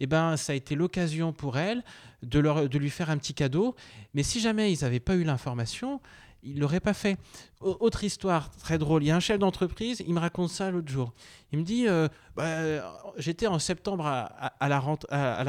Eh 0.00 0.06
ben, 0.06 0.36
ça 0.36 0.52
a 0.52 0.56
été 0.56 0.74
l'occasion 0.74 1.32
pour 1.32 1.58
elles 1.58 1.82
de, 2.22 2.38
leur, 2.38 2.68
de 2.68 2.78
lui 2.78 2.90
faire 2.90 3.10
un 3.10 3.18
petit 3.18 3.34
cadeau. 3.34 3.74
Mais 4.14 4.22
si 4.22 4.40
jamais 4.40 4.72
ils 4.72 4.82
n'avaient 4.82 5.00
pas 5.00 5.14
eu 5.14 5.24
l'information, 5.24 6.00
il 6.42 6.58
l'aurait 6.58 6.80
pas 6.80 6.94
fait. 6.94 7.16
Autre 7.60 8.04
histoire 8.04 8.50
très 8.56 8.78
drôle, 8.78 9.04
il 9.04 9.06
y 9.06 9.10
a 9.10 9.16
un 9.16 9.20
chef 9.20 9.38
d'entreprise, 9.38 10.02
il 10.06 10.12
me 10.12 10.20
raconte 10.20 10.50
ça 10.50 10.70
l'autre 10.70 10.90
jour. 10.90 11.12
Il 11.52 11.60
me 11.60 11.64
dit, 11.64 11.86
euh, 11.86 12.08
bah, 12.36 13.12
j'étais 13.16 13.46
en 13.46 13.58
septembre 13.58 14.06
à, 14.06 14.68
la, 14.68 14.80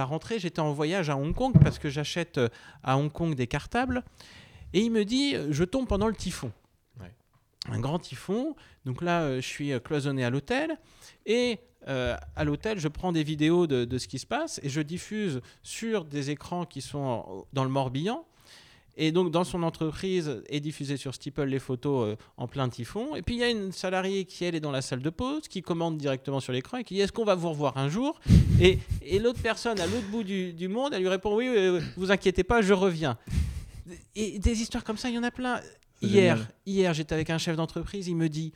rentrée, 0.06 0.40
j'étais 0.40 0.60
en 0.60 0.72
voyage 0.72 1.10
à 1.10 1.18
Hong 1.18 1.34
Kong 1.34 1.54
parce 1.64 1.80
que 1.80 1.90
j'achète 1.90 2.38
euh, 2.38 2.50
à 2.84 2.98
Hong 2.98 3.12
Kong 3.12 3.34
des 3.34 3.48
cartables, 3.48 4.04
et 4.74 4.82
il 4.82 4.92
me 4.92 5.06
dit, 5.06 5.36
je 5.50 5.64
tombe 5.64 5.88
pendant 5.88 6.08
le 6.08 6.16
typhon. 6.16 6.52
Un 7.70 7.80
grand 7.80 8.00
typhon. 8.00 8.56
Donc 8.86 9.02
là, 9.02 9.40
je 9.40 9.48
suis 9.48 9.72
cloisonné 9.82 10.24
à 10.24 10.30
l'hôtel. 10.30 10.78
Et 11.26 11.60
à 11.86 12.44
l'hôtel, 12.44 12.80
je 12.80 12.88
prends 12.88 13.12
des 13.12 13.24
vidéos 13.24 13.68
de, 13.68 13.98
ce 13.98 14.08
qui 14.08 14.20
se 14.20 14.26
passe 14.26 14.60
et 14.64 14.70
je 14.70 14.82
diffuse 14.82 15.42
sur 15.64 16.06
des 16.06 16.30
écrans 16.30 16.66
qui 16.66 16.82
sont 16.82 17.46
dans 17.54 17.64
le 17.64 17.70
Morbihan. 17.70 18.26
Et 18.96 19.12
donc, 19.12 19.32
dans 19.32 19.44
son 19.44 19.64
entreprise, 19.64 20.44
est 20.48 20.60
diffusé 20.60 20.98
sur 20.98 21.16
Steeple 21.16 21.46
les 21.46 21.60
photos 21.60 22.10
euh, 22.10 22.16
en 22.38 22.48
plein 22.48 22.70
typhon. 22.70 23.16
Et 23.16 23.24
puis, 23.24 23.36
il 23.36 23.40
y 23.40 23.44
a 23.44 23.50
une 23.50 23.72
salariée 23.72 24.26
qui, 24.26 24.46
elle, 24.46 24.54
est 24.54 24.60
dans 24.60 24.72
la 24.72 24.84
salle 24.84 25.02
de 25.02 25.10
pause, 25.10 25.48
qui 25.48 25.64
commande 25.64 25.98
directement 25.98 26.40
sur 26.40 26.54
l'écran 26.54 26.78
et 26.78 26.84
qui 26.84 26.94
dit 26.96 27.02
Est-ce 27.02 27.12
qu'on 27.12 27.26
va 27.26 27.34
vous 27.34 27.50
revoir 27.50 27.78
un 27.78 27.90
jour? 27.90 28.20
Et, 28.62 28.78
et 29.02 29.18
l'autre 29.18 29.42
personne, 29.42 29.80
à 29.80 29.88
l'autre 29.88 30.08
bout 30.12 30.24
du, 30.24 30.68
monde, 30.68 30.94
elle 30.94 31.02
lui 31.02 31.10
répond 31.10 31.36
Oui, 31.36 31.48
euh, 31.48 31.82
vous 31.98 32.12
inquiétez 32.12 32.44
pas, 32.44 32.62
je 32.62 32.74
reviens. 32.74 33.18
Et 34.16 34.38
des 34.38 34.62
histoires 34.62 34.84
comme 34.84 34.98
ça, 34.98 35.10
il 35.10 35.16
y 35.16 35.18
en 35.18 35.24
a 35.24 35.32
plein. 35.32 35.60
Hier, 36.04 36.48
hier 36.66 36.94
j'étais 36.94 37.16
avec 37.16 37.30
un 37.30 37.38
chef 37.38 37.56
d'entreprise, 37.56 38.08
il 38.08 38.16
me 38.16 38.30
dit 38.30 38.54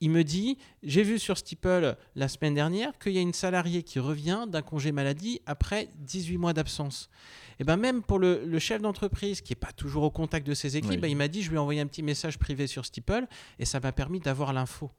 il 0.00 0.10
me 0.10 0.24
dit, 0.24 0.58
j'ai 0.82 1.02
vu 1.02 1.18
sur 1.18 1.38
Steeple 1.38 1.96
la 2.14 2.28
semaine 2.28 2.54
dernière 2.54 2.98
qu'il 2.98 3.12
y 3.12 3.18
a 3.18 3.22
une 3.22 3.32
salariée 3.32 3.82
qui 3.82 3.98
revient 3.98 4.46
d'un 4.46 4.62
congé 4.62 4.92
maladie 4.92 5.40
après 5.46 5.88
18 6.00 6.36
mois 6.36 6.52
d'absence. 6.52 7.08
Et 7.58 7.64
ben 7.64 7.76
même 7.76 8.02
pour 8.02 8.18
le, 8.18 8.58
chef 8.58 8.82
d'entreprise 8.82 9.40
qui 9.40 9.52
n'est 9.52 9.56
pas 9.56 9.72
toujours 9.72 10.02
au 10.02 10.10
contact 10.10 10.46
de 10.46 10.52
ses 10.52 10.76
équipes, 10.76 11.00
ben, 11.00 11.08
il 11.08 11.16
m'a 11.16 11.28
dit, 11.28 11.42
je 11.42 11.48
lui 11.48 11.56
ai 11.56 11.58
envoyé 11.58 11.80
un 11.80 11.86
petit 11.86 12.02
message 12.02 12.38
privé 12.38 12.66
sur 12.66 12.84
Steeple 12.84 13.26
et 13.58 13.64
ça 13.64 13.80
m'a 13.80 13.92
permis 13.92 14.20
d'avoir 14.20 14.52
l'info. 14.52 14.90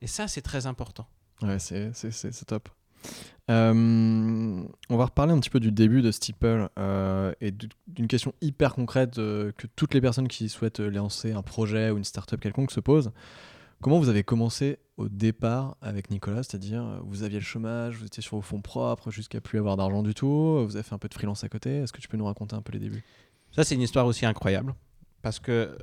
Et 0.00 0.06
ça, 0.06 0.26
c'est 0.26 0.42
très 0.42 0.66
important. 0.66 1.06
Ouais, 1.42 1.58
c'est 1.58 2.46
top. 2.46 2.70
Euh, 3.48 4.64
on 4.90 4.96
va 4.96 5.04
reparler 5.04 5.32
un 5.32 5.38
petit 5.38 5.50
peu 5.50 5.60
du 5.60 5.70
début 5.70 6.02
de 6.02 6.10
Steeple 6.10 6.68
euh, 6.78 7.32
et 7.40 7.52
d'une 7.86 8.08
question 8.08 8.34
hyper 8.40 8.74
concrète 8.74 9.18
euh, 9.18 9.52
que 9.56 9.68
toutes 9.68 9.94
les 9.94 10.00
personnes 10.00 10.26
qui 10.26 10.48
souhaitent 10.48 10.80
lancer 10.80 11.32
un 11.32 11.42
projet 11.42 11.90
ou 11.90 11.96
une 11.96 12.04
startup 12.04 12.40
quelconque 12.40 12.72
se 12.72 12.80
posent. 12.80 13.12
Comment 13.80 13.98
vous 13.98 14.08
avez 14.08 14.24
commencé 14.24 14.78
au 14.96 15.08
départ 15.08 15.76
avec 15.82 16.10
Nicolas 16.10 16.42
C'est-à-dire, 16.42 17.00
vous 17.04 17.22
aviez 17.22 17.38
le 17.38 17.44
chômage, 17.44 17.98
vous 17.98 18.06
étiez 18.06 18.22
sur 18.22 18.36
vos 18.36 18.42
fonds 18.42 18.62
propres 18.62 19.10
jusqu'à 19.10 19.40
plus 19.40 19.58
avoir 19.58 19.76
d'argent 19.76 20.02
du 20.02 20.14
tout, 20.14 20.64
vous 20.64 20.76
avez 20.76 20.82
fait 20.82 20.94
un 20.94 20.98
peu 20.98 21.08
de 21.08 21.14
freelance 21.14 21.44
à 21.44 21.48
côté. 21.48 21.76
Est-ce 21.76 21.92
que 21.92 22.00
tu 22.00 22.08
peux 22.08 22.16
nous 22.16 22.24
raconter 22.24 22.56
un 22.56 22.62
peu 22.62 22.72
les 22.72 22.78
débuts? 22.78 23.04
Ça, 23.52 23.64
c'est 23.64 23.74
une 23.74 23.82
histoire 23.82 24.06
aussi 24.06 24.24
incroyable. 24.24 24.74
Parce 25.20 25.40
que, 25.40 25.76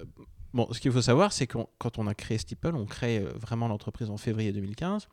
bon, 0.53 0.67
ce 0.72 0.79
qu'il 0.79 0.91
faut 0.91 1.01
savoir, 1.01 1.33
c'est 1.33 1.48
que 1.48 1.57
quand 1.77 1.98
on 1.98 2.07
a 2.07 2.13
créé 2.13 2.38
Steeple, 2.38 2.75
on 2.75 2.86
crée 2.86 3.19
euh, 3.19 3.31
vraiment 3.36 3.67
l'entreprise 3.67 4.10
en 4.10 4.17
février 4.17 4.51
2015. 4.51 5.07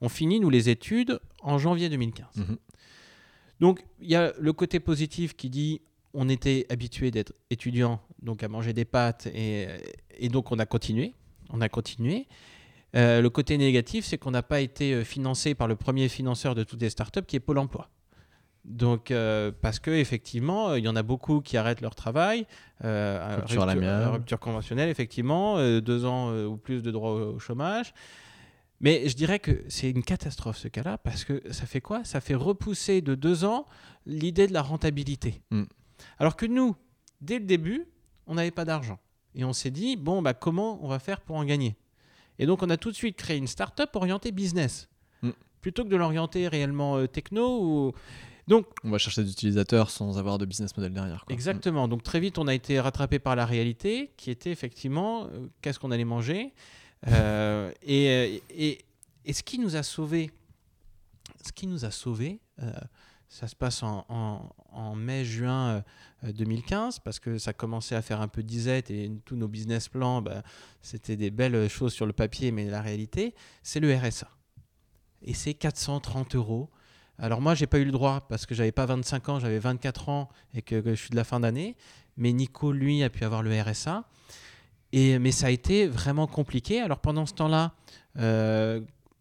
On 0.00 0.08
finit, 0.08 0.40
nous, 0.40 0.50
les 0.50 0.68
études 0.68 1.20
en 1.42 1.58
janvier 1.58 1.88
2015. 1.88 2.36
Mhm. 2.36 2.56
Donc, 3.60 3.84
il 4.00 4.10
y 4.10 4.16
a 4.16 4.32
le 4.38 4.52
côté 4.52 4.80
positif 4.80 5.36
qui 5.36 5.50
dit 5.50 5.80
on 6.12 6.28
était 6.28 6.66
habitué 6.70 7.10
d'être 7.10 7.32
étudiant, 7.50 8.00
donc 8.22 8.42
à 8.42 8.48
manger 8.48 8.72
des 8.72 8.84
pâtes, 8.84 9.26
et, 9.26 9.66
et 10.16 10.28
donc 10.28 10.52
on 10.52 10.58
a 10.60 10.66
continué 10.66 11.14
on 11.54 11.60
a 11.60 11.68
continué. 11.68 12.26
Euh, 12.96 13.20
le 13.20 13.30
côté 13.30 13.58
négatif, 13.58 14.04
c'est 14.04 14.18
qu'on 14.18 14.30
n'a 14.30 14.42
pas 14.42 14.60
été 14.60 14.92
euh, 14.92 15.04
financé 15.04 15.54
par 15.54 15.66
le 15.66 15.76
premier 15.76 16.08
financeur 16.08 16.54
de 16.54 16.62
toutes 16.62 16.80
les 16.80 16.90
startups, 16.90 17.24
qui 17.26 17.36
est 17.36 17.40
Pôle 17.40 17.58
Emploi. 17.58 17.88
Donc, 18.64 19.10
euh, 19.10 19.52
parce 19.60 19.78
que 19.78 19.90
effectivement, 19.90 20.74
il 20.74 20.84
y 20.84 20.88
en 20.88 20.96
a 20.96 21.02
beaucoup 21.02 21.40
qui 21.40 21.56
arrêtent 21.56 21.82
leur 21.82 21.94
travail, 21.94 22.46
rupture, 22.80 23.66
rupture, 24.12 24.40
conventionnelle, 24.40 24.88
effectivement, 24.88 25.58
deux 25.80 26.04
ans 26.04 26.34
ou 26.46 26.56
plus 26.56 26.82
de 26.82 26.90
droit 26.90 27.10
au 27.10 27.38
chômage. 27.38 27.92
Mais 28.80 29.08
je 29.08 29.16
dirais 29.16 29.38
que 29.38 29.64
c'est 29.68 29.90
une 29.90 30.02
catastrophe 30.02 30.58
ce 30.58 30.68
cas-là, 30.68 30.98
parce 30.98 31.24
que 31.24 31.42
ça 31.52 31.64
fait 31.64 31.80
quoi? 31.80 32.04
Ça 32.04 32.20
fait 32.20 32.34
repousser 32.34 33.00
de 33.00 33.14
deux 33.14 33.44
ans 33.44 33.66
l'idée 34.04 34.46
de 34.46 34.52
la 34.52 34.62
rentabilité. 34.62 35.40
Mm. 35.50 35.62
Alors 36.18 36.36
que 36.36 36.44
nous, 36.44 36.76
dès 37.20 37.38
le 37.38 37.46
début, 37.46 37.86
on 38.26 38.34
n'avait 38.34 38.50
pas 38.50 38.66
d'argent. 38.66 38.98
Et 39.34 39.44
on 39.44 39.52
s'est 39.52 39.70
dit, 39.70 39.96
bon, 39.96 40.22
bah, 40.22 40.34
comment 40.34 40.84
on 40.84 40.88
va 40.88 40.98
faire 40.98 41.20
pour 41.20 41.36
en 41.36 41.44
gagner? 41.44 41.76
Et 42.38 42.46
donc, 42.46 42.62
on 42.62 42.68
a 42.68 42.76
tout 42.76 42.90
de 42.90 42.96
suite 42.96 43.16
créé 43.16 43.36
une 43.38 43.46
start-up 43.46 43.88
orientée 43.94 44.32
business, 44.32 44.88
mm. 45.22 45.30
plutôt 45.60 45.84
que 45.84 45.88
de 45.88 45.96
l'orienter 45.96 46.48
réellement 46.48 46.98
euh, 46.98 47.06
techno. 47.06 47.62
Ou... 47.62 47.92
Donc, 48.46 48.66
on 48.82 48.90
va 48.90 48.98
chercher 48.98 49.24
des 49.24 49.30
utilisateurs 49.30 49.90
sans 49.90 50.18
avoir 50.18 50.38
de 50.38 50.44
business 50.44 50.76
model 50.76 50.92
derrière. 50.92 51.24
Exactement. 51.28 51.88
Donc, 51.88 52.02
très 52.02 52.20
vite, 52.20 52.38
on 52.38 52.46
a 52.46 52.54
été 52.54 52.78
rattrapé 52.78 53.18
par 53.18 53.36
la 53.36 53.46
réalité, 53.46 54.12
qui 54.16 54.30
était 54.30 54.50
effectivement 54.50 55.24
euh, 55.24 55.46
qu'est-ce 55.62 55.78
qu'on 55.78 55.90
allait 55.90 56.04
manger. 56.04 56.52
Euh, 57.08 57.72
et, 57.82 58.42
et, 58.50 58.84
et, 59.24 59.32
ce 59.32 59.42
qui 59.42 59.58
nous 59.58 59.76
a 59.76 59.82
sauvés, 59.82 60.30
ce 61.44 61.52
qui 61.52 61.66
nous 61.66 61.84
a 61.84 61.90
sauvés, 61.90 62.40
ça 63.34 63.48
se 63.48 63.56
passe 63.56 63.82
en, 63.82 64.94
mai-juin 64.94 65.82
2015 66.22 66.96
euh, 66.96 67.00
parce 67.02 67.18
que 67.18 67.38
ça 67.38 67.52
commençait 67.52 67.96
à 67.96 68.02
faire 68.02 68.20
un 68.20 68.28
peu 68.28 68.44
disette 68.44 68.90
et 68.90 69.10
tous 69.24 69.34
nos 69.34 69.48
business 69.48 69.88
plans, 69.88 70.22
bah, 70.22 70.42
c'était 70.82 71.16
des 71.16 71.30
belles 71.30 71.68
choses 71.68 71.92
sur 71.92 72.06
le 72.06 72.12
papier, 72.12 72.52
mais 72.52 72.70
la 72.70 72.80
réalité, 72.80 73.34
c'est 73.62 73.80
le 73.80 73.92
RSA. 73.92 74.28
Et 75.22 75.34
c'est 75.34 75.54
430 75.54 76.36
euros. 76.36 76.70
Alors 77.18 77.40
moi, 77.40 77.54
j'ai 77.54 77.66
pas 77.66 77.78
eu 77.78 77.84
le 77.84 77.92
droit 77.92 78.26
parce 78.28 78.46
que 78.46 78.54
j'avais 78.54 78.72
pas 78.72 78.86
25 78.86 79.28
ans, 79.28 79.38
j'avais 79.40 79.58
24 79.58 80.08
ans 80.08 80.28
et 80.54 80.62
que, 80.62 80.82
je 80.84 80.94
suis 80.94 81.10
de 81.10 81.16
la 81.16 81.24
fin 81.24 81.40
d'année. 81.40 81.76
Mais 82.16 82.32
Nico, 82.32 82.72
lui, 82.72 83.02
a 83.02 83.10
pu 83.10 83.24
avoir 83.24 83.42
le 83.42 83.60
RSA. 83.60 84.04
Et, 84.92 85.18
mais 85.18 85.32
ça 85.32 85.46
a 85.46 85.50
été 85.50 85.86
vraiment 85.86 86.26
compliqué. 86.26 86.80
Alors 86.80 87.00
pendant 87.00 87.26
ce 87.26 87.34
temps-là, 87.34 87.72
euh, 88.18 88.80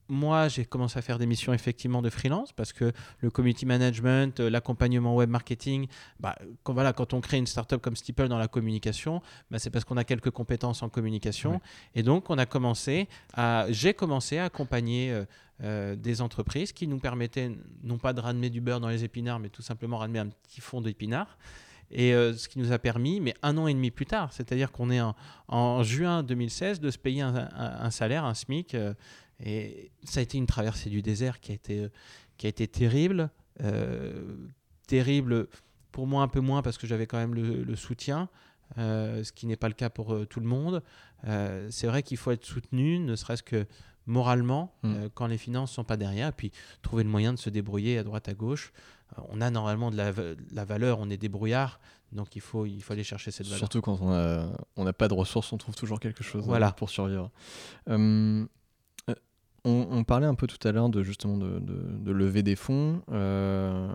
moi, 0.09 0.47
j'ai 0.47 0.65
commencé 0.65 0.99
à 0.99 1.01
faire 1.01 1.17
des 1.17 1.25
missions 1.25 1.53
effectivement 1.53 2.01
de 2.01 2.09
freelance 2.09 2.51
parce 2.51 2.73
que 2.73 2.91
le 3.19 3.29
community 3.29 3.65
management, 3.65 4.39
euh, 4.39 4.49
l'accompagnement 4.49 5.15
web 5.15 5.29
marketing, 5.29 5.87
bah, 6.19 6.35
quand, 6.63 6.73
voilà, 6.73 6.93
quand 6.93 7.13
on 7.13 7.21
crée 7.21 7.37
une 7.37 7.47
startup 7.47 7.81
comme 7.81 7.95
Steeple 7.95 8.27
dans 8.27 8.37
la 8.37 8.47
communication, 8.47 9.21
bah, 9.49 9.59
c'est 9.59 9.69
parce 9.69 9.85
qu'on 9.85 9.97
a 9.97 10.03
quelques 10.03 10.29
compétences 10.29 10.83
en 10.83 10.89
communication. 10.89 11.61
Et 11.95 12.03
donc, 12.03 12.29
on 12.29 12.37
a 12.37 12.45
commencé 12.45 13.07
à, 13.33 13.65
j'ai 13.69 13.93
commencé 13.93 14.37
à 14.37 14.45
accompagner 14.45 15.11
euh, 15.11 15.25
euh, 15.63 15.95
des 15.95 16.21
entreprises 16.21 16.71
qui 16.71 16.87
nous 16.87 16.99
permettaient 16.99 17.51
non 17.83 17.97
pas 17.97 18.13
de 18.13 18.19
ramener 18.19 18.49
du 18.49 18.61
beurre 18.61 18.79
dans 18.79 18.89
les 18.89 19.03
épinards, 19.03 19.39
mais 19.39 19.49
tout 19.49 19.61
simplement 19.61 19.97
ramener 19.97 20.19
un 20.19 20.27
petit 20.27 20.61
fond 20.61 20.81
d'épinards. 20.81 21.37
Et 21.91 22.11
ce 22.11 22.47
qui 22.47 22.57
nous 22.57 22.71
a 22.71 22.79
permis, 22.79 23.19
mais 23.19 23.35
un 23.43 23.55
an 23.57 23.67
et 23.67 23.73
demi 23.73 23.91
plus 23.91 24.07
tard, 24.07 24.33
c'est-à-dire 24.33 24.71
qu'on 24.71 24.89
est 24.89 25.01
en, 25.47 25.83
juin 25.83 26.23
2016, 26.23 26.79
de 26.79 26.89
se 26.89 26.97
payer 26.97 27.21
un, 27.21 27.91
salaire, 27.91 28.25
un 28.25 28.33
SMIC. 28.33 28.75
Et 29.39 29.91
ça 30.03 30.19
a 30.19 30.23
été 30.23 30.39
une 30.39 30.47
traversée 30.47 30.89
du 30.89 31.03
désert 31.03 31.39
qui 31.39 31.51
a 31.51 31.55
été, 31.55 31.87
qui 32.37 32.47
a 32.47 32.49
été 32.49 32.67
terrible. 32.67 33.29
Euh, 33.61 34.35
terrible 34.87 35.47
pour 35.91 36.07
moi 36.07 36.23
un 36.23 36.27
peu 36.27 36.39
moins 36.39 36.61
parce 36.61 36.77
que 36.77 36.87
j'avais 36.87 37.05
quand 37.05 37.17
même 37.17 37.35
le, 37.35 37.75
soutien, 37.75 38.29
euh, 38.77 39.23
ce 39.23 39.31
qui 39.31 39.45
n'est 39.45 39.55
pas 39.55 39.67
le 39.67 39.73
cas 39.75 39.89
pour 39.89 40.13
euh, 40.13 40.25
tout 40.25 40.39
le 40.39 40.47
monde. 40.47 40.83
c'est 41.69 41.87
vrai 41.87 42.03
qu'il 42.03 42.17
faut 42.17 42.31
être 42.31 42.45
soutenu, 42.45 42.99
ne 42.99 43.15
serait-ce 43.15 43.43
que 43.43 43.65
moralement, 44.05 44.73
mm. 44.83 45.07
quand 45.13 45.27
les 45.27 45.37
finances 45.37 45.71
ne 45.71 45.75
sont 45.75 45.83
pas 45.83 45.97
derrière, 45.97 46.29
et 46.29 46.33
puis 46.33 46.51
trouver 46.81 47.03
le 47.03 47.09
moyen 47.09 47.33
de 47.33 47.39
se 47.39 47.49
débrouiller 47.49 47.97
à 47.97 48.03
droite, 48.03 48.27
à 48.29 48.33
gauche. 48.33 48.73
on 49.29 49.41
a 49.41 49.49
normalement 49.49 49.91
de 49.91 49.97
la, 49.97 50.65
valeur, 50.65 50.99
on 50.99 51.09
est 51.09 51.17
débrouillard, 51.17 51.79
donc 52.11 52.35
il 52.35 52.41
faut, 52.41 52.65
il 52.65 52.81
faut 52.81 52.93
aller 52.93 53.03
chercher 53.03 53.31
cette 53.31 53.47
valeur. 53.47 53.59
Surtout 53.59 53.81
quand 53.81 53.99
on 54.01 54.11
n'a 54.11 54.51
on 54.75 54.91
pas 54.93 55.07
de 55.07 55.13
ressources, 55.13 55.51
on 55.53 55.57
trouve 55.57 55.75
toujours 55.75 55.99
quelque 55.99 56.23
chose 56.23 56.43
voilà. 56.45 56.71
pour 56.71 56.89
survivre. 56.89 57.31
Hum, 57.87 58.47
on, 59.65 60.03
parlait 60.03 60.27
un 60.27 60.35
peu 60.35 60.45
tout 60.45 60.67
à 60.67 60.71
l'heure 60.71 60.89
de 60.89 61.03
justement 61.03 61.37
de, 61.37 62.11
lever 62.11 62.43
des 62.43 62.55
fonds. 62.55 63.01
Euh, 63.11 63.87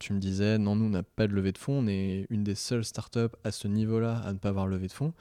tu 0.00 0.12
me 0.12 0.18
disais, 0.18 0.58
non, 0.58 0.74
nous, 0.74 0.86
on 0.86 0.90
n'a 0.90 1.04
pas 1.04 1.26
de 1.26 1.32
levée 1.32 1.52
de 1.52 1.58
fonds. 1.58 1.84
On 1.84 1.86
est 1.86 2.26
une 2.30 2.42
des 2.42 2.56
seules 2.56 2.84
startups 2.84 3.36
à 3.44 3.52
ce 3.52 3.68
niveau-là 3.68 4.20
à 4.24 4.32
ne 4.32 4.38
pas 4.38 4.48
avoir 4.48 4.66
levé 4.66 4.88
de 4.88 4.92
fonds. 4.92 5.12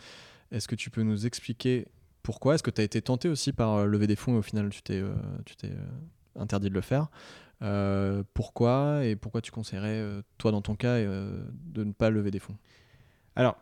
Est-ce 0.52 0.68
que 0.68 0.76
tu 0.76 0.90
peux 0.90 1.04
nous 1.04 1.26
expliquer 1.26 1.88
pourquoi 2.28 2.56
Est-ce 2.56 2.64
que 2.64 2.72
tu 2.72 2.82
as 2.82 2.84
été 2.84 3.02
tenté 3.02 3.30
aussi 3.30 3.54
par 3.54 3.76
euh, 3.76 3.86
lever 3.86 4.06
des 4.06 4.18
fonds 4.18 4.36
et 4.36 4.38
au 4.38 4.42
final, 4.42 4.70
tu 4.70 4.82
t'es, 4.82 5.00
euh, 5.00 5.16
t'es 5.58 5.72
interdit 6.36 6.68
de 6.68 6.74
le 6.74 6.82
faire 6.82 7.08
Pourquoi 8.34 9.06
Et 9.06 9.16
pourquoi 9.16 9.42
tu 9.42 9.52
conseillerais, 9.52 10.04
toi, 10.38 10.52
dans 10.52 10.62
ton 10.62 10.76
cas, 10.76 11.00
de 11.00 11.84
ne 11.84 11.94
pas 11.94 12.10
lever 12.10 12.32
des 12.32 12.40
fonds? 12.40 12.58
Alors, 13.38 13.56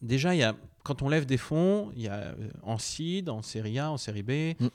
déjà, 0.00 0.36
il 0.36 0.38
y 0.38 0.44
a, 0.44 0.54
quand 0.84 1.02
on 1.02 1.08
lève 1.08 1.26
des 1.26 1.36
fonds, 1.36 1.90
il 1.96 2.02
y 2.02 2.08
a 2.08 2.36
en 2.62 2.78
seed, 2.78 3.28
en 3.28 3.42
série 3.42 3.80
A, 3.80 3.90
en 3.90 3.96
série 3.96 4.22
B. 4.22 4.62
Mm 4.62 4.68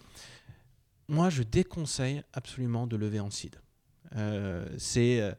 moi, 1.10 1.30
je 1.30 1.44
déconseille 1.44 2.24
absolument 2.34 2.88
de 2.88 2.96
lever 2.96 3.20
en 3.20 3.30
seed. 3.30 3.56
Euh, 4.16 4.66
c'est. 4.78 5.20
Euh, 5.20 5.34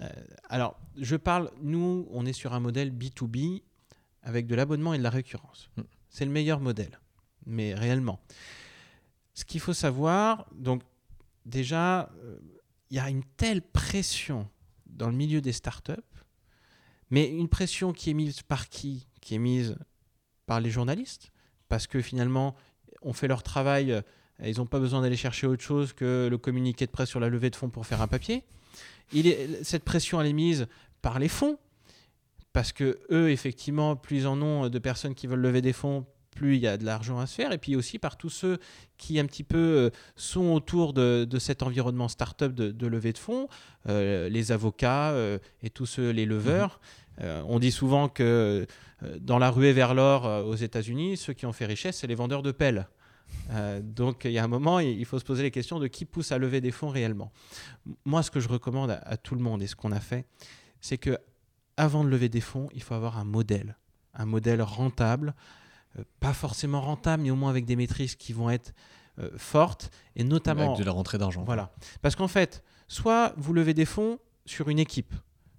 euh, 0.00 0.08
alors, 0.48 0.80
je 0.96 1.16
parle, 1.16 1.50
nous, 1.60 2.08
on 2.10 2.24
est 2.24 2.32
sur 2.32 2.54
un 2.54 2.60
modèle 2.60 2.90
B2B 2.90 3.62
avec 4.22 4.46
de 4.46 4.54
l'abonnement 4.54 4.94
et 4.94 4.98
de 4.98 5.02
la 5.02 5.10
récurrence. 5.10 5.70
Mm. 5.76 5.82
C'est 6.12 6.24
le 6.24 6.30
meilleur 6.30 6.60
modèle, 6.60 7.00
mais 7.44 7.74
réellement. 7.74 8.20
Ce 9.34 9.44
qu'il 9.44 9.60
faut 9.60 9.72
savoir, 9.72 10.46
donc, 10.54 10.82
déjà, 11.44 12.08
il 12.90 12.96
y 12.96 13.00
a 13.00 13.10
une 13.10 13.24
telle 13.36 13.62
pression 13.62 14.48
dans 14.86 15.08
le 15.08 15.16
milieu 15.16 15.40
des 15.40 15.52
startups, 15.52 15.92
mais 17.10 17.28
une 17.28 17.48
pression 17.48 17.92
qui 17.92 18.10
est 18.10 18.14
mise 18.14 18.42
par 18.42 18.68
qui? 18.68 19.08
Qui 19.20 19.34
est 19.34 19.38
mise 19.38 19.76
par 20.46 20.60
les 20.60 20.70
journalistes, 20.70 21.32
parce 21.68 21.88
que 21.88 22.00
finalement, 22.00 22.54
on 23.00 23.12
fait 23.12 23.26
leur 23.26 23.42
travail 23.42 24.02
ils 24.44 24.58
n'ont 24.58 24.66
pas 24.66 24.80
besoin 24.80 25.02
d'aller 25.02 25.16
chercher 25.16 25.46
autre 25.46 25.62
chose 25.62 25.92
que 25.92 26.28
le 26.30 26.38
communiqué 26.38 26.86
de 26.86 26.90
presse 26.90 27.08
sur 27.08 27.20
la 27.20 27.28
levée 27.28 27.50
de 27.50 27.56
fonds 27.56 27.70
pour 27.70 27.86
faire 27.86 28.02
un 28.02 28.08
papier. 28.08 28.44
Cette 29.62 29.84
pression, 29.84 30.20
elle 30.20 30.26
est 30.28 30.32
mise 30.32 30.66
par 31.00 31.18
les 31.18 31.28
fonds, 31.28 31.58
parce 32.52 32.72
que 32.72 33.00
eux, 33.10 33.30
effectivement, 33.30 33.96
plus 33.96 34.18
ils 34.18 34.26
en 34.26 34.40
ont 34.42 34.68
de 34.68 34.78
personnes 34.78 35.14
qui 35.14 35.26
veulent 35.26 35.40
lever 35.40 35.62
des 35.62 35.72
fonds, 35.72 36.06
plus 36.32 36.56
il 36.56 36.62
y 36.62 36.66
a 36.66 36.76
de 36.76 36.84
l'argent 36.84 37.18
à 37.20 37.26
se 37.26 37.34
faire, 37.34 37.52
et 37.52 37.58
puis 37.58 37.76
aussi 37.76 37.98
par 37.98 38.16
tous 38.16 38.30
ceux 38.30 38.58
qui 38.96 39.20
un 39.20 39.26
petit 39.26 39.44
peu 39.44 39.58
euh, 39.58 39.90
sont 40.16 40.52
autour 40.52 40.92
de, 40.92 41.26
cet 41.38 41.62
environnement 41.62 42.08
startup 42.08 42.52
de, 42.52 42.70
de 42.70 42.86
levée 42.86 43.12
de 43.12 43.18
fonds, 43.18 43.48
euh, 43.88 44.28
les 44.28 44.50
avocats 44.50 45.10
euh, 45.10 45.38
et 45.62 45.70
tous 45.70 45.86
ceux, 45.86 46.10
les 46.10 46.26
leveurs. 46.26 46.80
Mhm. 47.20 47.44
on 47.46 47.58
dit 47.58 47.70
souvent 47.70 48.08
que 48.08 48.66
dans 49.20 49.38
la 49.38 49.50
ruée 49.50 49.74
vers 49.74 49.92
l'or 49.92 50.46
aux 50.46 50.54
États-Unis, 50.54 51.18
ceux 51.18 51.34
qui 51.34 51.44
ont 51.44 51.52
fait 51.52 51.66
richesse, 51.66 51.98
c'est 51.98 52.06
les 52.06 52.14
vendeurs 52.14 52.42
de 52.42 52.52
pelles. 52.52 52.88
donc 53.82 54.24
il 54.24 54.32
y 54.32 54.38
a 54.38 54.44
un 54.44 54.48
moment, 54.48 54.80
il 54.80 55.04
faut 55.04 55.18
se 55.18 55.24
poser 55.24 55.42
les 55.42 55.50
questions 55.50 55.78
de 55.78 55.88
qui 55.88 56.06
pousse 56.06 56.32
à 56.32 56.38
lever 56.38 56.62
des 56.62 56.70
fonds 56.70 56.88
réellement. 56.88 57.30
Moi, 58.06 58.22
ce 58.22 58.30
que 58.30 58.40
je 58.40 58.48
recommande 58.48 58.90
à, 58.90 58.98
à 59.04 59.18
tout 59.18 59.34
le 59.34 59.42
monde 59.42 59.62
et 59.62 59.66
ce 59.66 59.76
qu'on 59.76 59.92
a 59.92 60.00
fait, 60.00 60.24
c'est 60.80 60.96
que 60.96 61.18
avant 61.76 62.04
de 62.04 62.08
lever 62.08 62.28
des 62.28 62.40
fonds, 62.40 62.68
il 62.74 62.82
faut 62.82 62.94
avoir 62.94 63.18
un 63.18 63.24
modèle, 63.24 63.76
un 64.14 64.26
modèle 64.26 64.62
rentable, 64.62 65.34
euh, 65.98 66.04
pas 66.20 66.32
forcément 66.32 66.80
rentable, 66.80 67.22
mais 67.22 67.30
au 67.30 67.36
moins 67.36 67.50
avec 67.50 67.64
des 67.64 67.76
maîtrises 67.76 68.14
qui 68.14 68.32
vont 68.32 68.50
être 68.50 68.72
euh, 69.18 69.30
fortes 69.36 69.90
et 70.16 70.24
notamment 70.24 70.72
avec 70.72 70.78
de 70.78 70.84
la 70.84 70.92
rentrée 70.92 71.18
d'argent. 71.18 71.44
Voilà, 71.44 71.72
parce 72.00 72.16
qu'en 72.16 72.28
fait, 72.28 72.62
soit 72.88 73.34
vous 73.36 73.52
levez 73.52 73.74
des 73.74 73.84
fonds 73.84 74.18
sur 74.46 74.68
une 74.68 74.78
équipe. 74.78 75.14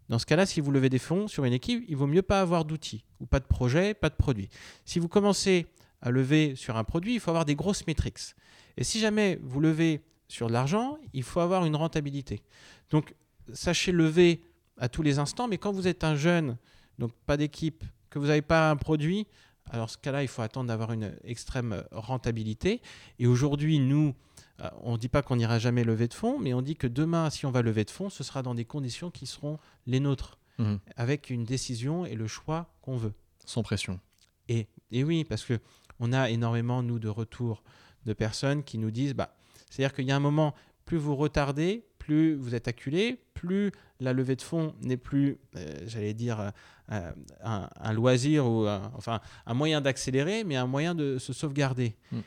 Dans 0.09 0.19
ce 0.19 0.25
cas-là, 0.25 0.45
si 0.45 0.59
vous 0.59 0.71
levez 0.71 0.89
des 0.89 0.99
fonds 0.99 1.27
sur 1.27 1.45
une 1.45 1.53
équipe, 1.53 1.83
il 1.87 1.95
vaut 1.95 2.07
mieux 2.07 2.21
pas 2.21 2.41
avoir 2.41 2.65
d'outils 2.65 3.05
ou 3.19 3.25
pas 3.25 3.39
de 3.39 3.45
projet, 3.45 3.93
pas 3.93 4.09
de 4.09 4.15
produit. 4.15 4.49
Si 4.85 4.99
vous 4.99 5.07
commencez 5.07 5.67
à 6.01 6.11
lever 6.11 6.55
sur 6.55 6.77
un 6.77 6.83
produit, 6.83 7.13
il 7.13 7.19
faut 7.19 7.31
avoir 7.31 7.45
des 7.45 7.55
grosses 7.55 7.87
métriques. 7.87 8.35
Et 8.75 8.83
si 8.83 8.99
jamais 8.99 9.39
vous 9.41 9.59
levez 9.59 10.03
sur 10.27 10.47
de 10.47 10.53
l'argent, 10.53 10.97
il 11.13 11.23
faut 11.23 11.39
avoir 11.39 11.65
une 11.65 11.75
rentabilité. 11.75 12.41
Donc, 12.89 13.15
sachez 13.53 13.91
lever 13.91 14.43
à 14.77 14.89
tous 14.89 15.01
les 15.01 15.19
instants, 15.19 15.47
mais 15.47 15.57
quand 15.57 15.71
vous 15.71 15.87
êtes 15.87 16.03
un 16.03 16.15
jeune, 16.15 16.57
donc 16.99 17.11
pas 17.25 17.37
d'équipe, 17.37 17.83
que 18.09 18.19
vous 18.19 18.27
n'avez 18.27 18.41
pas 18.41 18.69
un 18.69 18.75
produit, 18.75 19.27
alors 19.71 19.89
ce 19.89 19.97
cas-là, 19.97 20.23
il 20.23 20.27
faut 20.27 20.41
attendre 20.41 20.67
d'avoir 20.67 20.91
une 20.91 21.15
extrême 21.23 21.83
rentabilité. 21.91 22.81
Et 23.19 23.27
aujourd'hui, 23.27 23.79
nous, 23.79 24.13
euh, 24.61 24.69
on 24.81 24.93
ne 24.93 24.97
dit 24.97 25.09
pas 25.09 25.21
qu'on 25.21 25.37
n'ira 25.37 25.57
jamais 25.59 25.83
lever 25.83 26.07
de 26.07 26.13
fonds, 26.13 26.37
mais 26.39 26.53
on 26.53 26.61
dit 26.61 26.75
que 26.75 26.87
demain, 26.87 27.29
si 27.29 27.45
on 27.45 27.51
va 27.51 27.61
lever 27.61 27.85
de 27.85 27.89
fonds, 27.89 28.09
ce 28.09 28.23
sera 28.23 28.43
dans 28.43 28.55
des 28.55 28.65
conditions 28.65 29.09
qui 29.09 29.25
seront 29.25 29.57
les 29.87 29.99
nôtres, 29.99 30.37
mhm. 30.59 30.79
avec 30.95 31.29
une 31.29 31.43
décision 31.43 32.05
et 32.05 32.15
le 32.15 32.27
choix 32.27 32.73
qu'on 32.81 32.97
veut. 32.97 33.13
Sans 33.45 33.63
pression. 33.63 33.99
Et, 34.47 34.67
et 34.91 35.03
oui, 35.03 35.23
parce 35.23 35.43
que 35.43 35.59
on 35.99 36.11
a 36.13 36.29
énormément, 36.29 36.83
nous, 36.83 36.99
de 36.99 37.09
retours 37.09 37.63
de 38.05 38.13
personnes 38.13 38.63
qui 38.63 38.77
nous 38.77 38.91
disent, 38.91 39.13
bah, 39.13 39.35
c'est-à-dire 39.69 39.93
qu'il 39.93 40.05
y 40.05 40.11
a 40.11 40.15
un 40.15 40.19
moment, 40.19 40.53
plus 40.85 40.97
vous 40.97 41.15
retardez, 41.15 41.85
plus 42.03 42.35
vous 42.35 42.53
êtes 42.53 42.67
acculé, 42.67 43.21
plus 43.33 43.71
la 44.01 44.11
levée 44.11 44.35
de 44.35 44.41
fonds 44.41 44.75
n'est 44.81 44.97
plus, 44.97 45.37
euh, 45.55 45.73
j'allais 45.87 46.13
dire, 46.13 46.51
euh, 46.91 47.11
un, 47.41 47.93
loisir 47.93 48.45
ou 48.45 48.67
un, 48.67 48.91
enfin 48.95 49.21
un 49.45 49.53
moyen 49.53 49.79
d'accélérer, 49.79 50.43
mais 50.43 50.57
un 50.57 50.67
moyen 50.67 50.95
de 50.95 51.17
se 51.17 51.31
sauvegarder. 51.31 51.95
Mm. 52.11 52.19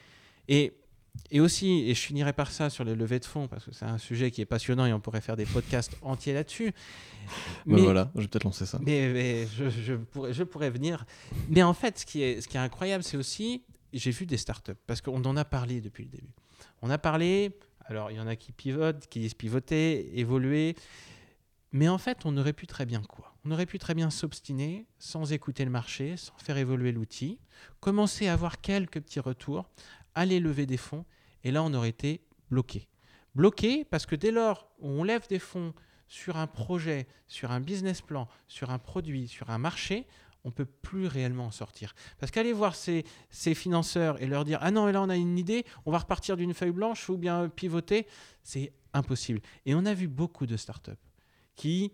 Et, 0.49 0.73
et 1.31 1.41
aussi, 1.41 1.91
et 1.91 1.95
je 1.95 2.01
finirai 2.01 2.33
par 2.33 2.51
ça 2.51 2.71
sur 2.71 2.85
les 2.85 2.95
levées 2.95 3.19
de 3.19 3.27
fonds, 3.27 3.49
parce 3.49 3.67
que 3.67 3.73
c'est 3.75 3.85
un 3.85 3.99
sujet 3.99 4.31
qui 4.31 4.41
est 4.41 4.47
passionnant 4.47 4.87
et 4.87 4.95
on 4.95 5.01
pourrait 5.01 5.21
faire 5.21 5.37
des 5.37 5.45
podcasts 5.45 5.93
entiers 6.03 6.33
là-dessus. 6.33 6.73
Mais 7.67 7.83
voilà, 7.83 8.11
je 8.15 8.23
vais 8.23 8.29
peut-être 8.29 8.45
lancer 8.45 8.65
ça. 8.65 8.79
Mais, 8.83 9.47
je, 9.47 9.69
je, 9.69 9.95
pourrais, 9.95 10.33
je 10.33 10.43
pourrais 10.43 10.71
venir. 10.71 11.05
Mais 11.51 11.63
en 11.63 11.75
fait, 11.75 11.99
ce 11.99 12.07
qui 12.07 12.23
est, 12.23 12.41
ce 12.41 12.49
qui 12.49 12.57
est 12.57 12.61
incroyable, 12.61 13.05
c'est 13.05 13.19
aussi, 13.19 13.63
j'ai 13.93 14.11
vu 14.11 14.25
des 14.25 14.39
startups, 14.39 14.73
parce 14.87 15.03
qu'on 15.03 15.23
en 15.23 15.37
a 15.37 15.45
parlé 15.45 15.83
depuis 15.83 16.05
le 16.05 16.11
début. 16.11 16.33
On 16.81 16.89
a 16.89 16.97
parlé, 16.97 17.59
alors, 17.89 18.11
il 18.11 18.17
y 18.17 18.21
en 18.21 18.27
a 18.27 18.35
qui 18.37 18.53
pivotent, 18.53 19.07
qui 19.07 19.21
disent 19.21 19.35
pivoter, 19.35 20.19
évoluer. 20.19 20.75
Mais 21.73 21.89
en 21.89 21.99
fait, 21.99 22.25
on 22.25 22.37
aurait 22.37 22.53
pu 22.53 22.67
très 22.67 22.85
bien 22.85 23.03
quoi? 23.03 23.35
On 23.45 23.51
aurait 23.53 23.67
pu 23.67 23.79
très 23.79 23.95
bien 23.95 24.11
s'obstiner 24.11 24.87
sans 24.99 25.33
écouter 25.33 25.65
le 25.65 25.71
marché, 25.71 26.17
sans 26.17 26.37
faire 26.39 26.57
évoluer 26.57 26.91
l'outil, 26.91 27.39
commencer 27.81 28.27
à 28.27 28.33
avoir 28.33 28.61
quelques 28.61 29.01
petits 29.01 29.21
retours, 29.21 29.69
aller 30.15 30.41
lever 30.41 30.67
des 30.67 30.77
fonds, 30.77 31.05
et 31.45 31.53
là, 31.53 31.63
on 31.63 31.73
aurait 31.75 31.91
été 31.91 32.23
bloqué. 32.51 32.89
Bloqué 33.37 33.85
parce 33.85 34.07
que 34.07 34.17
dès 34.17 34.31
lors 34.31 34.69
on 34.81 35.05
lève 35.05 35.29
des 35.29 35.39
fonds 35.39 35.75
sur 36.09 36.37
un 36.37 36.47
projet, 36.47 37.07
sur 37.29 37.53
un 37.53 37.61
business 37.61 38.01
plan, 38.01 38.29
sur 38.49 38.71
un 38.71 38.79
produit, 38.79 39.29
sur 39.29 39.51
un 39.51 39.59
marché, 39.59 40.07
on 40.47 40.53
peut 40.53 40.65
plus 40.65 41.09
réellement 41.09 41.47
en 41.47 41.51
sortir. 41.51 41.95
Parce 42.19 42.31
qu'aller 42.31 42.53
voir 42.53 42.77
ces, 42.77 43.05
financeurs 43.55 44.23
et 44.23 44.27
leur 44.27 44.45
dire 44.45 44.59
Ah 44.63 44.71
non, 44.71 44.87
là 44.87 45.03
on 45.03 45.09
a 45.09 45.17
une 45.17 45.39
idée, 45.39 45.67
on 45.85 45.91
va 45.91 45.99
repartir 45.99 46.37
d'une 46.37 46.55
feuille 46.55 46.71
blanche 46.71 47.11
ou 47.11 47.19
bien 47.19 47.49
pivoter, 47.49 48.07
c'est 48.45 48.73
impossible. 48.95 49.41
Et 49.67 49.75
on 49.75 49.85
a 49.85 49.93
vu 49.93 50.07
beaucoup 50.07 50.47
de 50.47 50.57
startups 50.57 50.93
qui 51.57 51.93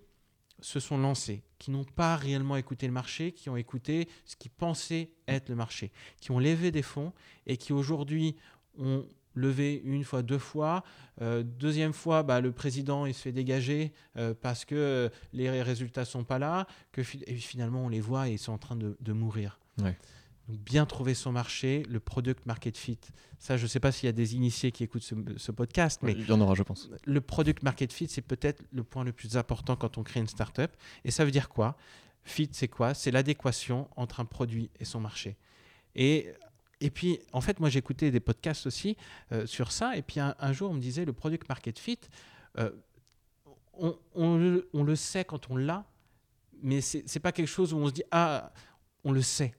se 0.60 0.80
sont 0.80 0.98
lancés, 0.98 1.42
qui 1.58 1.70
n'ont 1.70 1.84
pas 1.84 2.14
réellement 2.14 2.56
écouté 2.56 2.86
le 2.86 2.92
marché, 2.92 3.32
qui 3.32 3.48
ont 3.48 3.56
écouté 3.56 4.06
ce 4.26 4.36
qu'ils 4.36 4.50
pensaient 4.50 5.10
être 5.26 5.48
le 5.48 5.56
marché, 5.56 5.90
qui 6.20 6.30
ont 6.30 6.38
levé 6.38 6.70
des 6.70 6.82
fonds 6.82 7.14
et 7.46 7.56
qui 7.56 7.72
aujourd'hui 7.72 8.36
ont 8.78 9.06
levé 9.34 9.80
une 9.84 10.04
fois, 10.04 10.22
deux 10.22 10.38
fois. 10.38 10.84
Euh, 11.20 11.42
deuxième 11.42 11.92
fois, 11.92 12.22
bah, 12.22 12.40
le 12.40 12.52
président 12.52 13.06
il 13.06 13.14
se 13.14 13.22
fait 13.22 13.32
dégager 13.32 13.92
euh, 14.16 14.34
parce 14.40 14.64
que 14.64 15.10
les 15.32 15.62
résultats 15.62 16.04
sont 16.04 16.24
pas 16.24 16.38
là. 16.38 16.66
Que 16.92 17.02
et 17.26 17.36
finalement, 17.36 17.84
on 17.84 17.88
les 17.88 18.00
voit 18.00 18.28
et 18.28 18.32
ils 18.32 18.38
sont 18.38 18.52
en 18.52 18.58
train 18.58 18.76
de, 18.76 19.12
mourir. 19.12 19.58
Donc, 19.78 19.94
bien 20.48 20.86
trouver 20.86 21.14
son 21.14 21.32
marché, 21.32 21.84
le 21.88 22.00
product 22.00 22.46
market 22.46 22.76
fit. 22.76 22.98
Ça, 23.38 23.56
je 23.56 23.62
ne 23.62 23.68
sais 23.68 23.80
pas 23.80 23.92
s'il 23.92 24.06
y 24.06 24.08
a 24.08 24.12
des 24.12 24.34
initiés 24.34 24.72
qui 24.72 24.84
écoutent 24.84 25.02
ce, 25.02 25.52
podcast, 25.52 26.00
mais 26.02 26.12
il 26.12 26.26
y 26.26 26.32
en 26.32 26.40
aura, 26.40 26.54
je 26.54 26.62
pense. 26.62 26.90
Le 27.04 27.20
product 27.20 27.62
market 27.62 27.92
fit, 27.92 28.08
c'est 28.08 28.22
peut-être 28.22 28.62
le 28.72 28.82
point 28.82 29.04
le 29.04 29.12
plus 29.12 29.36
important 29.36 29.76
quand 29.76 29.98
on 29.98 30.02
crée 30.02 30.20
une 30.20 30.28
startup. 30.28 30.70
Et 31.04 31.10
ça 31.10 31.24
veut 31.24 31.30
dire 31.30 31.48
quoi? 31.48 31.76
Fit, 32.24 32.48
c'est 32.52 32.68
quoi? 32.68 32.94
C'est 32.94 33.10
l'adéquation 33.10 33.88
entre 33.96 34.20
un 34.20 34.24
produit 34.24 34.70
et 34.78 34.84
son 34.84 35.00
marché. 35.00 35.36
Et 35.94 36.32
et 36.82 36.90
puis, 36.90 37.20
en 37.32 37.40
fait, 37.40 37.60
moi, 37.60 37.68
j'écoutais 37.68 38.10
des 38.10 38.18
podcasts 38.18 38.66
aussi 38.66 38.96
euh, 39.30 39.46
sur 39.46 39.70
ça. 39.70 39.96
Et 39.96 40.02
puis, 40.02 40.18
un, 40.18 40.52
jour, 40.52 40.72
on 40.72 40.74
me 40.74 40.80
disait 40.80 41.04
le 41.04 41.12
product 41.12 41.48
market 41.48 41.78
fit, 41.78 42.00
euh, 42.58 42.70
on, 43.74 44.36
le, 44.36 44.96
sait 44.96 45.24
quand 45.24 45.48
on 45.48 45.56
l'a, 45.56 45.86
mais 46.60 46.80
ce 46.80 46.98
n'est 46.98 47.20
pas 47.20 47.30
quelque 47.30 47.46
chose 47.46 47.72
où 47.72 47.76
on 47.76 47.86
se 47.86 47.92
dit 47.92 48.02
ah, 48.10 48.52
on 49.04 49.12
le 49.12 49.22
sait. 49.22 49.54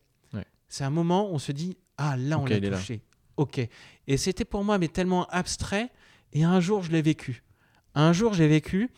C'est 0.67 0.83
un 0.83 0.89
moment 0.89 1.29
où 1.29 1.35
on 1.35 1.39
se 1.39 1.51
dit 1.51 1.77
ah, 1.97 2.17
là, 2.17 2.39
on 2.39 2.45
l'a 2.45 2.59
touché. 2.59 3.01
Ok. 3.37 3.61
Et 4.07 4.17
c'était 4.17 4.43
pour 4.43 4.65
moi, 4.65 4.77
mais 4.77 4.89
tellement 4.89 5.25
abstrait. 5.27 5.91
Et 6.33 6.43
un 6.43 6.59
jour, 6.59 6.83
je 6.83 6.91
l'ai 6.91 7.01
vécu. 7.01 7.43
Un 7.95 8.11
jour, 8.11 8.33
j'ai 8.33 8.47
vécu 8.47 8.89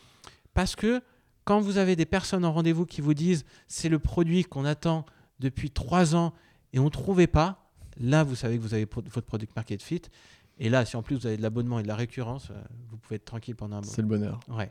parce 0.52 0.74
que 0.74 1.00
quand 1.44 1.60
vous 1.60 1.78
avez 1.78 1.94
des 1.94 2.06
personnes 2.06 2.44
en 2.44 2.52
rendez-vous 2.52 2.86
qui 2.86 3.02
vous 3.02 3.14
disent 3.14 3.44
c'est 3.68 3.88
le 3.88 4.00
produit 4.00 4.42
qu'on 4.42 4.64
attend 4.64 5.06
depuis 5.38 5.70
trois 5.70 6.16
ans 6.16 6.32
et 6.72 6.80
on 6.80 6.84
ne 6.84 6.90
trouvait 6.90 7.26
pas, 7.26 7.65
Là, 8.00 8.24
vous 8.24 8.34
savez 8.34 8.56
que 8.56 8.62
vous 8.62 8.74
avez 8.74 8.86
votre 8.86 9.26
product 9.26 9.54
market 9.56 9.82
fit. 9.82 10.02
Et 10.58 10.68
là, 10.68 10.84
si 10.84 10.96
en 10.96 11.02
plus 11.02 11.16
vous 11.16 11.26
avez 11.26 11.36
de 11.36 11.42
l'abonnement 11.42 11.78
et 11.78 11.82
de 11.82 11.88
la 11.88 11.96
récurrence, 11.96 12.48
euh, 12.50 12.54
vous 12.90 12.96
pouvez 12.96 13.16
être 13.16 13.24
tranquille 13.24 13.56
pendant 13.56 13.76
un 13.76 13.80
moment. 13.80 13.92
C'est 13.92 14.02
le 14.02 14.08
bonheur. 14.08 14.40
Ouais. 14.48 14.70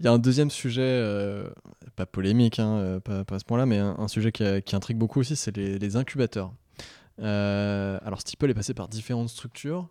Il 0.00 0.06
y 0.06 0.08
a 0.08 0.12
un 0.12 0.18
deuxième 0.18 0.50
sujet, 0.50 0.82
euh, 0.82 1.48
pas 1.94 2.04
polémique, 2.04 2.58
hein, 2.58 2.76
euh, 2.78 3.00
pas, 3.00 3.24
à 3.28 3.38
ce 3.38 3.44
point-là, 3.44 3.64
mais 3.64 3.78
un, 3.78 4.08
sujet 4.08 4.32
qui, 4.32 4.44
intrigue 4.74 4.98
beaucoup 4.98 5.20
aussi, 5.20 5.36
c'est 5.36 5.56
les, 5.56 5.96
incubateurs. 5.96 6.52
alors, 7.18 8.20
Steeple 8.20 8.50
est 8.50 8.54
passé 8.54 8.74
par 8.74 8.88
différentes 8.88 9.28
structures. 9.28 9.88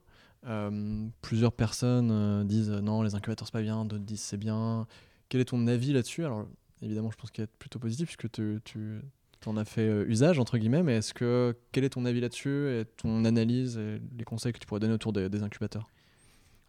plusieurs 1.21 1.54
personnes 1.54 2.45
disent 2.45 2.69
non, 2.69 3.02
les 3.02 3.15
incubateurs 3.15 3.47
c'est 3.47 3.54
pas 3.54 3.62
bien, 3.62 3.86
d'autres 3.86 4.04
disent 4.04 4.21
c'est 4.21 4.38
bien. 4.38 4.88
Quel 5.30 5.39
est 5.39 5.45
ton 5.45 5.65
avis 5.67 5.93
là-dessus? 5.93 6.26
Alors, 6.26 6.45
évidemment, 6.82 7.10
je 7.10 7.15
pense 7.15 7.32
qu'il 7.32 7.45
est 7.45 7.47
plutôt 7.58 7.80
positif 7.80 8.08
puisque 8.08 8.30
tu, 8.30 8.60
tu 8.65 9.02
en 9.47 9.58
as 9.58 9.65
fait 9.65 9.88
euh, 9.88 10.06
usage, 10.08 10.39
entre 10.39 10.58
guillemets, 10.58 10.84
mais 10.84 10.97
est-ce 10.97 11.13
que, 11.13 11.58
quel 11.71 11.84
est 11.84 11.89
ton 11.89 12.06
avis 12.06 12.21
là-dessus 12.21 12.69
et 12.69 12.86
ton 12.97 13.25
analyse 13.25 13.77
et 13.77 14.01
les 14.17 14.23
conseils 14.23 14.53
que 14.53 14.60
tu 14.60 14.65
pourrais 14.65 14.79
donner 14.79 14.93
autour 14.93 15.13
des, 15.13 15.43
incubateurs? 15.43 15.89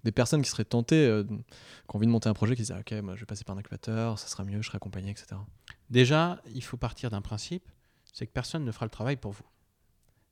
Des 0.05 0.13
personnes 0.13 0.43
qui 0.43 0.51
seraient 0.51 0.65
tentées, 0.65 1.07
euh, 1.07 1.25
qui 1.25 1.33
ont 1.33 1.97
envie 1.97 2.07
de 2.07 2.13
monter 2.13 2.29
un 2.29 2.35
projet, 2.35 2.55
qui 2.55 2.63
disent 2.63 2.75
Ok, 2.79 2.93
moi 3.03 3.15
je 3.15 3.21
vais 3.21 3.27
passer 3.27 3.45
par 3.45 3.57
un 3.57 3.59
incubateur, 3.59 4.19
ça 4.19 4.29
sera 4.29 4.45
mieux, 4.45 4.61
je 4.61 4.67
serai 4.67 4.77
accompagné, 4.77 5.11
etc. 5.11 5.41
Déjà, 5.91 6.43
il 6.55 6.63
faut 6.63 6.77
partir 6.77 7.11
d'un 7.11 7.23
principe 7.23 7.69
c'est 8.13 8.27
que 8.27 8.33
personne 8.33 8.65
ne 8.65 8.71
fera 8.71 8.87
le 8.87 8.91
travail 8.91 9.17
pour 9.17 9.33
vous. 9.33 9.45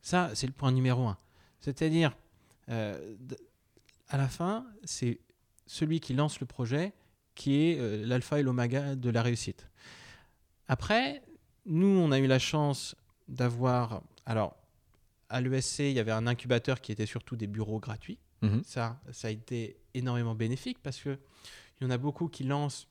Ça, 0.02 0.31
c'est 0.35 0.46
le 0.46 0.52
point 0.52 0.70
numéro 0.70 1.09
un. 1.09 1.18
C'est-à-dire, 1.59 2.16
euh, 2.68 3.16
à 4.09 4.16
la 4.16 4.28
fin, 4.28 4.64
c'est 4.85 5.18
celui 5.66 5.98
qui 5.98 6.14
lance 6.14 6.38
le 6.38 6.46
projet 6.46 6.92
qui 7.35 7.57
est 7.57 8.05
l'alpha 8.05 8.38
et 8.38 8.42
l'oméga 8.42 8.94
de 8.94 9.11
la 9.11 9.22
réussite. 9.22 9.68
Après, 10.68 11.22
nous, 11.66 11.87
on 11.87 12.12
a 12.12 12.18
eu 12.18 12.27
la 12.27 12.38
chance 12.38 12.96
d'avoir. 13.29 14.03
Alors, 14.27 14.57
à 15.29 15.40
l'ESC, 15.40 15.81
il 15.81 15.92
y 15.92 15.98
avait 15.98 16.12
un 16.12 16.27
incubateur 16.27 16.81
qui 16.81 16.92
était 16.92 17.07
surtout 17.07 17.37
des 17.37 17.46
bureaux 17.46 17.81
gratuits. 17.81 18.18
Mhm. 18.42 18.62
Ça, 18.64 19.01
ça 19.12 19.29
a 19.29 19.31
été 19.31 19.77
énormément 19.94 20.35
bénéfique 20.35 20.79
parce 20.83 21.01
qu'il 21.01 21.18
y 21.81 21.85
en 21.85 21.90
a 21.90 21.98
beaucoup 21.98 22.29
qui 22.29 22.44
lancent 22.44 22.88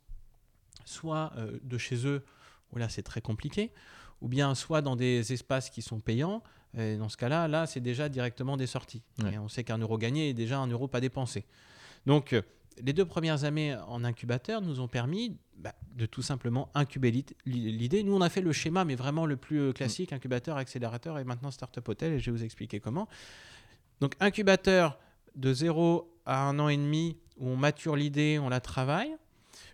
soit 0.85 1.31
euh, 1.37 1.59
de 1.63 1.77
chez 1.77 2.07
eux, 2.07 2.23
où 2.71 2.77
là 2.77 2.89
c'est 2.89 3.03
très 3.03 3.21
compliqué, 3.21 3.71
ou 4.21 4.27
bien 4.27 4.55
soit 4.55 4.81
dans 4.81 4.95
des 4.95 5.33
espaces 5.33 5.69
qui 5.69 5.81
sont 5.81 5.99
payants. 5.99 6.41
Et 6.77 6.95
dans 6.95 7.09
ce 7.09 7.17
cas-là, 7.17 7.49
là, 7.49 7.67
c'est 7.67 7.81
déjà 7.81 8.07
directement 8.07 8.55
des 8.55 8.67
sorties. 8.67 9.03
Et 9.29 9.37
on 9.37 9.49
sait 9.49 9.65
qu'un 9.65 9.77
euro 9.77 9.97
gagné 9.97 10.29
est 10.29 10.33
déjà 10.33 10.57
un 10.57 10.67
euro 10.67 10.87
pas 10.87 11.01
dépensé. 11.01 11.45
Donc, 12.05 12.33
les 12.81 12.93
deux 12.93 13.05
premières 13.05 13.43
années 13.43 13.75
en 13.87 14.03
incubateur 14.03 14.61
nous 14.61 14.79
ont 14.79 14.87
permis 14.87 15.37
bah, 15.57 15.75
de 15.95 16.05
tout 16.05 16.21
simplement 16.21 16.69
incuber 16.73 17.11
l'idée. 17.45 18.03
Nous, 18.03 18.15
on 18.15 18.21
a 18.21 18.29
fait 18.29 18.41
le 18.41 18.51
schéma, 18.51 18.85
mais 18.85 18.95
vraiment 18.95 19.25
le 19.25 19.37
plus 19.37 19.59
euh, 19.59 19.73
classique, 19.73 20.13
incubateur, 20.13 20.57
accélérateur 20.57 21.19
et 21.19 21.23
maintenant 21.23 21.51
Startup 21.51 21.87
Hotel, 21.87 22.13
et 22.13 22.19
je 22.19 22.31
vais 22.31 22.37
vous 22.37 22.43
expliquer 22.43 22.79
comment. 22.79 23.07
Donc, 23.99 24.15
incubateur 24.19 24.97
de 25.35 25.53
0 25.53 26.11
à 26.25 26.43
un 26.47 26.57
an 26.59 26.69
et 26.69 26.77
demi, 26.77 27.17
où 27.37 27.47
on 27.47 27.55
mature 27.55 27.95
l'idée, 27.95 28.39
on 28.39 28.49
la 28.49 28.59
travaille. 28.59 29.15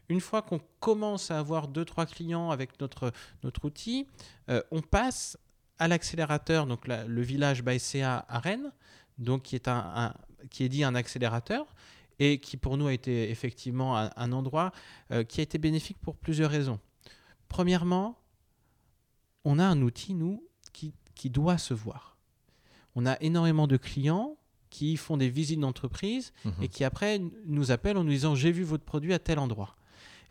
Une 0.09 0.21
fois 0.21 0.41
qu'on 0.41 0.59
commence 0.79 1.31
à 1.31 1.39
avoir 1.39 1.69
2-3 1.69 2.07
clients 2.07 2.51
avec 2.51 2.79
notre, 2.81 3.11
notre 3.43 3.65
outil, 3.65 4.07
euh, 4.49 4.61
on 4.71 4.81
passe 4.81 5.37
à 5.79 5.87
l'accélérateur, 5.87 6.65
donc 6.65 6.87
le 6.87 7.21
village 7.21 7.63
ByCA 7.63 8.25
à 8.27 8.39
Rennes, 8.39 8.71
donc 9.19 9.43
qui 9.43 9.55
est, 9.55 9.67
un, 9.67 10.13
qui 10.49 10.63
est 10.63 10.69
dit 10.69 10.83
un 10.83 10.95
accélérateur 10.95 11.67
et 12.19 12.39
qui 12.39 12.57
pour 12.57 12.77
nous 12.77 12.87
a 12.87 12.93
été 12.93 13.29
effectivement 13.29 13.97
un, 13.97 14.31
endroit 14.31 14.71
euh, 15.11 15.23
qui 15.23 15.39
a 15.39 15.43
été 15.43 15.57
bénéfique 15.57 15.97
pour 15.99 16.15
plusieurs 16.15 16.51
raisons. 16.51 16.79
Premièrement, 17.47 18.17
on 19.45 19.59
a 19.59 19.65
un 19.65 19.81
outil, 19.81 20.13
nous, 20.13 20.43
qui, 20.73 20.93
qui 21.15 21.29
doit 21.29 21.57
se 21.57 21.73
voir. 21.73 22.17
On 22.95 23.05
a 23.05 23.17
énormément 23.21 23.67
de 23.67 23.77
clients 23.77 24.37
qui 24.69 24.97
font 24.97 25.17
des 25.17 25.29
visites 25.29 25.59
d'entreprise 25.59 26.33
mhm. 26.43 26.53
et 26.61 26.67
qui 26.67 26.83
après 26.83 27.21
nous 27.45 27.71
appellent 27.71 27.97
en 27.97 28.03
nous 28.03 28.11
disant 28.11 28.35
j'ai 28.35 28.51
vu 28.51 28.63
votre 28.63 28.83
produit 28.83 29.13
à 29.13 29.19
tel 29.19 29.39
endroit 29.39 29.75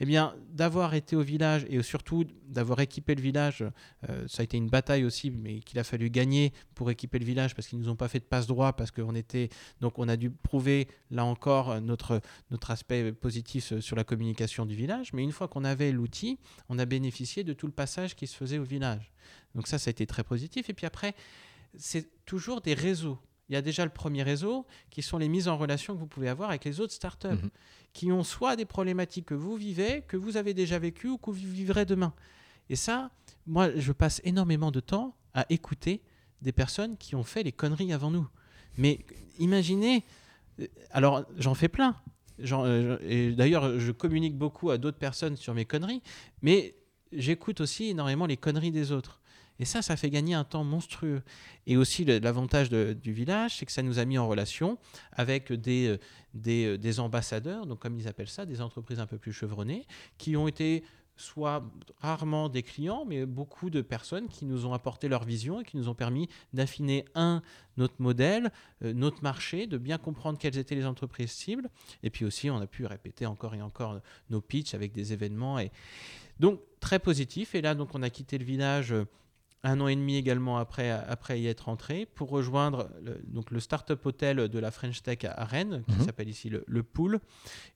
eh 0.01 0.05
bien, 0.05 0.35
d'avoir 0.51 0.95
été 0.95 1.17
au 1.17 1.23
village 1.23 1.67
et 1.69 1.83
surtout 1.83 2.25
d'avoir 2.49 2.81
équipé 2.81 3.15
le 3.15 3.23
village, 3.23 3.65
euh, 4.09 4.27
ça 4.29 4.41
a 4.41 4.45
été 4.45 4.57
une 4.57 4.69
bataille 4.69 5.05
aussi, 5.05 5.31
mais 5.31 5.61
qu'il 5.61 5.79
a 5.79 5.85
fallu 5.85 6.11
gagner 6.11 6.53
pour 6.75 6.91
équiper 6.91 7.19
le 7.19 7.25
village 7.25 7.55
parce 7.55 7.69
qu'ils 7.69 7.79
nous 7.79 7.89
ont 7.89 7.97
pas 7.97 8.09
fait 8.09 8.21
de 8.21 8.25
passe 8.25 8.47
droit, 8.47 8.75
parce 8.75 8.91
qu'on 8.91 9.15
était, 9.15 9.49
donc 9.81 9.99
on 9.99 10.09
a 10.09 10.17
dû 10.17 10.31
prouver 10.31 10.89
là 11.11 11.25
encore 11.25 11.81
notre, 11.81 12.21
notre 12.51 12.71
aspect 12.71 13.13
positif 13.13 13.79
sur 13.81 13.97
la 13.97 14.05
communication 14.05 14.67
du 14.67 14.75
village. 14.75 15.13
Mais 15.13 15.23
une 15.23 15.33
fois 15.33 15.49
qu'on 15.49 15.65
avait 15.65 15.93
l'outil, 15.93 16.39
on 16.69 16.79
a 16.79 16.85
bénéficié 16.85 17.45
de 17.45 17.53
tout 17.53 17.67
le 17.67 17.73
passage 17.73 18.15
qui 18.15 18.27
se 18.27 18.37
faisait 18.37 18.59
au 18.59 18.65
village. 18.65 19.13
Donc 19.55 19.67
ça, 19.67 19.79
ça 19.79 19.89
a 19.89 19.93
été 19.93 20.07
très 20.07 20.25
positif. 20.25 20.69
Et 20.69 20.75
puis 20.75 20.87
après, 20.87 21.15
c'est 21.77 22.25
toujours 22.25 22.61
des 22.61 22.75
réseaux. 22.75 23.19
Il 23.49 23.55
y 23.55 23.57
a 23.57 23.63
déjà 23.63 23.85
le 23.85 23.91
premier 23.91 24.23
réseau, 24.23 24.67
qui 24.91 25.03
sont 25.03 25.19
les 25.19 25.29
mises 25.29 25.49
en 25.49 25.57
relation 25.57 25.95
que 25.95 26.01
vous 26.01 26.07
pouvez 26.07 26.29
avoir 26.29 26.51
avec 26.51 26.65
les 26.65 26.81
autres 26.81 26.93
startups, 26.93 27.29
mhm. 27.29 27.51
qui 27.93 28.11
ont 28.13 28.25
soit 28.25 28.57
des 28.57 28.65
problématiques 28.65 29.27
que 29.27 29.35
vous 29.35 29.57
vivez, 29.57 30.03
que 30.09 30.17
vous 30.17 30.37
avez 30.37 30.53
déjà 30.53 30.79
vécues 30.79 31.09
ou 31.09 31.19
que 31.19 31.31
vous 31.31 31.37
vivrez 31.37 31.85
demain. 31.85 32.13
Et 32.69 32.77
ça, 32.77 33.11
moi, 33.47 33.71
je 33.77 33.93
passe 33.93 34.21
énormément 34.25 34.71
de 34.71 34.81
temps 34.81 35.17
à 35.35 35.47
écouter 35.51 36.03
des 36.43 36.53
personnes 36.53 36.97
qui 36.97 37.15
ont 37.15 37.23
fait 37.23 37.43
les 37.43 37.53
conneries 37.53 37.93
avant 37.93 38.11
nous. 38.11 38.27
Mais 38.77 39.01
imaginez, 39.39 40.05
euh, 40.61 40.67
alors 40.91 41.25
j'en 41.39 41.55
fais 41.55 41.69
plein. 41.69 41.97
Euh, 42.41 42.99
et 43.03 43.33
d'ailleurs, 43.33 43.79
je 43.79 43.93
communique 43.93 44.37
beaucoup 44.37 44.71
à 44.71 44.79
d'autres 44.79 44.99
personnes 44.99 45.37
sur 45.37 45.55
mes 45.55 45.65
conneries, 45.65 46.03
mais 46.43 46.75
j'écoute 47.13 47.61
aussi 47.61 47.87
énormément 47.87 48.27
les 48.27 48.37
conneries 48.37 48.73
des 48.73 48.93
autres. 48.93 49.21
Et 49.59 49.65
ça, 49.65 49.83
ça 49.83 49.97
fait 49.97 50.11
gagner 50.11 50.35
un 50.35 50.45
temps 50.45 50.65
monstrueux. 50.65 51.23
Et 51.67 51.77
aussi, 51.77 52.05
l'avantage 52.05 52.71
du 52.71 53.13
village, 53.13 53.57
c'est 53.57 53.67
que 53.67 53.73
ça 53.73 53.83
nous 53.83 53.99
a 53.99 54.05
mis 54.05 54.19
en 54.19 54.29
relation 54.29 54.79
avec 55.13 55.53
des, 55.53 55.89
euh, 55.89 55.99
euh, 56.47 56.77
des, 56.77 57.01
ambassadeurs, 57.01 57.67
donc 57.67 57.81
comme 57.81 57.99
ils 57.99 58.09
appellent 58.09 58.29
ça, 58.29 58.47
des 58.47 58.61
entreprises 58.61 59.01
un 59.01 59.07
peu 59.07 59.19
plus 59.19 59.33
chevronnées, 59.33 59.87
qui 60.19 60.37
ont 60.37 60.49
été 60.49 60.85
soit 61.19 61.65
rarement 61.99 62.51
des 62.51 62.63
clients, 62.63 63.07
mais 63.07 63.25
beaucoup 63.25 63.71
de 63.71 63.81
personnes 63.81 64.29
qui 64.29 64.45
nous 64.45 64.67
ont 64.67 64.75
apporté 64.75 65.09
leur 65.09 65.25
vision 65.25 65.63
et 65.63 65.65
qui 65.65 65.79
nous 65.79 65.89
ont 65.89 65.95
permis 65.95 66.29
d'affiner, 66.53 67.07
un, 67.15 67.41
notre 67.79 67.95
modèle, 68.01 68.53
euh, 68.85 68.93
notre 68.93 69.23
marché, 69.23 69.67
de 69.67 69.79
bien 69.79 69.97
comprendre 69.97 70.39
quelles 70.39 70.59
étaient 70.59 70.75
les 70.75 70.85
entreprises 70.85 71.31
cibles. 71.31 71.71
Et 72.03 72.11
puis 72.11 72.27
aussi, 72.27 72.51
on 72.51 72.59
a 72.61 72.67
pu 72.67 72.85
répéter 72.85 73.25
encore 73.25 73.55
et 73.55 73.63
encore 73.63 74.01
nos 74.29 74.43
pitchs 74.43 74.75
avec 74.75 74.93
des 74.93 75.15
événements. 75.15 75.59
Et... 75.59 75.71
Donc, 76.39 76.61
très 76.81 76.99
positif. 76.99 77.55
Et 77.55 77.63
là, 77.63 77.75
donc, 77.75 77.95
on 77.95 78.03
a 78.03 78.11
quitté 78.11 78.37
le 78.37 78.45
village 78.45 78.95
un 79.63 79.81
an 79.81 79.89
et 79.89 79.97
demi 79.97 80.17
également 80.17 80.59
après, 80.59 80.91
après 80.91 81.41
y 81.41 81.49
être 81.49 81.69
entré, 81.69 82.07
pour 82.07 82.31
rejoindre 82.31 82.89
le, 83.03 83.21
donc 83.27 83.51
le 83.51 83.59
Startup 83.61 84.05
Hotel 84.05 84.49
de 84.49 84.59
la 84.59 84.71
French 84.71 85.03
Tech 85.03 85.19
à 85.25 85.45
Rennes, 85.45 85.83
qui 85.89 85.97
mhm. 85.97 86.05
s'appelle 86.05 86.29
ici 86.29 86.49
le, 86.49 86.65
le, 86.67 86.83
Pool. 86.83 87.19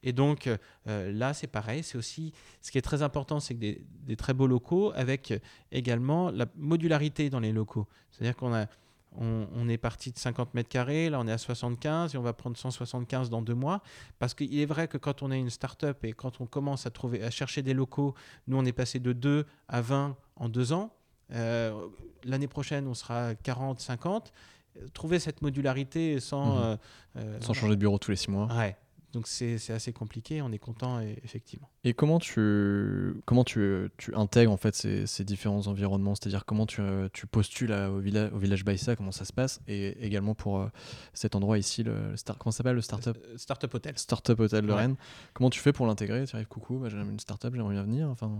Et 0.03 0.13
donc 0.13 0.49
euh, 0.87 1.13
là, 1.13 1.35
c'est 1.35 1.47
pareil. 1.47 1.83
C'est 1.83 1.99
aussi 1.99 2.33
ce 2.61 2.71
qui 2.71 2.79
est 2.79 2.83
très 2.83 3.03
important, 3.03 3.41
c'est 3.41 3.55
que 3.55 3.61
des, 3.61 3.85
des, 4.07 4.17
très 4.17 4.35
beaux 4.35 4.47
locaux 4.47 4.93
avec 4.95 5.35
également 5.73 6.31
la 6.31 6.47
modularité 6.57 7.29
dans 7.31 7.41
les 7.41 7.53
locaux. 7.53 7.89
C'est-à-dire 8.11 8.37
qu'on 8.37 8.55
a 8.55 8.67
on, 9.17 9.69
est 9.69 9.79
parti 9.79 10.13
de 10.13 10.19
50 10.19 10.55
mètres 10.55 10.69
carrés, 10.69 11.11
là 11.11 11.19
on 11.21 11.27
est 11.27 11.33
à 11.33 11.39
75 11.39 12.15
et 12.15 12.19
on 12.19 12.23
va 12.23 12.33
prendre 12.33 12.57
175 12.57 13.31
dans 13.31 13.43
deux 13.43 13.55
mois. 13.55 13.83
Parce 14.19 14.35
qu'il 14.35 14.59
est 14.59 14.67
vrai 14.67 14.89
que 14.89 14.99
quand 14.99 15.23
on 15.23 15.31
est 15.31 15.39
une 15.39 15.51
start-up 15.51 16.05
et 16.05 16.13
quand 16.13 16.41
on 16.41 16.47
commence 16.47 16.87
à, 16.87 16.91
trouver, 16.91 17.23
à 17.23 17.31
chercher 17.31 17.63
des 17.63 17.75
locaux, 17.75 18.15
nous 18.47 18.57
on 18.57 18.65
est 18.65 18.73
passé 18.73 18.99
de 18.99 19.13
2 19.13 19.47
à 19.69 19.81
20 19.81 20.17
en 20.37 20.49
deux 20.49 20.73
ans. 20.73 20.95
Euh, 21.33 21.73
l'année 22.25 22.49
prochaine, 22.49 22.87
on 22.87 22.95
sera 22.95 23.35
40, 23.35 23.81
50. 23.81 24.33
Trouver 24.95 25.19
cette 25.19 25.43
modularité 25.43 26.21
sans. 26.21 26.55
Mhm. 26.55 26.63
Euh, 26.63 26.77
euh, 27.17 27.41
sans 27.41 27.55
changer 27.55 27.75
de 27.75 27.81
bureau 27.81 27.99
tous 27.99 28.11
les 28.11 28.17
six 28.17 28.31
mois. 28.31 28.47
Ouais. 28.55 28.77
Donc 29.13 29.27
c'est 29.27 29.59
assez 29.71 29.93
compliqué, 29.93 30.41
on 30.41 30.53
est 30.53 30.61
content 30.61 31.01
effectivement. 31.01 31.69
Et 31.83 31.95
comment 31.95 32.21
tu, 32.21 33.21
comment 33.27 33.43
tu, 33.43 33.91
tu 33.97 34.15
intègres 34.15 34.53
en 34.53 34.57
fait 34.57 34.77
ces, 34.77 35.05
ces 35.09 35.25
différents 35.25 35.67
environnements? 35.67 36.15
C'est-à-dire 36.15 36.45
comment 36.45 36.65
tu, 36.65 36.81
tu 37.13 37.27
postules 37.27 37.73
au, 37.73 37.99
village, 37.99 38.31
au 38.33 38.39
village 38.39 38.65
Baïsa, 38.65 38.95
comment 38.95 39.11
ça 39.11 39.25
se 39.25 39.33
passe? 39.33 39.63
Et 39.67 39.99
également 40.07 40.37
pour 40.37 40.65
cet 41.13 41.35
endroit 41.35 41.59
ici, 41.59 41.83
le, 41.83 42.17
star, 42.17 42.39
comment 42.39 42.53
s'appelle 42.53 42.77
le 42.77 42.83
Startup? 42.83 43.19
Startup 43.37 43.75
Hotel. 43.75 43.99
Startup 43.99 44.39
Hotel 44.39 44.65
de 44.65 44.73
Rennes. 44.73 44.97
Comment 45.35 45.51
tu 45.51 45.59
fais 45.59 45.73
pour 45.73 45.89
l'intégrer? 45.89 46.25
Tu 46.27 46.37
arrives, 46.37 46.47
coucou, 46.47 46.79
bah, 46.79 46.89
j'ai 46.89 46.97
une 46.97 47.19
startup, 47.19 47.53
j'aimerais 47.53 47.75
bien 47.75 47.83
venir. 47.83 48.09
Enfin... 48.11 48.31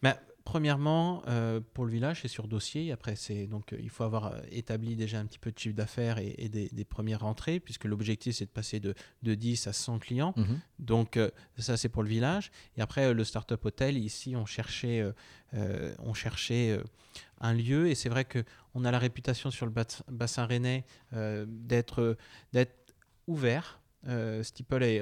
Bah, 0.00 0.16
Premièrement, 0.46 1.24
euh, 1.26 1.60
pour 1.74 1.84
le 1.84 1.90
village, 1.90 2.22
c'est 2.22 2.28
sur 2.28 2.46
dossier. 2.46 2.92
Après, 2.92 3.16
c'est 3.16 3.48
donc 3.48 3.72
euh, 3.72 3.78
il 3.82 3.90
faut 3.90 4.04
avoir 4.04 4.26
euh, 4.26 4.38
établi 4.52 4.94
déjà 4.94 5.18
un 5.18 5.26
petit 5.26 5.40
peu 5.40 5.50
de 5.50 5.58
chiffre 5.58 5.74
d'affaires 5.74 6.18
et, 6.18 6.48
des, 6.48 6.84
premières 6.84 7.22
rentrées, 7.22 7.58
puisque 7.58 7.84
l'objectif 7.84 8.36
c'est 8.36 8.44
de 8.44 8.50
passer 8.50 8.78
de, 8.78 8.94
de, 9.24 9.34
10 9.34 9.66
à 9.66 9.72
100 9.72 9.98
clients. 9.98 10.34
Mhm. 10.36 10.60
Donc 10.78 11.18
ça, 11.58 11.76
c'est 11.76 11.88
pour 11.88 12.04
le 12.04 12.08
village. 12.08 12.52
Et 12.76 12.80
après, 12.80 13.12
le 13.12 13.24
startup 13.24 13.62
hôtel, 13.64 13.98
ici, 13.98 14.36
on 14.36 14.46
cherchait, 14.46 15.04
on 15.98 16.14
cherchait 16.14 16.78
un 17.40 17.52
lieu. 17.52 17.88
Et 17.88 17.96
c'est 17.96 18.08
vrai 18.08 18.24
que 18.24 18.44
on 18.74 18.84
a 18.84 18.92
la 18.92 19.00
réputation 19.00 19.50
sur 19.50 19.66
le 19.66 19.72
bassin 20.08 20.46
rennais 20.46 20.84
d'être 21.12 22.16
d'être 22.52 22.94
ouvert 23.26 23.80
euh, 24.08 24.42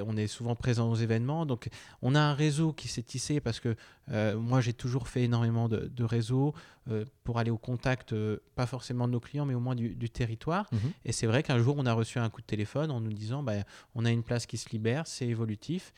on 0.05 0.17
est 0.17 0.27
souvent 0.27 0.55
présent 0.55 0.89
aux 0.89 0.95
événements. 0.95 1.45
Donc, 1.45 1.69
on 2.01 2.15
a 2.15 2.19
un 2.19 2.33
réseau 2.33 2.73
qui 2.73 2.87
s'est 2.87 3.03
tissé 3.03 3.39
parce 3.39 3.59
que 3.59 3.75
euh, 4.11 4.37
moi, 4.37 4.61
j'ai 4.61 4.73
toujours 4.73 5.07
fait 5.07 5.23
énormément 5.23 5.69
de, 5.69 6.03
réseaux 6.03 6.53
euh, 6.89 7.05
pour 7.23 7.39
aller 7.39 7.51
au 7.51 7.57
contact, 7.57 8.13
pas 8.55 8.65
forcément 8.65 9.07
de 9.07 9.13
nos 9.13 9.19
clients, 9.19 9.45
mais 9.45 9.53
au 9.53 9.59
moins 9.59 9.75
du, 9.75 10.09
territoire. 10.09 10.67
Mhm. 10.71 10.91
Et 11.05 11.11
c'est 11.11 11.27
vrai 11.27 11.43
qu'un 11.43 11.59
jour, 11.59 11.75
on 11.77 11.85
a 11.85 11.93
reçu 11.93 12.19
un 12.19 12.29
coup 12.29 12.41
de 12.41 12.45
téléphone 12.45 12.91
en 12.91 13.01
nous 13.01 13.13
disant 13.13 13.43
bah, 13.43 13.53
on 13.95 14.05
a 14.05 14.11
une 14.11 14.23
place 14.23 14.45
qui 14.45 14.57
se 14.57 14.69
libère, 14.69 15.07
c'est 15.07 15.27
évolutif. 15.27 15.93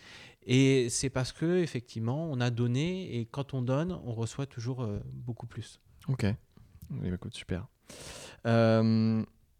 Et 0.45 0.89
c'est 0.89 1.09
parce 1.09 1.33
que 1.33 1.61
effectivement, 1.61 2.29
on 2.31 2.39
a 2.39 2.49
donné 2.49 3.17
et 3.17 3.25
quand 3.25 3.53
on 3.53 3.61
donne, 3.61 3.97
on 4.05 4.13
reçoit 4.13 4.45
toujours 4.45 4.87
beaucoup 5.13 5.45
plus. 5.45 5.79
Ok. 6.07 6.25
Bah, 6.89 7.07
écoute, 7.13 7.35
super. 7.35 7.67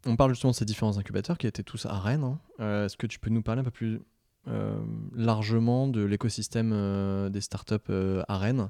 On 0.05 0.15
parle 0.15 0.31
justement 0.31 0.51
de 0.51 0.55
ces 0.55 0.65
différents 0.65 0.97
incubateurs 0.97 1.37
qui 1.37 1.47
étaient 1.47 1.63
tous 1.63 1.85
à 1.85 1.97
Rennes. 1.97 2.23
Hein. 2.23 2.39
Euh, 2.59 2.85
est-ce 2.85 2.97
que 2.97 3.07
tu 3.07 3.19
peux 3.19 3.29
nous 3.29 3.41
parler 3.41 3.61
un 3.61 3.63
peu 3.63 3.71
plus 3.71 3.99
euh, 4.47 4.79
largement 5.13 5.87
de 5.87 6.01
l'écosystème 6.03 6.71
euh, 6.73 7.29
des 7.29 7.41
startups 7.41 7.91
à 8.27 8.37
Rennes? 8.37 8.69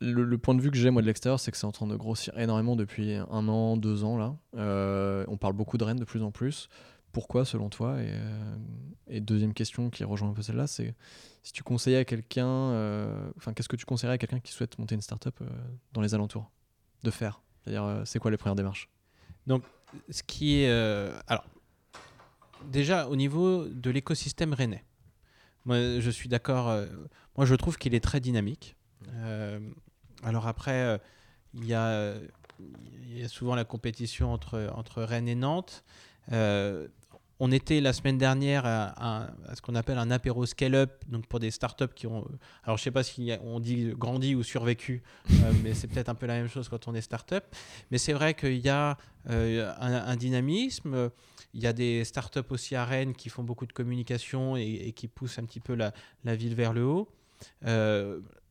Le, 0.00 0.36
point 0.36 0.54
de 0.54 0.60
vue 0.60 0.70
que 0.70 0.76
j'ai 0.76 0.90
moi 0.90 1.00
de 1.00 1.06
l'extérieur, 1.06 1.40
c'est 1.40 1.50
que 1.50 1.56
c'est 1.56 1.66
en 1.66 1.72
train 1.72 1.86
de 1.86 1.96
grossir 1.96 2.38
énormément 2.38 2.76
depuis 2.76 3.14
un 3.14 3.48
an, 3.48 3.78
deux 3.78 4.04
ans 4.04 4.18
là. 4.18 4.36
on 4.52 5.36
parle 5.38 5.54
beaucoup 5.54 5.78
de 5.78 5.84
Rennes 5.84 5.98
de 5.98 6.04
plus 6.04 6.22
en 6.22 6.30
plus. 6.30 6.68
Pourquoi 7.12 7.46
selon 7.46 7.70
toi? 7.70 7.96
Et, 9.08 9.20
deuxième 9.20 9.54
question 9.54 9.88
qui 9.88 10.04
rejoint 10.04 10.28
un 10.28 10.34
peu 10.34 10.42
celle-là, 10.42 10.66
c'est 10.66 10.94
si 11.42 11.54
tu 11.54 11.62
conseillais 11.62 11.96
à 11.96 12.04
quelqu'un, 12.04 12.44
enfin 13.38 13.54
qu'est-ce 13.54 13.68
que 13.70 13.76
tu 13.76 13.86
conseillerais 13.86 14.16
à 14.16 14.18
quelqu'un 14.18 14.40
qui 14.40 14.52
souhaite 14.52 14.78
monter 14.78 14.94
une 14.94 15.00
startup 15.00 15.42
dans 15.94 16.02
les 16.02 16.14
alentours? 16.14 16.50
De 17.02 17.10
faire? 17.10 17.40
C'est-à-dire 17.64 18.02
c'est 18.04 18.18
quoi 18.18 18.30
les 18.30 18.36
premières 18.36 18.56
démarches? 18.56 18.90
Donc 19.46 19.62
ce 20.10 20.22
qui 20.22 20.62
est. 20.62 20.68
Euh, 20.68 21.12
alors, 21.26 21.44
déjà, 22.64 23.08
au 23.08 23.16
niveau 23.16 23.66
de 23.66 23.90
l'écosystème 23.90 24.52
rennais, 24.52 24.84
moi, 25.64 26.00
je 26.00 26.10
suis 26.10 26.28
d'accord. 26.28 26.68
Euh, 26.68 26.86
moi, 27.36 27.46
je 27.46 27.54
trouve 27.54 27.76
qu'il 27.78 27.94
est 27.94 28.00
très 28.00 28.20
dynamique. 28.20 28.76
Euh, 29.14 29.60
alors, 30.22 30.46
après, 30.46 31.00
il 31.54 31.64
y, 31.64 31.68
y 31.68 31.74
a 31.74 32.18
souvent 33.28 33.54
la 33.54 33.64
compétition 33.64 34.32
entre, 34.32 34.70
entre 34.74 35.02
Rennes 35.02 35.28
et 35.28 35.34
Nantes. 35.34 35.84
On 37.38 37.52
était 37.52 37.80
la 37.80 37.92
semaine 37.92 38.18
dernière 38.18 38.64
à, 38.64 39.28
ce 39.54 39.60
qu'on 39.60 39.74
appelle 39.74 39.98
un 39.98 40.10
apéro 40.10 40.46
scale-up, 40.46 41.04
donc 41.08 41.26
pour 41.26 41.38
des 41.38 41.50
startups 41.50 41.92
qui 41.94 42.06
ont. 42.06 42.26
Alors, 42.64 42.78
je 42.78 42.82
sais 42.82 42.90
pas 42.90 43.02
si 43.02 43.30
on 43.42 43.60
dit 43.60 43.92
grandi 43.96 44.34
ou 44.34 44.42
survécu, 44.42 45.02
mais 45.62 45.74
c'est 45.74 45.86
peut-être 45.86 46.08
un 46.08 46.14
peu 46.14 46.26
la 46.26 46.34
même 46.34 46.48
chose 46.48 46.68
quand 46.68 46.88
on 46.88 46.94
est 46.94 47.00
startup. 47.00 47.44
Mais 47.90 47.98
c'est 47.98 48.12
vrai 48.12 48.34
qu'il 48.34 48.58
y 48.58 48.68
a 48.68 48.96
un, 49.28 50.16
dynamisme. 50.16 51.10
Il 51.52 51.62
y 51.62 51.66
a 51.66 51.72
des 51.72 52.04
startups 52.04 52.50
aussi 52.50 52.74
à 52.74 52.84
Rennes 52.84 53.14
qui 53.14 53.28
font 53.28 53.42
beaucoup 53.42 53.66
de 53.66 53.72
communication 53.72 54.56
et, 54.56 54.92
qui 54.94 55.08
poussent 55.08 55.38
un 55.38 55.44
petit 55.44 55.60
peu 55.60 55.74
la, 55.74 55.92
la 56.24 56.36
ville 56.36 56.54
vers 56.54 56.72
le 56.72 56.84
haut 56.84 57.08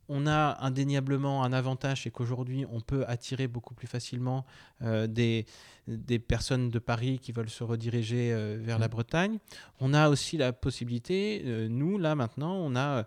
on 0.07 0.27
a 0.27 0.57
indéniablement 0.63 1.43
un 1.43 1.53
avantage, 1.53 2.03
c'est 2.03 2.11
qu'aujourd'hui, 2.11 2.65
on 2.71 2.81
peut 2.81 3.05
attirer 3.07 3.47
beaucoup 3.47 3.73
plus 3.73 3.87
facilement 3.87 4.45
euh, 4.81 5.07
des, 5.07 5.45
des, 5.87 6.19
personnes 6.19 6.69
de 6.69 6.79
Paris 6.79 7.19
qui 7.19 7.31
veulent 7.31 7.49
se 7.49 7.63
rediriger 7.63 8.31
euh, 8.31 8.57
vers 8.61 8.79
la 8.79 8.87
mmh. 8.87 8.91
Bretagne. 8.91 9.37
On 9.79 9.93
a 9.93 10.09
aussi 10.09 10.37
la 10.37 10.53
possibilité, 10.53 11.41
euh, 11.45 11.67
nous, 11.67 11.97
là, 11.97 12.15
maintenant, 12.15 12.55
on 12.55 12.75
a 12.75 13.05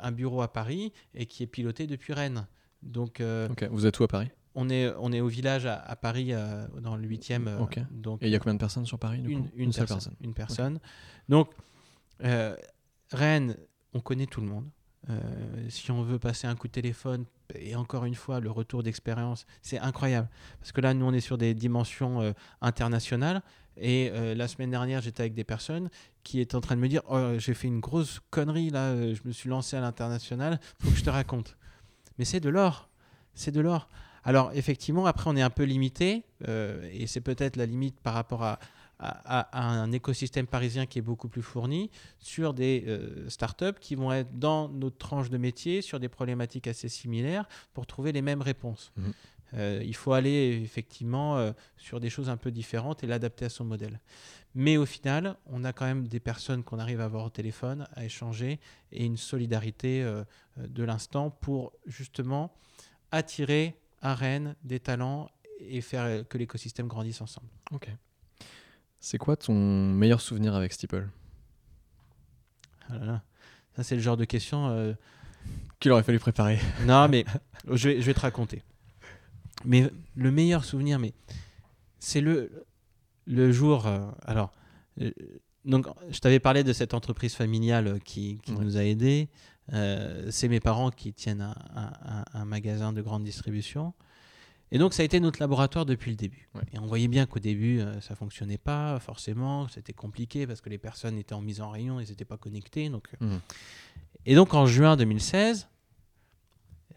un 0.00 0.12
bureau 0.12 0.42
à 0.42 0.52
Paris 0.52 0.92
et 1.14 1.26
qui 1.26 1.42
est 1.42 1.46
piloté 1.46 1.86
depuis 1.86 2.12
Rennes. 2.12 2.46
Donc, 2.82 3.22
Vous 3.70 3.86
êtes 3.86 3.98
où 4.00 4.04
à 4.04 4.08
Paris? 4.08 4.28
on 4.54 4.68
est, 4.68 4.92
on 4.98 5.12
est 5.12 5.20
au 5.20 5.28
village 5.28 5.64
à, 5.64 5.96
Paris, 5.96 6.32
dans 6.80 6.96
le 6.96 7.08
8e. 7.08 7.48
Donc, 7.90 8.22
et 8.22 8.26
il 8.26 8.30
y 8.30 8.34
a 8.34 8.38
combien 8.38 8.54
de 8.54 8.58
personnes 8.58 8.84
sur 8.84 8.98
Paris 8.98 9.22
une, 9.24 9.48
une, 9.56 9.72
seule 9.72 9.86
personne. 9.86 10.14
Une 10.20 10.34
personne. 10.34 10.78
Donc, 11.28 11.50
Rennes, 13.12 13.56
on 13.94 14.00
connaît 14.00 14.26
tout 14.26 14.40
le 14.40 14.48
monde. 14.48 14.68
Euh, 15.10 15.18
si 15.68 15.90
on 15.90 16.02
veut 16.02 16.18
passer 16.18 16.46
un 16.46 16.54
coup 16.54 16.68
de 16.68 16.72
téléphone, 16.72 17.24
et 17.54 17.74
encore 17.74 18.04
une 18.04 18.14
fois, 18.14 18.40
le 18.40 18.50
retour 18.50 18.82
d'expérience, 18.82 19.46
c'est 19.60 19.78
incroyable. 19.78 20.28
Parce 20.60 20.72
que 20.72 20.80
là, 20.80 20.94
nous, 20.94 21.04
on 21.04 21.12
est 21.12 21.20
sur 21.20 21.38
des 21.38 21.54
dimensions 21.54 22.20
euh, 22.22 22.32
internationales. 22.60 23.42
Et 23.76 24.10
euh, 24.12 24.34
la 24.34 24.48
semaine 24.48 24.70
dernière, 24.70 25.00
j'étais 25.00 25.22
avec 25.22 25.34
des 25.34 25.44
personnes 25.44 25.88
qui 26.22 26.40
étaient 26.40 26.54
en 26.54 26.60
train 26.60 26.76
de 26.76 26.80
me 26.80 26.88
dire 26.88 27.02
oh, 27.08 27.32
j'ai 27.38 27.54
fait 27.54 27.68
une 27.68 27.80
grosse 27.80 28.20
connerie 28.30 28.68
là, 28.68 28.94
je 29.14 29.20
me 29.24 29.32
suis 29.32 29.48
lancé 29.48 29.76
à 29.76 29.80
l'international, 29.80 30.60
faut 30.78 30.90
que 30.90 30.96
je 30.96 31.02
te 31.02 31.10
raconte. 31.10 31.56
Mais 32.18 32.26
c'est 32.26 32.40
de 32.40 32.50
l'or. 32.50 32.90
C'est 33.34 33.50
de 33.50 33.60
l'or. 33.60 33.88
Alors, 34.24 34.52
effectivement, 34.52 35.06
après, 35.06 35.30
on 35.30 35.36
est 35.36 35.42
un 35.42 35.50
peu 35.50 35.64
limité. 35.64 36.24
et 36.46 37.06
c'est 37.06 37.22
peut-être 37.22 37.56
la 37.56 37.64
limite 37.64 37.98
par 38.00 38.12
rapport 38.12 38.44
à, 38.44 38.58
à, 39.02 39.58
un 39.60 39.90
écosystème 39.92 40.46
parisien 40.46 40.86
qui 40.86 40.98
est 40.98 41.02
beaucoup 41.02 41.28
plus 41.28 41.42
fourni 41.42 41.90
sur 42.18 42.54
des 42.54 42.84
euh, 42.86 43.28
startups 43.28 43.78
qui 43.80 43.94
vont 43.94 44.12
être 44.12 44.38
dans 44.38 44.68
notre 44.68 44.96
tranche 44.96 45.30
de 45.30 45.38
métier 45.38 45.82
sur 45.82 45.98
des 45.98 46.08
problématiques 46.08 46.68
assez 46.68 46.88
similaires 46.88 47.48
pour 47.74 47.86
trouver 47.86 48.12
les 48.12 48.22
mêmes 48.22 48.42
réponses. 48.42 48.92
Mhm. 48.96 49.12
Euh, 49.54 49.82
il 49.84 49.94
faut 49.94 50.14
aller 50.14 50.60
effectivement 50.62 51.36
euh, 51.36 51.52
sur 51.76 52.00
des 52.00 52.08
choses 52.08 52.30
un 52.30 52.38
peu 52.38 52.50
différentes 52.50 53.04
et 53.04 53.06
l'adapter 53.06 53.44
à 53.44 53.48
son 53.50 53.64
modèle. 53.64 54.00
Mais 54.54 54.76
au 54.76 54.86
final, 54.86 55.36
on 55.46 55.64
a 55.64 55.72
quand 55.72 55.84
même 55.84 56.08
des 56.08 56.20
personnes 56.20 56.62
qu'on 56.62 56.78
arrive 56.78 57.00
à 57.00 57.04
avoir 57.04 57.24
au 57.24 57.30
téléphone, 57.30 57.86
à 57.94 58.04
échanger 58.04 58.60
et 58.92 59.04
une 59.04 59.16
solidarité 59.16 60.06
de 60.58 60.84
l'instant 60.84 61.30
pour 61.30 61.72
justement 61.86 62.54
attirer 63.10 63.74
à 64.02 64.14
Rennes 64.14 64.54
des 64.62 64.78
talents 64.78 65.30
et 65.58 65.80
faire 65.80 66.28
que 66.28 66.36
l'écosystème 66.36 66.86
grandisse 66.86 67.22
ensemble. 67.22 67.48
Ok. 67.70 67.88
C'est 69.04 69.18
quoi 69.18 69.36
ton 69.36 69.52
meilleur 69.52 70.20
souvenir 70.20 70.54
avec 70.54 70.72
Steeple? 70.72 71.08
Ah 72.88 73.20
Ça, 73.74 73.82
c'est 73.82 73.96
le 73.96 74.00
genre 74.00 74.16
de 74.16 74.24
question. 74.24 74.68
Euh, 74.68 74.94
Qu'il 75.80 75.90
aurait 75.90 76.04
fallu 76.04 76.20
préparer. 76.20 76.60
Non, 76.86 77.08
mais 77.08 77.24
je 77.68 77.88
vais, 77.88 78.00
je 78.00 78.06
vais 78.06 78.14
te 78.14 78.20
raconter. 78.20 78.62
Mais 79.64 79.90
le 80.14 80.30
meilleur 80.30 80.64
souvenir, 80.64 81.00
mais 81.00 81.14
c'est 81.98 82.20
le, 82.20 82.64
le 83.26 83.50
jour. 83.50 83.88
Euh, 83.88 84.08
alors, 84.24 84.52
euh, 85.00 85.10
donc, 85.64 85.88
je 86.10 86.20
t'avais 86.20 86.38
parlé 86.38 86.62
de 86.62 86.72
cette 86.72 86.94
entreprise 86.94 87.34
familiale 87.34 87.98
qui, 88.04 88.38
qui 88.44 88.52
nous 88.52 88.76
a 88.76 88.84
aidés. 88.84 89.28
c'est 90.30 90.46
mes 90.46 90.60
parents 90.60 90.92
qui 90.92 91.12
tiennent 91.12 91.40
un, 91.74 92.24
un, 92.34 92.44
magasin 92.44 92.92
de 92.92 93.02
grande 93.02 93.24
distribution. 93.24 93.94
Et 94.72 94.78
donc, 94.78 94.94
ça 94.94 95.02
a 95.02 95.04
été 95.04 95.20
notre 95.20 95.38
laboratoire 95.38 95.84
depuis 95.84 96.10
le 96.10 96.16
début. 96.16 96.48
Et 96.72 96.78
on 96.78 96.86
voyait 96.86 97.06
bien 97.06 97.26
qu'au 97.26 97.38
début, 97.38 97.78
ça 97.78 97.84
euh, 97.84 98.00
ça 98.00 98.16
fonctionnait 98.16 98.58
pas 98.58 98.98
forcément, 99.00 99.68
c'était 99.68 99.92
compliqué 99.92 100.46
parce 100.46 100.62
que 100.62 100.70
les 100.70 100.78
personnes 100.78 101.18
étaient 101.18 101.34
en 101.34 101.42
mise 101.42 101.60
en 101.60 101.70
rayon, 101.70 102.00
ils 102.00 102.08
n'étaient 102.08 102.24
pas 102.24 102.38
connectés. 102.38 102.88
Donc... 102.88 103.08
Euh. 103.20 103.36
Mmh. 103.36 103.40
Et 104.24 104.34
donc, 104.34 104.54
en 104.54 104.66
juin 104.66 104.96
2016, 104.96 105.68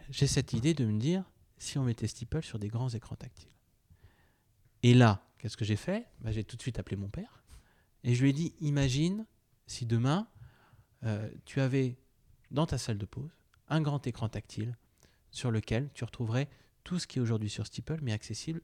j'ai 0.09 0.27
cette 0.27 0.53
idée 0.53 0.73
de 0.73 0.85
me 0.85 0.97
dire 0.97 1.23
si 1.57 1.77
on 1.77 1.83
mettait 1.83 2.07
Steeple 2.07 2.43
sur 2.43 2.59
des 2.59 2.69
grands 2.69 2.89
écrans 2.89 3.15
tactiles. 3.15 3.49
Et 4.83 4.93
là, 4.93 5.27
qu'est-ce 5.37 5.57
que 5.57 5.65
j'ai 5.65 5.75
fait? 5.75 6.07
Bah, 6.21 6.31
J'ai 6.31 6.43
tout 6.43 6.55
de 6.55 6.61
suite 6.61 6.79
appelé 6.79 6.95
mon 6.95 7.09
père 7.09 7.43
et 8.03 8.13
je 8.13 8.21
lui 8.21 8.29
ai 8.29 8.33
dit 8.33 8.53
imagine 8.61 9.25
si 9.67 9.85
demain, 9.85 10.27
euh, 11.03 11.29
tu 11.43 11.59
avais 11.59 11.97
dans 12.51 12.67
ta 12.67 12.77
salle 12.77 12.99
de 12.99 13.05
pause 13.05 13.35
un 13.67 13.81
grand 13.81 14.05
écran 14.05 14.29
tactile 14.29 14.77
sur 15.31 15.49
lequel 15.49 15.89
tu 15.93 16.03
retrouverais 16.03 16.47
tout 16.85 16.99
ce 16.99 17.07
qui 17.07 17.19
est 17.19 17.21
aujourd'hui 17.21 17.49
sur 17.49 17.65
Steeple, 17.65 17.99
mais 18.01 18.13
accessible 18.13 18.61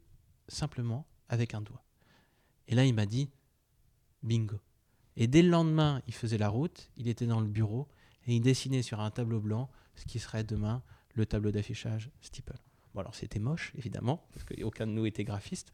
simplement 0.47 1.05
avec 1.27 1.53
un 1.53 1.61
doigt. 1.61 1.83
Et 2.69 2.75
là, 2.75 2.85
il 2.85 2.93
m'a 2.93 3.05
dit 3.05 3.29
bingo. 4.23 4.61
Et 5.17 5.27
dès 5.27 5.41
le 5.41 5.49
lendemain, 5.49 6.01
il 6.07 6.13
faisait 6.13 6.37
la 6.37 6.47
route, 6.47 6.89
il 6.95 7.09
était 7.09 7.25
dans 7.25 7.41
le 7.41 7.47
bureau 7.47 7.89
et 8.27 8.35
il 8.35 8.39
dessinait 8.39 8.83
sur 8.83 9.01
un 9.01 9.11
tableau 9.11 9.41
blanc 9.41 9.69
ce 9.95 10.05
qui 10.05 10.19
serait 10.19 10.43
demain 10.43 10.83
le 11.15 11.25
tableau 11.25 11.51
d'affichage 11.51 12.09
Steeple. 12.21 12.57
Bon, 12.93 13.01
alors 13.01 13.15
c'était 13.15 13.39
moche, 13.39 13.73
évidemment, 13.75 14.25
parce 14.31 14.45
qu'aucun 14.45 14.87
de 14.87 14.91
nous 14.91 15.05
était 15.05 15.23
graphiste, 15.23 15.73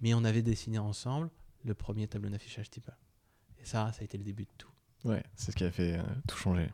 mais 0.00 0.14
on 0.14 0.22
avait 0.22 0.42
dessiné 0.42 0.78
ensemble 0.78 1.30
le 1.64 1.74
premier 1.74 2.06
tableau 2.06 2.28
d'affichage 2.28 2.66
Steeple. 2.66 2.96
Et 3.58 3.64
ça, 3.64 3.90
ça 3.92 4.02
a 4.02 4.04
été 4.04 4.18
le 4.18 4.24
début 4.24 4.44
de 4.44 4.50
tout. 4.58 4.70
Ouais, 5.04 5.24
c'est 5.34 5.50
ce 5.50 5.56
qui 5.56 5.64
a 5.64 5.70
fait 5.70 5.98
euh, 5.98 6.02
tout 6.28 6.36
changer. 6.36 6.70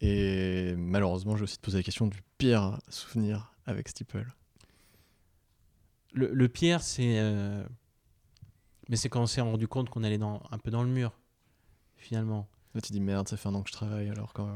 Et 0.00 0.74
malheureusement, 0.76 1.32
je 1.32 1.38
vais 1.38 1.44
aussi 1.44 1.56
te 1.56 1.62
poser 1.62 1.78
la 1.78 1.82
question 1.82 2.06
du 2.06 2.20
pire 2.38 2.78
souvenir 2.88 3.53
avec 3.66 3.88
Steeple 3.88 4.26
le, 6.14 6.32
le, 6.32 6.48
pire, 6.48 6.82
c'est. 6.82 7.18
Euh, 7.18 7.62
mais 8.88 8.96
c'est 8.96 9.08
quand 9.08 9.22
on 9.22 9.26
s'est 9.26 9.40
rendu 9.40 9.68
compte 9.68 9.90
qu'on 9.90 10.04
allait 10.04 10.18
dans, 10.18 10.42
un 10.50 10.58
peu 10.58 10.70
dans 10.70 10.82
le 10.82 10.88
mur, 10.88 11.12
finalement. 11.96 12.48
Là, 12.74 12.80
tu 12.80 12.92
dis 12.92 13.00
merde, 13.00 13.28
ça 13.28 13.36
fait 13.36 13.48
un 13.48 13.54
an 13.54 13.62
que 13.62 13.68
je 13.68 13.74
travaille 13.74 14.08
alors 14.08 14.32
quand. 14.32 14.48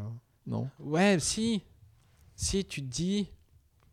Non? 0.47 0.71
Ouais, 0.79 1.19
si. 1.21 1.63
Si, 2.37 2.65
tu 2.65 2.83
te 2.83 2.87
dis. 2.87 3.29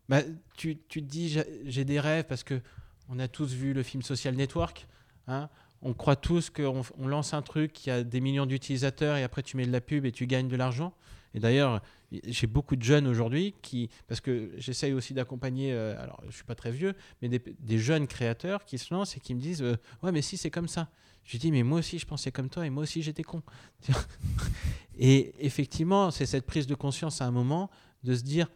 Bah, 0.08 0.22
tu, 0.56 0.78
tu 0.88 1.02
te 1.02 1.08
dis, 1.08 1.40
j'ai 1.64 1.84
des 1.84 1.98
rêves 1.98 2.26
parce 2.26 2.44
que 2.44 2.62
on 3.08 3.18
a 3.18 3.26
tous 3.28 3.52
vu 3.52 3.72
le 3.72 3.82
film 3.82 4.02
Social 4.02 4.34
Network. 4.34 4.86
Hein 5.26 5.48
on 5.86 5.94
croit 5.94 6.16
tous 6.16 6.50
qu'on 6.50 6.82
on 6.98 7.06
lance 7.06 7.32
un 7.32 7.42
truc 7.42 7.72
qui 7.72 7.90
a 7.90 8.02
des 8.02 8.20
millions 8.20 8.46
d'utilisateurs 8.46 9.16
et 9.16 9.22
après 9.22 9.42
tu 9.42 9.56
mets 9.56 9.66
de 9.66 9.72
la 9.72 9.80
pub 9.80 10.04
et 10.04 10.12
tu 10.12 10.26
gagnes 10.26 10.48
de 10.48 10.56
l'argent. 10.56 10.92
Et 11.32 11.38
d'ailleurs, 11.38 11.82
j'ai 12.24 12.46
beaucoup 12.46 12.76
de 12.76 12.82
jeunes 12.82 13.06
aujourd'hui 13.06 13.54
qui, 13.62 13.90
parce 14.08 14.20
que 14.20 14.50
j'essaye 14.56 14.92
aussi 14.92 15.14
d'accompagner, 15.14 15.72
euh, 15.72 16.00
alors 16.02 16.20
je 16.28 16.34
suis 16.34 16.44
pas 16.44 16.54
très 16.54 16.70
vieux, 16.70 16.94
mais 17.20 17.28
des, 17.28 17.78
jeunes 17.78 18.06
créateurs 18.06 18.64
qui 18.64 18.78
se 18.78 18.92
lancent 18.92 19.16
et 19.16 19.20
qui 19.20 19.34
me 19.34 19.40
disent 19.40 19.62
euh, 19.62 19.76
Ouais, 20.02 20.12
mais 20.12 20.22
si 20.22 20.36
c'est 20.36 20.50
comme 20.50 20.68
ça. 20.68 20.88
Je 21.24 21.36
dis 21.38 21.52
Mais 21.52 21.62
moi 21.62 21.80
aussi 21.80 21.98
je 21.98 22.06
pensais 22.06 22.32
comme 22.32 22.48
toi 22.48 22.66
et 22.66 22.70
moi 22.70 22.82
aussi 22.82 23.02
j'étais 23.02 23.22
con. 23.22 23.42
et 24.98 25.34
effectivement, 25.44 26.10
c'est 26.10 26.26
cette 26.26 26.46
prise 26.46 26.66
de 26.66 26.74
conscience 26.74 27.20
à 27.20 27.26
un 27.26 27.32
moment 27.32 27.70
de 28.02 28.14
se 28.14 28.22
dire 28.22 28.48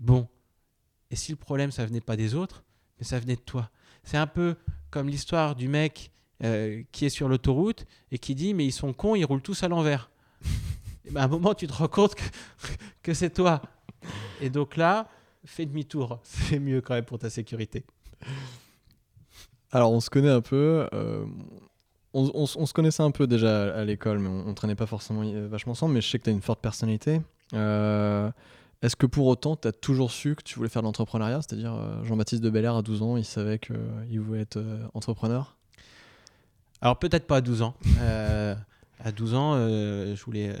Bon, 0.00 0.28
et 1.10 1.16
si 1.16 1.32
le 1.32 1.36
problème 1.36 1.70
ça 1.70 1.86
venait 1.86 2.00
pas 2.00 2.16
des 2.16 2.34
autres, 2.34 2.64
mais 2.98 3.04
ça 3.04 3.18
venait 3.20 3.36
de 3.36 3.40
toi 3.40 3.70
C'est 4.02 4.18
un 4.18 4.26
peu 4.26 4.56
comme 4.90 5.08
l'histoire 5.08 5.54
du 5.54 5.68
mec 5.68 6.10
euh, 6.44 6.82
qui 6.92 7.06
est 7.06 7.10
sur 7.10 7.26
l'autoroute 7.26 7.86
et 8.10 8.18
qui 8.18 8.34
dit 8.34 8.52
Mais 8.52 8.66
ils 8.66 8.72
sont 8.72 8.92
cons, 8.92 9.14
ils 9.14 9.24
roulent 9.24 9.40
tous 9.40 9.62
à 9.62 9.68
l'envers. 9.68 10.10
Ben, 11.10 11.20
à 11.20 11.24
un 11.24 11.28
moment, 11.28 11.54
tu 11.54 11.66
te 11.66 11.72
rends 11.72 11.88
compte 11.88 12.14
que, 13.02 13.12
c'est 13.12 13.30
toi. 13.30 13.60
Et 14.40 14.50
donc 14.50 14.76
là, 14.76 15.06
fais 15.44 15.66
demi-tour. 15.66 16.18
C'est 16.24 16.58
mieux 16.58 16.80
quand 16.80 16.94
même 16.94 17.04
pour 17.04 17.18
ta 17.18 17.28
sécurité. 17.28 17.84
Alors, 19.70 19.92
on 19.92 20.00
se 20.00 20.08
connaît 20.08 20.30
un 20.30 20.40
peu. 20.40 20.88
Euh, 20.94 21.26
on, 22.14 22.30
on, 22.34 22.46
se 22.46 22.72
connaissait 22.72 23.02
un 23.02 23.10
peu 23.10 23.26
déjà 23.26 23.74
à, 23.74 23.84
l'école, 23.84 24.18
mais 24.18 24.28
on, 24.28 24.46
ne 24.48 24.52
traînait 24.54 24.74
pas 24.74 24.86
forcément 24.86 25.22
euh, 25.24 25.46
vachement 25.46 25.72
ensemble. 25.72 25.92
Mais 25.92 26.00
je 26.00 26.08
sais 26.08 26.18
que 26.18 26.24
tu 26.24 26.30
as 26.30 26.32
une 26.32 26.42
forte 26.42 26.60
personnalité. 26.60 27.20
Est-ce 27.52 28.96
que 28.96 29.06
pour 29.06 29.26
autant, 29.26 29.56
tu 29.56 29.68
as 29.68 29.72
toujours 29.72 30.10
su 30.10 30.34
que 30.34 30.42
tu 30.42 30.56
voulais 30.56 30.70
faire 30.70 30.82
de 30.82 30.86
l'entrepreneuriat? 30.86 31.40
C'est-à-dire, 31.42 32.04
Jean-Baptiste 32.04 32.42
de 32.42 32.50
Belair, 32.50 32.76
à 32.76 32.82
12 32.82 33.02
ans, 33.02 33.16
il 33.16 33.24
savait 33.24 33.58
qu'il 33.58 34.20
voulait 34.20 34.40
être 34.40 34.62
entrepreneur? 34.94 35.56
Alors, 36.84 36.98
peut-être 36.98 37.26
pas 37.26 37.38
à 37.38 37.40
12 37.40 37.62
ans. 37.62 37.74
à 39.00 39.12
12 39.12 39.34
ans, 39.34 39.56
je 39.56 40.24
voulais 40.24 40.54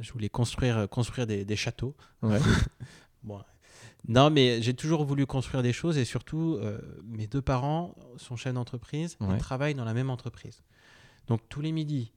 je 0.00 0.12
voulais 0.12 0.28
construire, 0.28 0.88
construire 0.88 1.26
des, 1.26 1.56
châteaux. 1.56 1.96
bon. 3.22 3.42
Non, 4.06 4.30
mais 4.30 4.62
j'ai 4.62 4.74
toujours 4.74 5.04
voulu 5.04 5.26
construire 5.26 5.62
des 5.62 5.72
choses 5.72 5.98
et 5.98 6.04
surtout, 6.04 6.58
euh, 6.60 6.78
mes 7.04 7.26
deux 7.26 7.42
parents 7.42 7.94
sont 8.16 8.36
chefs 8.36 8.54
d'entreprise 8.54 9.16
et 9.34 9.38
travaillent 9.38 9.74
dans 9.74 9.84
la 9.84 9.94
même 9.94 10.10
entreprise. 10.10 10.62
Donc 11.26 11.40
tous 11.48 11.60
les 11.60 11.72
midis, 11.72 12.12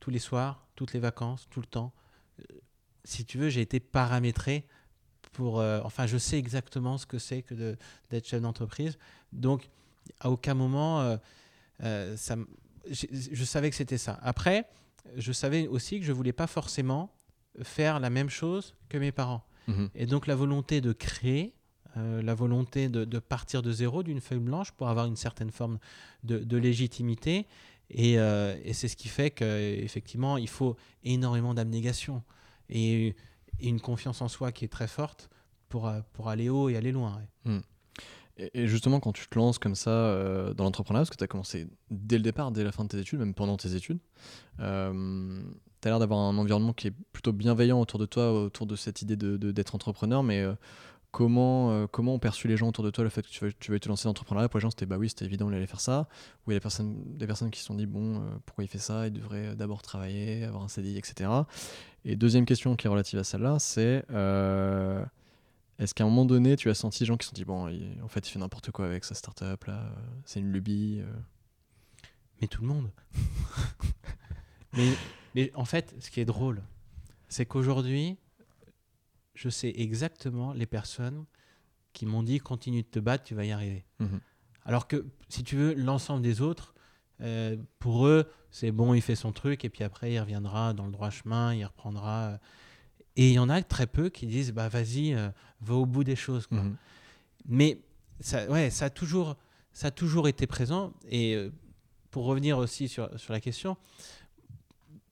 tous 0.00 0.10
les 0.10 0.18
soirs, 0.18 0.66
toutes 0.74 0.92
les 0.92 1.00
vacances, 1.00 1.46
tout 1.50 1.60
le 1.60 1.66
temps, 1.66 1.92
euh, 2.40 2.44
si 3.04 3.24
tu 3.24 3.38
veux, 3.38 3.48
j'ai 3.48 3.60
été 3.60 3.80
paramétré 3.80 4.66
pour... 5.32 5.60
Euh, 5.60 5.80
enfin, 5.84 6.06
je 6.06 6.18
sais 6.18 6.38
exactement 6.38 6.98
ce 6.98 7.06
que 7.06 7.18
c'est 7.18 7.42
que 7.42 7.76
d'être 8.10 8.26
chef 8.26 8.40
d'entreprise. 8.40 8.98
Donc, 9.32 9.68
à 10.20 10.30
aucun 10.30 10.54
moment, 10.54 11.18
ça 11.80 12.36
je 12.90 13.44
savais 13.44 13.70
que 13.70 13.76
c'était 13.76 13.98
ça. 13.98 14.18
Après, 14.22 14.66
je 15.16 15.32
savais 15.32 15.66
aussi 15.66 16.00
que 16.00 16.06
je 16.06 16.12
voulais 16.12 16.32
pas 16.32 16.46
forcément 16.46 17.12
faire 17.62 18.00
la 18.00 18.10
même 18.10 18.30
chose 18.30 18.74
que 18.88 18.98
mes 18.98 19.12
parents. 19.12 19.44
Mhm. 19.68 19.90
Et 19.94 20.06
donc 20.06 20.26
la 20.26 20.34
volonté 20.34 20.80
de 20.80 20.92
créer, 20.92 21.54
euh, 21.96 22.22
la 22.22 22.34
volonté 22.34 22.88
de, 22.88 23.18
partir 23.18 23.62
de 23.62 23.72
zéro 23.72 24.02
d'une 24.02 24.20
feuille 24.20 24.38
blanche 24.38 24.72
pour 24.72 24.88
avoir 24.88 25.06
une 25.06 25.16
certaine 25.16 25.50
forme 25.50 25.78
de, 26.22 26.56
légitimité. 26.56 27.46
Euh, 27.98 28.58
et, 28.64 28.72
c'est 28.72 28.88
ce 28.88 28.96
qui 28.96 29.08
fait 29.08 29.30
qu'effectivement, 29.30 30.36
il 30.36 30.48
faut 30.48 30.76
énormément 31.04 31.54
d'abnégation 31.54 32.22
et, 32.68 33.14
une 33.58 33.80
confiance 33.80 34.20
en 34.20 34.28
soi 34.28 34.52
qui 34.52 34.66
est 34.66 34.68
très 34.68 34.86
forte 34.86 35.30
pour, 35.70 35.90
pour 36.12 36.28
aller 36.28 36.50
haut 36.50 36.68
et 36.68 36.76
aller 36.76 36.92
loin. 36.92 37.22
Mhm. 37.46 37.62
Et 38.38 38.66
justement, 38.66 39.00
quand 39.00 39.12
tu 39.12 39.26
te 39.28 39.38
lances 39.38 39.58
comme 39.58 39.74
ça 39.74 39.90
euh, 39.90 40.52
dans 40.52 40.64
l'entrepreneuriat, 40.64 41.02
parce 41.02 41.10
que 41.10 41.16
tu 41.16 41.24
as 41.24 41.28
commencé 41.28 41.66
dès 41.90 42.18
le 42.18 42.22
départ, 42.22 42.50
dès 42.52 42.64
la 42.64 42.72
fin 42.72 42.84
de 42.84 42.88
tes 42.88 42.98
études, 42.98 43.18
même 43.18 43.32
pendant 43.32 43.56
tes 43.56 43.74
études, 43.74 43.98
euh, 44.60 45.42
tu 45.80 45.88
as 45.88 45.90
l'air 45.90 45.98
d'avoir 45.98 46.20
un 46.20 46.36
environnement 46.36 46.74
qui 46.74 46.88
est 46.88 46.94
plutôt 47.12 47.32
bienveillant 47.32 47.80
autour 47.80 47.98
de 47.98 48.04
toi, 48.04 48.32
autour 48.32 48.66
de 48.66 48.76
cette 48.76 49.00
idée 49.00 49.16
d'être 49.16 49.38
de, 49.38 49.74
entrepreneur, 49.74 50.22
mais 50.22 50.42
euh, 50.42 50.54
comment, 51.12 51.86
comment 51.86 52.14
ont 52.14 52.18
perçu 52.18 52.46
les 52.46 52.58
gens 52.58 52.68
autour 52.68 52.84
de 52.84 52.90
toi 52.90 53.04
le 53.04 53.10
fait 53.10 53.22
que 53.22 53.30
tu 53.30 53.40
veuilles, 53.70 53.80
te 53.80 53.88
lancer 53.88 54.04
dans 54.04 54.10
l'entrepreneuriat? 54.10 54.50
Pour 54.50 54.58
les 54.58 54.62
gens, 54.62 54.70
c'était 54.70 54.84
bah 54.84 54.98
oui, 54.98 55.08
c'était 55.08 55.24
évident, 55.24 55.48
il 55.48 55.56
allait 55.56 55.66
faire 55.66 55.80
ça. 55.80 56.06
Ou 56.46 56.50
il 56.50 56.54
y 56.54 56.56
a 56.56 56.58
des 56.58 56.62
personnes, 56.62 57.16
des 57.16 57.26
personnes 57.26 57.50
qui 57.50 57.60
se 57.60 57.66
sont 57.66 57.74
dit, 57.74 57.86
bon, 57.86 58.22
pourquoi 58.44 58.64
il 58.64 58.68
fait 58.68 58.76
ça? 58.76 59.06
Il 59.06 59.14
devrait 59.14 59.56
d'abord 59.56 59.80
travailler, 59.80 60.44
avoir 60.44 60.62
un 60.62 60.68
CDI, 60.68 60.98
etc. 60.98 61.30
Et 62.04 62.16
deuxième 62.16 62.44
question 62.44 62.76
qui 62.76 62.86
est 62.86 62.90
relative 62.90 63.18
à 63.18 63.24
celle-là, 63.24 63.58
c'est 63.58 64.04
est-ce 65.78 65.94
qu'à 65.94 66.04
un 66.04 66.06
moment 66.06 66.24
donné, 66.24 66.56
tu 66.56 66.70
as 66.70 66.74
senti 66.74 67.00
des 67.00 67.06
gens 67.06 67.16
qui 67.16 67.24
se 67.26 67.30
sont 67.30 67.34
dit, 67.34 67.44
bon, 67.44 67.68
en 68.02 68.08
fait, 68.08 68.26
il 68.26 68.30
fait 68.30 68.38
n'importe 68.38 68.70
quoi 68.70 68.86
avec 68.86 69.04
sa 69.04 69.14
startup, 69.14 69.64
là, 69.64 69.74
euh, 69.74 69.90
c'est 70.24 70.40
une 70.40 70.50
lubie 70.52 71.00
euh. 71.00 71.12
Mais 72.40 72.48
tout 72.48 72.62
le 72.62 72.68
monde. 72.68 72.90
mais, 74.74 74.92
mais 75.34 75.50
en 75.54 75.64
fait, 75.64 75.94
ce 76.00 76.10
qui 76.10 76.20
est 76.20 76.24
drôle, 76.24 76.62
c'est 77.28 77.46
qu'aujourd'hui, 77.46 78.18
je 79.34 79.48
sais 79.48 79.72
exactement 79.76 80.52
les 80.52 80.66
personnes 80.66 81.24
qui 81.92 82.06
m'ont 82.06 82.22
dit, 82.22 82.38
continue 82.38 82.82
de 82.82 82.88
te 82.88 82.98
battre, 82.98 83.24
tu 83.24 83.34
vas 83.34 83.44
y 83.44 83.52
arriver. 83.52 83.84
Mhm. 84.00 84.20
Alors 84.64 84.86
que, 84.88 85.06
si 85.28 85.44
tu 85.44 85.56
veux, 85.56 85.74
l'ensemble 85.74 86.22
des 86.22 86.40
autres, 86.40 86.74
euh, 87.20 87.56
pour 87.78 88.06
eux, 88.06 88.30
c'est 88.50 88.70
bon, 88.70 88.94
il 88.94 89.00
fait 89.00 89.14
son 89.14 89.32
truc, 89.32 89.64
et 89.64 89.70
puis 89.70 89.84
après, 89.84 90.12
il 90.12 90.20
reviendra 90.20 90.74
dans 90.74 90.86
le 90.86 90.92
droit 90.92 91.10
chemin, 91.10 91.54
il 91.54 91.64
reprendra. 91.64 92.38
Et 93.16 93.28
il 93.28 93.34
y 93.34 93.38
en 93.38 93.48
a 93.48 93.62
très 93.62 93.86
peu 93.86 94.10
qui 94.10 94.26
disent 94.26 94.52
bah 94.52 94.68
vas-y, 94.68 95.14
euh, 95.14 95.30
va 95.60 95.74
au 95.74 95.86
bout 95.86 96.04
des 96.04 96.16
choses. 96.16 96.46
Mhm. 96.50 96.76
Mais 97.48 97.80
ça, 98.20 98.48
ouais, 98.50 98.70
ça 98.70 98.86
a 98.86 98.90
toujours, 98.90 99.36
ça 99.72 99.88
a 99.88 99.90
toujours 99.90 100.28
été 100.28 100.46
présent. 100.46 100.92
Et 101.08 101.34
euh, 101.34 101.50
pour 102.10 102.26
revenir 102.26 102.58
aussi 102.58 102.88
sur, 102.88 103.08
sur 103.18 103.32
la 103.32 103.40
question, 103.40 103.76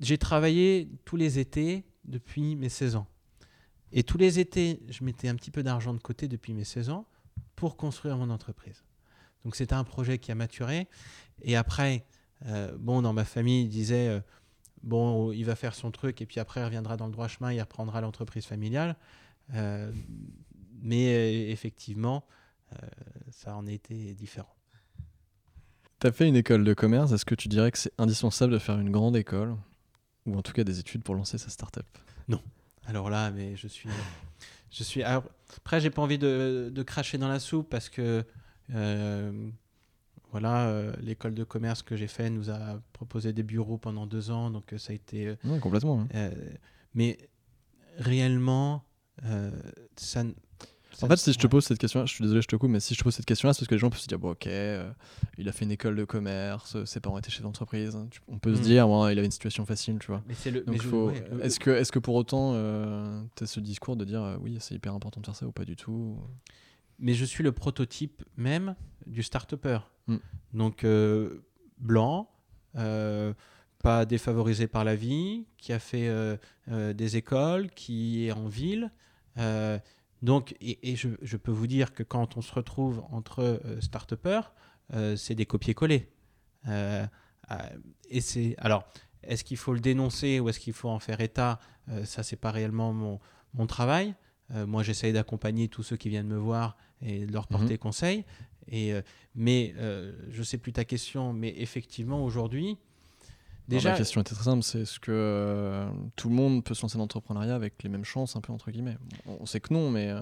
j'ai 0.01 0.19
travaillé 0.19 0.89
tous 1.05 1.17
les 1.17 1.39
étés 1.39 1.85
depuis 2.05 2.57
mes 2.57 2.69
16 2.69 2.97
ans. 2.97 3.07
Et 3.93 4.03
tous 4.03 4.19
les 4.19 4.39
étés, 4.39 4.81
je 4.89 5.05
mettais 5.05 5.29
un 5.29 5.37
petit 5.37 5.51
peu 5.51 5.63
d'argent 5.63 5.95
de 5.95 6.01
côté 6.01 6.29
depuis 6.29 6.53
mes 6.53 6.65
16 6.65 6.91
ans 6.91 7.07
pour 7.57 7.77
construire 7.77 8.19
mon 8.19 8.29
entreprise. 8.29 8.85
Donc 9.45 9.57
c'était 9.57 9.75
un 9.75 9.85
projet 9.85 10.19
qui 10.19 10.33
a 10.33 10.35
maturé. 10.35 10.89
Et 11.43 11.57
après, 11.57 12.05
euh, 12.47 12.77
bon, 12.79 13.03
dans 13.03 13.13
ma 13.13 13.25
famille, 13.25 13.63
ils 13.63 13.69
disaient 13.69 14.23
bon, 14.85 15.33
il 15.33 15.45
va 15.45 15.57
faire 15.57 15.75
son 15.75 15.91
truc 15.91 16.21
et 16.23 16.27
puis 16.27 16.39
après, 16.39 16.61
il 16.61 16.65
reviendra 16.65 16.97
dans 16.97 17.07
le 17.07 17.13
droit 17.13 17.29
chemin, 17.29 17.53
il 17.53 17.61
reprendra 17.61 18.01
l'entreprise 18.01 18.47
familiale. 18.47 18.97
Euh, 19.55 19.91
mais 20.83 21.15
euh, 21.15 21.51
effectivement, 21.51 22.25
euh, 22.73 22.77
ça 23.31 23.57
en 23.57 23.67
a 23.67 23.73
été 23.73 24.15
différent. 24.15 24.55
Tu 26.01 26.07
as 26.07 26.13
fait 26.13 26.29
une 26.29 26.37
école 26.37 26.65
de 26.65 26.75
commerce. 26.75 27.13
Est-ce 27.13 27.25
que 27.25 27.35
tu 27.35 27.49
dirais 27.49 27.71
que 27.71 27.79
c'est 27.79 27.93
indispensable 27.99 28.53
de 28.53 28.59
faire 28.59 28.79
une 28.79 28.91
grande 28.91 29.17
école? 29.17 29.57
Ou 30.27 30.37
en 30.37 30.43
tout 30.43 30.53
cas 30.53 30.65
des 30.65 30.79
études 30.79 31.03
pour 31.03 31.15
lancer 31.15 31.39
sa 31.39 31.51
start-up? 31.51 31.87
Non. 32.29 32.41
Alors 32.87 33.11
là, 33.11 33.31
mais 33.31 33.57
je 33.57 33.69
suis. 33.69 33.89
je 34.71 34.83
suis 34.83 35.03
après, 35.03 35.81
j'ai 35.81 35.91
pas 35.91 36.03
envie 36.03 36.19
de, 36.19 36.71
de, 36.73 36.83
cracher 36.83 37.19
dans 37.19 37.29
la 37.29 37.39
soupe 37.41 37.69
parce 37.69 37.89
que 37.89 38.25
voilà, 40.35 40.67
euh, 40.67 40.93
l'école 41.01 41.33
de 41.33 41.45
commerce 41.45 41.83
que 41.83 41.95
j'ai 41.95 42.09
fait 42.09 42.29
nous 42.29 42.51
a 42.51 42.81
proposé 42.93 43.33
des 43.33 43.45
bureaux 43.45 43.79
pendant 43.79 44.05
deux 44.05 44.33
ans, 44.33 44.51
donc 44.51 44.73
euh, 44.73 44.79
ça 44.79 44.93
a 44.93 44.97
été. 44.97 45.29
Euh, 45.29 45.59
complètement. 45.61 46.09
mais 46.93 47.19
réellement, 47.99 48.83
ça. 49.95 50.25
En 51.03 51.07
fait, 51.07 51.17
si 51.19 51.33
je 51.33 51.39
te 51.39 51.47
pose 51.47 51.65
cette 51.65 51.79
question, 51.79 52.05
je 52.05 52.13
suis 52.13 52.23
désolé, 52.23 52.43
je 52.43 52.49
te 52.49 52.57
coupe, 52.57 52.69
mais 52.69 52.81
si 52.81 52.95
je 52.95 52.99
te 52.99 53.05
pose 53.05 53.15
cette 53.15 53.27
question-là, 53.27 53.55
c'est 53.55 53.61
parce 53.61 53.69
que 53.69 53.75
les 53.77 53.79
gens 53.79 53.91
peuvent 53.91 54.01
se 54.01 54.09
dire, 54.09 54.19
bon, 54.19 54.33
ok, 54.33 54.49
il 55.39 55.49
a 55.49 55.53
fait 55.53 55.67
une 55.67 55.71
école 55.71 55.95
de 55.95 56.05
commerce, 56.05 56.85
ses 56.85 56.99
parents 56.99 57.19
étaient 57.19 57.31
chefs 57.31 57.43
d'entreprise. 57.43 57.97
On 58.27 58.41
peut 58.41 58.57
se 58.57 58.61
mm. 58.61 58.65
dire, 58.65 58.89
il 58.89 59.19
avait 59.19 59.27
une 59.27 59.31
situation 59.31 59.65
facile, 59.65 60.01
tu 60.01 60.09
vois. 60.09 60.25
Mais 60.27 60.35
c'est 60.35 60.51
le. 60.51 60.65
Est-ce 61.43 61.61
que, 61.61 61.71
est 61.71 61.89
que 61.93 62.01
pour 62.01 62.17
autant, 62.17 62.55
tu 63.37 63.45
as 63.45 63.47
ce 63.47 63.61
discours 63.61 63.95
de 63.95 64.05
dire, 64.05 64.37
oui, 64.43 64.57
c'est 64.59 64.75
hyper 64.75 64.95
important 64.95 65.21
de 65.21 65.27
faire 65.27 65.37
ça 65.37 65.47
ou 65.47 65.53
pas 65.53 65.65
du 65.65 65.77
tout 65.77 66.19
Mais 66.99 67.15
je 67.15 67.25
suis 67.25 67.43
le 67.43 67.53
prototype 67.53 68.25
même 68.37 68.77
du 69.07 69.23
start-upper. 69.23 69.81
Mm. 70.07 70.17
Donc, 70.53 70.85
euh, 70.85 71.45
blanc, 71.79 72.31
euh, 72.77 73.35
pas 73.83 74.07
défavorisé 74.07 74.67
par 74.67 74.85
la 74.85 74.97
vie, 74.97 75.47
qui 75.59 75.73
a 75.73 75.79
fait 75.79 76.09
euh, 76.09 76.37
des 76.93 77.17
écoles, 77.17 77.71
qui 77.71 78.27
est 78.27 78.33
en 78.33 78.47
ville. 78.47 78.91
donc, 80.23 80.55
et, 80.61 80.97
je, 80.97 81.37
peux 81.37 81.53
vous 81.53 81.67
dire 81.67 81.93
que 81.93 82.03
quand 82.03 82.37
on 82.37 82.41
se 82.41 82.55
retrouve 82.55 83.05
entre 83.11 83.61
start-upers, 83.81 84.55
c'est 85.17 85.35
des 85.35 85.45
copier-coller. 85.45 86.09
et 86.67 88.21
c'est 88.21 88.55
alors, 88.59 88.85
est-ce 89.23 89.45
qu'il 89.45 89.59
faut 89.59 89.75
le 89.75 89.81
dénoncer 89.81 90.41
ou 90.41 90.49
est-ce 90.49 90.61
qu'il 90.61 90.73
faut 90.73 90.89
en 90.89 90.99
faire 90.99 91.21
état? 91.21 91.59
Ça, 92.05 92.23
c'est 92.23 92.37
pas 92.37 92.53
réellement 92.53 92.95
mon, 92.95 93.21
mon 93.53 93.67
travail. 93.67 94.15
moi, 94.49 94.83
j'essaye 94.83 95.13
d'accompagner 95.13 95.69
tous 95.69 95.83
ceux 95.83 95.99
qui 95.99 96.09
viennent 96.09 96.29
me 96.29 96.39
voir 96.39 96.79
et 97.03 97.27
de 97.27 97.33
leur 97.33 97.47
porter 97.47 97.75
mm-hmm. 97.75 97.79
conseil. 97.79 98.25
Et, 98.69 98.93
euh, 98.93 99.03
mais 99.35 99.75
euh, 99.79 100.13
je 100.31 100.43
sais 100.43 100.59
plus 100.59 100.73
ta 100.73 100.85
question, 100.85 101.33
mais 101.33 101.55
effectivement, 101.57 102.25
aujourd'hui. 102.25 102.77
Déjà, 103.67 103.93
la 103.93 103.97
question 103.97 104.21
était 104.21 104.35
très 104.35 104.45
simple 104.45 104.63
c'est 104.63 104.81
est-ce 104.81 105.01
que 105.01 105.11
euh, 105.11 105.89
tout 106.17 106.29
le 106.29 106.35
monde 106.35 106.63
peut 106.63 106.75
se 106.75 106.83
lancer 106.83 106.99
dans 106.99 107.05
l'entrepreneuriat 107.05 107.55
avec 107.55 107.83
les 107.83 107.89
mêmes 107.89 108.05
chances, 108.05 108.37
un 108.37 108.43
peu 108.43 108.53
entre 108.53 108.71
guillemets 108.71 108.99
On 109.27 109.47
sait 109.47 109.59
que 109.59 109.73
non, 109.73 109.91
mais 109.91 110.13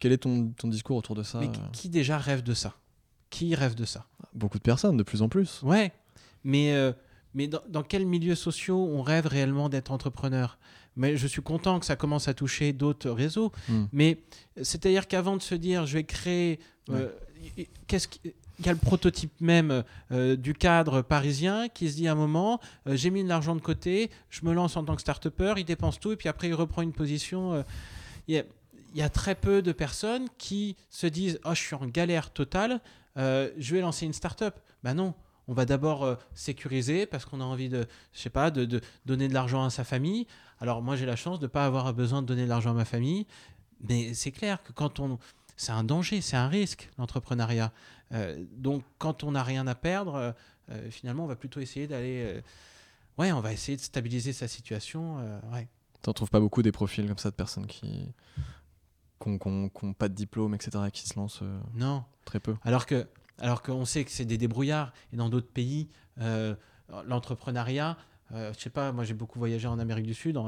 quel 0.00 0.10
est 0.10 0.18
ton, 0.18 0.48
ton, 0.56 0.66
discours 0.66 0.96
autour 0.96 1.14
de 1.14 1.22
ça 1.22 1.38
mais 1.38 1.50
Qui 1.72 1.88
déjà 1.88 2.18
rêve 2.18 2.42
de 2.42 2.52
ça? 2.52 2.74
Qui 3.30 3.54
rêve 3.54 3.76
de 3.76 3.84
ça? 3.84 4.06
Beaucoup 4.34 4.58
de 4.58 4.64
personnes, 4.64 4.96
de 4.96 5.04
plus 5.04 5.22
en 5.22 5.28
plus. 5.28 5.62
Ouais, 5.62 5.92
mais, 6.42 6.74
mais 7.32 7.46
dans, 7.46 7.62
dans 7.68 7.84
quels 7.84 8.06
milieux 8.06 8.34
sociaux 8.34 8.88
on 8.92 9.02
rêve 9.02 9.28
réellement 9.28 9.68
d'être 9.68 9.92
entrepreneur? 9.92 10.58
Mais 11.00 11.16
je 11.16 11.26
suis 11.26 11.42
content 11.42 11.80
que 11.80 11.86
ça 11.86 11.96
commence 11.96 12.28
à 12.28 12.34
toucher 12.34 12.72
d'autres 12.72 13.10
réseaux. 13.10 13.52
Hmm. 13.68 13.86
Mais 13.92 14.18
c'est-à-dire 14.56 15.08
qu'avant 15.08 15.36
de 15.36 15.42
se 15.42 15.54
dire, 15.54 15.86
je 15.86 15.94
vais 15.94 16.04
créer 16.04 16.60
qu'est-ce 17.86 18.06
il 18.60 18.66
y 18.66 18.68
a 18.68 18.72
le 18.72 18.78
prototype 18.78 19.32
même 19.40 19.84
euh, 20.12 20.36
du 20.36 20.52
cadre 20.52 21.00
parisien 21.00 21.68
qui 21.68 21.90
se 21.90 21.96
dit 21.96 22.08
à 22.08 22.12
un 22.12 22.14
moment 22.14 22.60
euh, 22.86 22.94
j'ai 22.94 23.08
mis 23.08 23.24
de 23.24 23.28
l'argent 23.28 23.56
de 23.56 23.60
côté, 23.60 24.10
je 24.28 24.44
me 24.44 24.52
lance 24.52 24.76
en 24.76 24.84
tant 24.84 24.94
que 24.94 25.00
start-upper, 25.00 25.54
il 25.56 25.64
dépense 25.64 25.98
tout 25.98 26.12
et 26.12 26.16
puis 26.16 26.28
après 26.28 26.48
il 26.48 26.54
reprend 26.54 26.82
une 26.82 26.92
position. 26.92 27.54
Euh, 27.54 27.62
il, 28.28 28.44
y 28.94 29.02
a, 29.02 29.08
très 29.08 29.34
peu 29.34 29.62
de 29.62 29.72
personnes 29.72 30.26
qui 30.36 30.76
se 30.90 31.06
disent 31.06 31.40
oh, 31.44 31.54
je 31.54 31.60
suis 31.60 31.74
en 31.74 31.86
galère 31.86 32.30
totale, 32.30 32.80
je 33.16 33.74
vais 33.74 33.80
lancer 33.80 34.06
une 34.06 34.12
start-up. 34.12 34.54
Ben 34.84 34.94
non, 34.94 35.14
on 35.50 35.54
va 35.54 35.66
d'abord 35.66 36.16
sécuriser 36.32 37.04
parce 37.04 37.26
qu'on 37.26 37.42
a 37.42 37.44
envie 37.44 37.68
de, 37.68 37.86
je 38.14 38.20
sais 38.20 38.30
pas, 38.30 38.50
de, 38.50 38.64
de 38.64 38.80
donner 39.04 39.28
de 39.28 39.34
l'argent 39.34 39.64
à 39.64 39.68
sa 39.68 39.84
famille. 39.84 40.26
Alors 40.60 40.80
moi 40.80 40.96
j'ai 40.96 41.04
la 41.04 41.16
chance 41.16 41.38
de 41.38 41.44
ne 41.44 41.50
pas 41.50 41.66
avoir 41.66 41.92
besoin 41.92 42.22
de 42.22 42.26
donner 42.26 42.44
de 42.44 42.48
l'argent 42.48 42.70
à 42.70 42.74
ma 42.74 42.86
famille, 42.86 43.26
mais 43.86 44.14
c'est 44.14 44.30
clair 44.32 44.62
que 44.62 44.72
quand 44.72 45.00
on 45.00 45.18
c'est 45.60 45.72
un 45.72 45.84
danger, 45.84 46.22
c'est 46.22 46.38
un 46.38 46.48
risque, 46.48 46.88
l'entrepreneuriat. 46.96 47.70
Euh, 48.12 48.42
donc, 48.56 48.82
quand 48.96 49.24
on 49.24 49.32
n'a 49.32 49.42
rien 49.42 49.66
à 49.66 49.74
perdre, 49.74 50.14
euh, 50.14 50.32
euh, 50.70 50.90
finalement, 50.90 51.24
on 51.24 51.26
va 51.26 51.36
plutôt 51.36 51.60
essayer 51.60 51.86
d'aller. 51.86 52.40
ouais, 53.18 53.30
on 53.30 53.42
va 53.42 53.52
essayer 53.52 53.76
de 53.76 53.82
stabiliser 53.82 54.32
sa 54.32 54.48
situation. 54.48 55.16
ouais. 55.52 55.68
Tu 56.02 56.08
n'en 56.08 56.14
trouves 56.14 56.30
pas 56.30 56.40
beaucoup 56.40 56.62
des 56.62 56.72
profils 56.72 57.06
comme 57.06 57.18
ça 57.18 57.28
de 57.28 57.34
personnes 57.34 57.66
qui 57.66 58.10
n'ont 59.26 59.68
pas 59.92 60.08
de 60.08 60.14
diplôme, 60.14 60.54
etc., 60.54 60.84
qui 60.90 61.06
se 61.06 61.18
lancent 61.18 61.42
Non. 61.74 62.04
Très 62.24 62.40
peu. 62.40 62.56
Alors 62.64 62.86
que 62.86 63.06
alors 63.40 63.62
qu'on 63.62 63.84
sait 63.84 64.04
que 64.04 64.10
c'est 64.10 64.24
des 64.24 64.38
débrouillards. 64.38 64.92
Et 65.12 65.16
dans 65.16 65.28
d'autres 65.28 65.50
pays, 65.50 65.88
l'entrepreneuriat, 67.06 67.96
je 68.32 68.58
sais 68.58 68.70
pas, 68.70 68.92
moi 68.92 69.04
j'ai 69.04 69.14
beaucoup 69.14 69.38
voyagé 69.38 69.66
en 69.66 69.78
Amérique 69.78 70.06
du 70.06 70.14
Sud, 70.14 70.38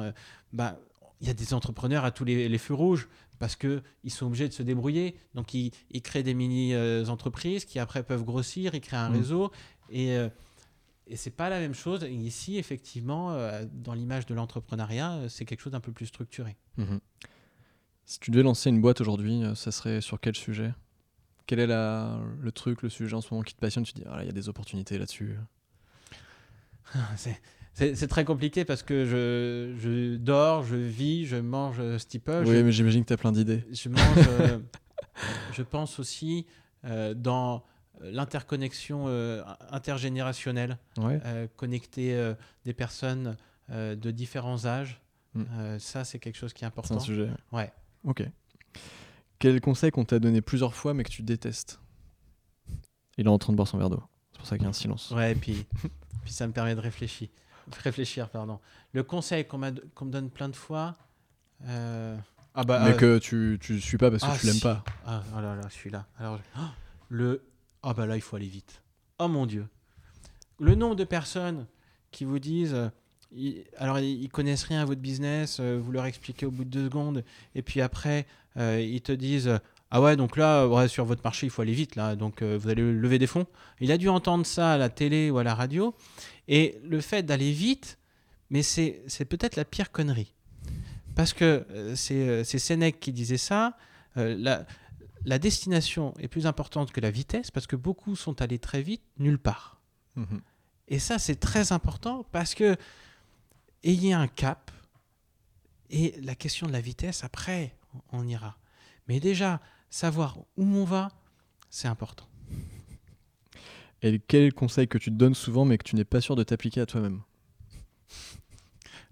bah, 0.53 0.79
il 1.21 1.27
y 1.29 1.31
a 1.31 1.35
des 1.35 1.55
entrepreneurs 1.55 2.05
à 2.05 2.11
tous 2.11 2.25
les, 2.25 2.49
les 2.49 2.59
feux 2.59 2.75
rouges 2.75 3.09
parce 3.43 3.57
qu'ils 3.57 3.83
sont 4.07 4.27
obligés 4.27 4.49
de 4.49 4.53
se 4.53 4.63
débrouiller. 4.63 5.17
Donc, 5.35 5.53
ils, 5.53 5.73
créent 6.01 6.23
des 6.23 6.33
mini-entreprises 6.33 7.65
qui 7.65 7.81
après 7.81 8.05
peuvent 8.05 8.23
grossir, 8.23 8.77
ils 8.77 8.81
créent 8.81 8.97
un 8.97 9.11
mm. 9.11 9.17
réseau. 9.17 9.51
Et, 9.91 10.17
euh, 10.17 10.29
et 11.09 11.17
c'est 11.17 11.33
pas 11.33 11.49
la 11.49 11.59
même 11.59 11.75
chose. 11.75 12.07
ici, 12.09 12.57
effectivement, 12.57 13.33
euh, 13.33 13.65
dans 13.73 13.95
l'image 13.95 14.27
de 14.27 14.35
l'entrepreneuriat, 14.35 15.15
euh, 15.15 15.29
c'est 15.29 15.45
quelque 15.45 15.61
chose 15.61 15.73
d'un 15.73 15.81
peu 15.81 15.91
plus 15.91 16.07
structuré. 16.07 16.57
Mm-hmm. 16.79 17.01
Si 18.05 18.21
tu 18.21 18.31
devais 18.31 18.45
lancer 18.45 18.71
une 18.71 18.81
boîte 18.81 19.01
aujourd'hui, 19.01 19.43
ça 19.57 19.73
serait 19.73 20.01
sur 20.01 20.21
quel 20.21 20.37
sujet? 20.37 20.73
Quel 21.47 21.59
est 21.59 21.67
la, 21.67 22.21
le 22.41 22.53
truc, 22.53 22.83
le 22.83 22.89
sujet 22.89 23.15
en 23.15 23.21
ce 23.21 23.33
moment 23.33 23.43
qui 23.43 23.55
te 23.55 23.61
passionne? 23.61 23.85
Tu 23.85 23.93
dis, 23.93 24.05
ah, 24.07 24.23
il 24.23 24.27
y 24.27 24.31
a 24.31 24.33
des 24.33 24.49
opportunités 24.49 24.99
là-dessus 24.99 25.37
C'est 27.75 28.09
très 28.09 28.25
compliqué 28.25 28.65
parce 28.67 28.83
que 28.83 29.07
je, 29.07 29.75
je, 29.81 30.17
dors, 30.17 30.63
je 30.63 30.77
vis, 30.77 31.25
je 31.27 31.37
mange 31.37 31.97
Steeple. 31.97 32.45
Oui, 32.47 32.63
mais 32.63 32.73
j'imagine 32.73 33.03
que 33.03 33.09
tu 33.09 33.13
as 33.15 33.17
plein 33.17 33.33
d'idées. 33.33 33.65
Je 33.73 33.89
mange. 33.89 34.03
je 35.53 35.63
pense 35.63 35.99
aussi 35.99 36.47
dans 37.17 37.65
l'interconnexion 38.03 39.07
intergénérationnelle, 39.71 40.77
connecter 41.57 42.35
des 42.67 42.75
personnes 42.75 43.37
de 43.71 44.11
différents 44.11 44.67
âges. 44.67 45.01
Hmm. 45.35 45.79
ça, 45.79 46.05
c'est 46.05 46.19
quelque 46.19 46.37
chose 46.37 46.53
qui 46.53 46.65
est 46.65 46.67
important. 46.67 46.99
C'est 46.99 47.01
un 47.01 47.07
sujet. 47.07 47.31
Ouais. 47.53 47.73
Ok. 48.05 48.23
Quel 49.43 49.61
conseil 49.61 49.91
qu'on 49.91 50.05
t'a 50.05 50.21
donné 50.21 50.41
plusieurs 50.41 50.73
fois 50.73 50.95
mais 50.95 51.03
que 51.03 51.11
tu 51.11 51.25
détestes 51.25 51.81
Il 53.19 53.27
est 53.27 53.29
en 53.29 53.39
train 53.39 53.53
de 53.53 53.57
boire 53.57 53.67
son 53.67 53.77
verre 53.77 53.91
d'eau. 53.91 54.01
C'est 54.31 54.39
pour 54.39 54.47
ça 54.47 54.57
qu'il 54.57 54.63
y 54.63 54.67
a 54.67 54.71
un 54.71 54.73
silence. 54.73 55.11
Ouais, 55.11 55.33
et 55.33 55.35
puis, 55.35 55.67
puis 56.23 56.33
ça 56.33 56.47
me 56.47 56.53
permet 56.53 56.77
de 56.77 56.81
réfléchir. 56.81 57.27
Réfléchir, 57.83 58.29
pardon. 58.29 58.61
Le 58.93 59.03
conseil 59.03 59.45
qu'on 59.45 59.59
me 59.59 60.11
donne 60.13 60.31
plein 60.31 60.49
de 60.49 60.55
fois. 60.55 60.95
Euh, 61.67 62.17
ah 62.55 62.63
bah, 62.63 62.83
mais 62.85 62.93
euh, 62.93 62.97
que 62.97 63.19
tu, 63.19 63.59
tu 63.61 63.81
suis 63.81 63.99
pas 63.99 64.13
parce 64.13 64.23
que 64.23 64.29
ah, 64.31 64.37
tu 64.39 64.47
l'aimes 64.47 64.61
pas. 64.61 64.85
Ah 65.05 65.25
oh 65.37 65.41
là 65.41 65.57
là, 65.57 65.69
celui-là. 65.71 66.07
Alors, 66.21 66.39
oh, 66.57 66.61
le. 67.09 67.43
Ah 67.83 67.95
bah 67.95 68.07
là, 68.07 68.15
il 68.15 68.23
faut 68.23 68.37
aller 68.37 68.47
vite. 68.47 68.81
Oh 69.19 69.27
mon 69.27 69.47
Dieu. 69.47 69.67
Le 70.61 70.77
nombre 70.77 70.95
de 70.95 71.03
personnes 71.03 71.67
qui 72.13 72.25
vous 72.25 72.39
disent 72.39 72.93
alors 73.77 73.99
ils 73.99 74.29
connaissent 74.29 74.65
rien 74.65 74.83
à 74.83 74.85
votre 74.85 75.01
business, 75.01 75.59
euh, 75.61 75.81
vous 75.83 75.93
leur 75.93 76.07
expliquez 76.07 76.47
au 76.47 76.51
bout 76.51 76.65
de 76.65 76.71
deux 76.71 76.85
secondes, 76.85 77.25
et 77.55 77.63
puis 77.63 77.81
après 77.81 78.27
euh, 78.57 78.81
ils 78.81 79.01
te 79.01 79.13
disent 79.13 79.59
ah 79.91 80.01
ouais 80.01 80.17
donc 80.17 80.37
là 80.37 80.67
sur 80.89 81.05
votre 81.05 81.23
marché 81.23 81.47
il 81.47 81.51
faut 81.51 81.63
aller 81.63 81.73
vite 81.73 81.97
là, 81.97 82.17
donc 82.17 82.43
euh, 82.43 82.59
vous 82.61 82.69
allez 82.69 82.83
lever 82.83 83.19
des 83.19 83.27
fonds. 83.27 83.47
Il 83.81 83.93
a 83.93 83.99
dû 83.99 84.09
entendre 84.09 84.47
ça 84.47 84.73
à 84.73 84.79
la 84.79 84.89
télé 84.89 85.31
ou 85.31 85.39
à 85.39 85.45
la 85.45 85.55
radio, 85.55 85.95
et 86.49 86.79
le 86.85 87.01
fait 87.01 87.23
d'aller 87.23 87.53
vite, 87.53 87.99
mais 88.51 88.63
c'est 88.63 89.25
peut-être 89.29 89.57
la 89.57 89.65
pire 89.65 89.91
connerie, 89.93 90.35
parce 91.15 91.33
que 91.33 91.67
c'est 91.95 92.45
Sénèque 92.45 93.01
qui 93.01 93.13
disait 93.13 93.39
ça. 93.39 93.77
La, 94.15 94.67
la, 95.25 95.39
destination 95.39 96.13
est 96.19 96.29
plus 96.29 96.47
importante 96.47 96.93
que 96.93 97.01
la 97.01 97.11
vitesse 97.11 97.51
parce 97.51 97.67
que 97.67 97.77
beaucoup 97.77 98.15
sont 98.15 98.43
allés 98.43 98.59
très 98.59 98.83
vite 98.83 99.01
nulle 99.19 99.39
part. 99.39 99.81
Mmh 100.17 100.37
et 100.89 100.99
ça, 100.99 101.19
c'est 101.19 101.37
très 101.37 101.73
important 101.73 102.27
parce 102.33 102.55
que 102.55 102.77
ayez 103.85 104.13
un 104.13 104.29
cap. 104.29 104.71
Et 105.91 106.15
la 106.23 106.35
question 106.35 106.67
de 106.67 106.73
la 106.73 106.81
vitesse, 106.81 107.25
après, 107.25 107.77
on 108.13 108.27
ira. 108.27 108.57
Mais 109.09 109.21
déjà, 109.21 109.61
savoir 109.91 110.39
où 110.57 110.65
on 110.65 110.85
va, 110.85 111.11
c'est 111.69 111.89
important. 111.89 112.27
Et 114.03 114.21
quel 114.27 114.53
conseil 114.53 114.89
que 114.89 114.99
tu 114.99 115.11
te 115.11 115.17
donnes 115.17 115.35
souvent, 115.35 115.65
mais 115.65 115.79
que 115.79 115.85
tu 115.85 115.97
n'es 115.97 116.05
pas 116.05 116.21
sûr 116.21 116.35
de 116.35 116.43
t'appliquer 116.43 116.81
à 116.81 116.87
toi-même? 116.87 117.21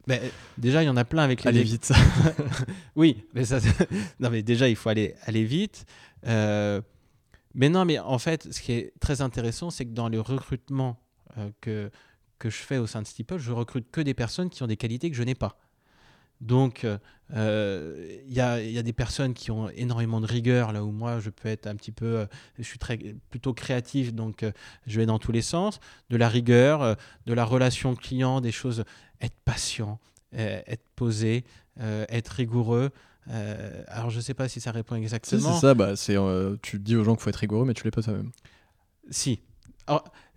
Ben, 0.07 0.21
déjà, 0.59 0.83
il 0.83 0.87
y 0.87 0.89
en 0.89 0.97
a 0.97 1.05
plein 1.05 1.23
avec 1.23 1.45
les. 1.45 1.49
Aller 1.49 1.63
vite, 1.63 1.85
ça. 1.85 1.95
oui, 2.97 3.25
mais 3.35 3.45
ça. 3.45 3.61
non, 4.21 4.31
mais 4.31 4.43
déjà, 4.43 4.69
il 4.69 4.75
faut 4.75 4.89
aller, 4.89 5.15
aller 5.25 5.45
vite. 5.45 5.85
Euh, 6.27 6.81
mais 7.55 7.69
non, 7.69 7.85
mais 7.85 7.99
en 7.99 8.19
fait, 8.19 8.53
ce 8.53 8.61
qui 8.61 8.73
est 8.73 8.93
très 9.01 9.21
intéressant, 9.21 9.71
c'est 9.71 9.85
que 9.85 9.93
dans 9.93 10.09
le 10.09 10.21
recrutement 10.21 10.99
euh, 11.39 11.51
que, 11.61 11.91
que 12.41 12.51
je 12.51 12.57
fais 12.57 12.79
au 12.79 12.89
sein 12.89 13.03
de 13.03 13.07
Steeple, 13.07 13.39
je 13.39 13.53
recrute 13.53 13.89
que 13.93 14.01
des 14.01 14.15
personnes 14.15 14.51
qui 14.51 14.65
ont 14.65 14.67
des 14.67 14.77
qualités 14.77 15.09
que 15.11 15.17
je 15.17 15.23
n'ai 15.23 15.37
pas. 15.37 15.61
Donc, 16.41 16.87
euh, 17.35 18.19
il 18.27 18.33
y, 18.33 18.41
a, 18.41 18.83
des 18.83 18.93
personnes 18.93 19.35
qui 19.35 19.51
ont 19.51 19.69
énormément 19.71 20.21
de 20.21 20.27
rigueur, 20.27 20.73
là 20.73 20.83
où 20.83 20.91
moi, 20.91 21.21
je 21.21 21.31
peux 21.31 21.49
être 21.49 21.67
un 21.67 21.77
petit 21.77 21.93
peu, 21.93 22.07
euh, 22.07 22.27
je 22.59 22.65
suis 22.65 22.79
très, 22.79 22.99
plutôt 23.29 23.53
créatif, 23.53 24.15
donc 24.15 24.43
euh, 24.43 24.53
je 24.87 24.99
vais 24.99 25.07
dans 25.07 25.19
tous 25.19 25.33
les 25.33 25.43
sens. 25.43 25.81
De 26.09 26.17
la 26.17 26.29
rigueur, 26.29 26.97
de 27.27 27.35
la 27.35 27.45
relation 27.45 27.95
client, 27.95 28.41
des 28.41 28.53
choses, 28.53 28.85
être 29.21 29.37
patient, 29.45 30.01
être 30.33 30.85
posé, 30.97 31.45
être 31.79 32.29
rigoureux. 32.29 32.91
alors, 33.29 34.11
je 34.11 34.17
ne 34.17 34.23
sais 34.23 34.35
pas 34.35 34.49
si 34.49 34.61
ça 34.61 34.73
répond 34.73 34.97
exactement. 34.97 35.55
c'est 35.55 35.61
ça, 35.61 35.75
bah, 35.75 35.95
tu 36.63 36.79
dis 36.79 36.97
aux 36.97 37.05
gens 37.05 37.15
qu'il 37.15 37.23
faut 37.23 37.31
être 37.31 37.37
rigoureux, 37.37 37.67
mais 37.67 37.75
tu 37.75 37.85
l'es 37.85 37.91
pas 37.91 38.03
toi-même. 38.03 38.31
Si, 39.11 39.41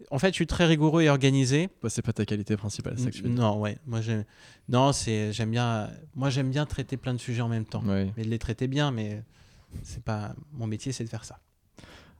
en 0.09 0.19
fait, 0.19 0.29
je 0.29 0.35
suis 0.35 0.47
très 0.47 0.65
rigoureux 0.65 1.03
et 1.03 1.09
organisé. 1.09 1.69
Bah, 1.81 1.89
c'est 1.89 2.01
pas 2.01 2.13
ta 2.13 2.25
qualité 2.25 2.57
principale, 2.57 2.97
ça 2.97 3.09
que 3.09 3.15
tu 3.15 3.23
veux 3.23 3.29
Non, 3.29 3.59
ouais. 3.59 3.77
Moi, 3.85 4.01
j'aime. 4.01 4.25
Non, 4.69 4.91
c'est 4.91 5.31
j'aime 5.33 5.51
bien. 5.51 5.89
Moi, 6.15 6.29
j'aime 6.29 6.49
bien 6.49 6.65
traiter 6.65 6.97
plein 6.97 7.13
de 7.13 7.19
sujets 7.19 7.41
en 7.41 7.49
même 7.49 7.65
temps. 7.65 7.83
Mais 7.83 8.11
de 8.17 8.29
les 8.29 8.39
traiter 8.39 8.67
bien, 8.67 8.91
mais 8.91 9.23
c'est 9.81 10.03
pas 10.03 10.35
mon 10.51 10.67
métier, 10.67 10.91
c'est 10.91 11.03
de 11.03 11.09
faire 11.09 11.25
ça. 11.25 11.39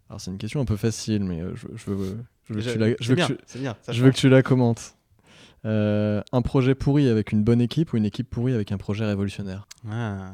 Alors, 0.09 0.19
c'est 0.21 0.31
une 0.31 0.37
question 0.37 0.61
un 0.61 0.65
peu 0.65 0.75
facile, 0.75 1.23
mais 1.23 1.41
euh, 1.41 1.55
je, 1.55 1.91
veux, 1.91 2.17
je 2.49 2.53
veux 2.53 2.61
que 2.61 2.71
tu 2.71 2.77
la, 2.77 2.87
je 2.99 3.09
veux 3.09 3.15
que 3.15 3.25
tu, 3.25 3.37
je 3.89 4.03
veux 4.03 4.11
que 4.11 4.17
tu 4.17 4.29
la 4.29 4.43
commentes. 4.43 4.95
Euh, 5.65 6.21
un 6.33 6.41
projet 6.41 6.75
pourri 6.75 7.07
avec 7.07 7.31
une 7.31 7.43
bonne 7.43 7.61
équipe 7.61 7.93
ou 7.93 7.97
une 7.97 8.05
équipe 8.05 8.29
pourrie 8.29 8.53
avec 8.53 8.71
un 8.71 8.77
projet 8.77 9.05
révolutionnaire? 9.05 9.65
Ah. 9.89 10.33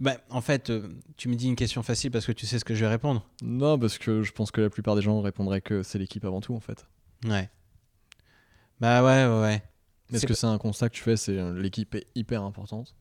Bah, 0.00 0.16
en 0.30 0.40
fait, 0.40 0.70
euh, 0.70 0.88
tu 1.18 1.28
me 1.28 1.34
dis 1.34 1.46
une 1.46 1.56
question 1.56 1.82
facile 1.82 2.10
parce 2.10 2.24
que 2.24 2.32
tu 2.32 2.46
sais 2.46 2.58
ce 2.58 2.64
que 2.64 2.74
je 2.74 2.80
vais 2.80 2.90
répondre. 2.90 3.28
Non, 3.42 3.78
parce 3.78 3.98
que 3.98 4.22
je 4.22 4.32
pense 4.32 4.50
que 4.50 4.62
la 4.62 4.70
plupart 4.70 4.96
des 4.96 5.02
gens 5.02 5.20
répondraient 5.20 5.60
que 5.60 5.82
c'est 5.82 5.98
l'équipe 5.98 6.24
avant 6.24 6.40
tout, 6.40 6.54
en 6.54 6.60
fait. 6.60 6.86
Ouais. 7.26 7.50
Bah 8.80 9.04
ouais, 9.04 9.26
ouais, 9.26 9.40
ouais. 9.42 9.62
Est-ce 10.10 10.26
que 10.26 10.32
c'est 10.32 10.46
un 10.46 10.56
constat 10.56 10.88
que 10.88 10.94
tu 10.94 11.02
fais 11.02 11.18
C'est 11.18 11.36
euh, 11.38 11.52
l'équipe 11.52 11.94
est 11.94 12.06
hyper 12.14 12.42
importante. 12.42 12.96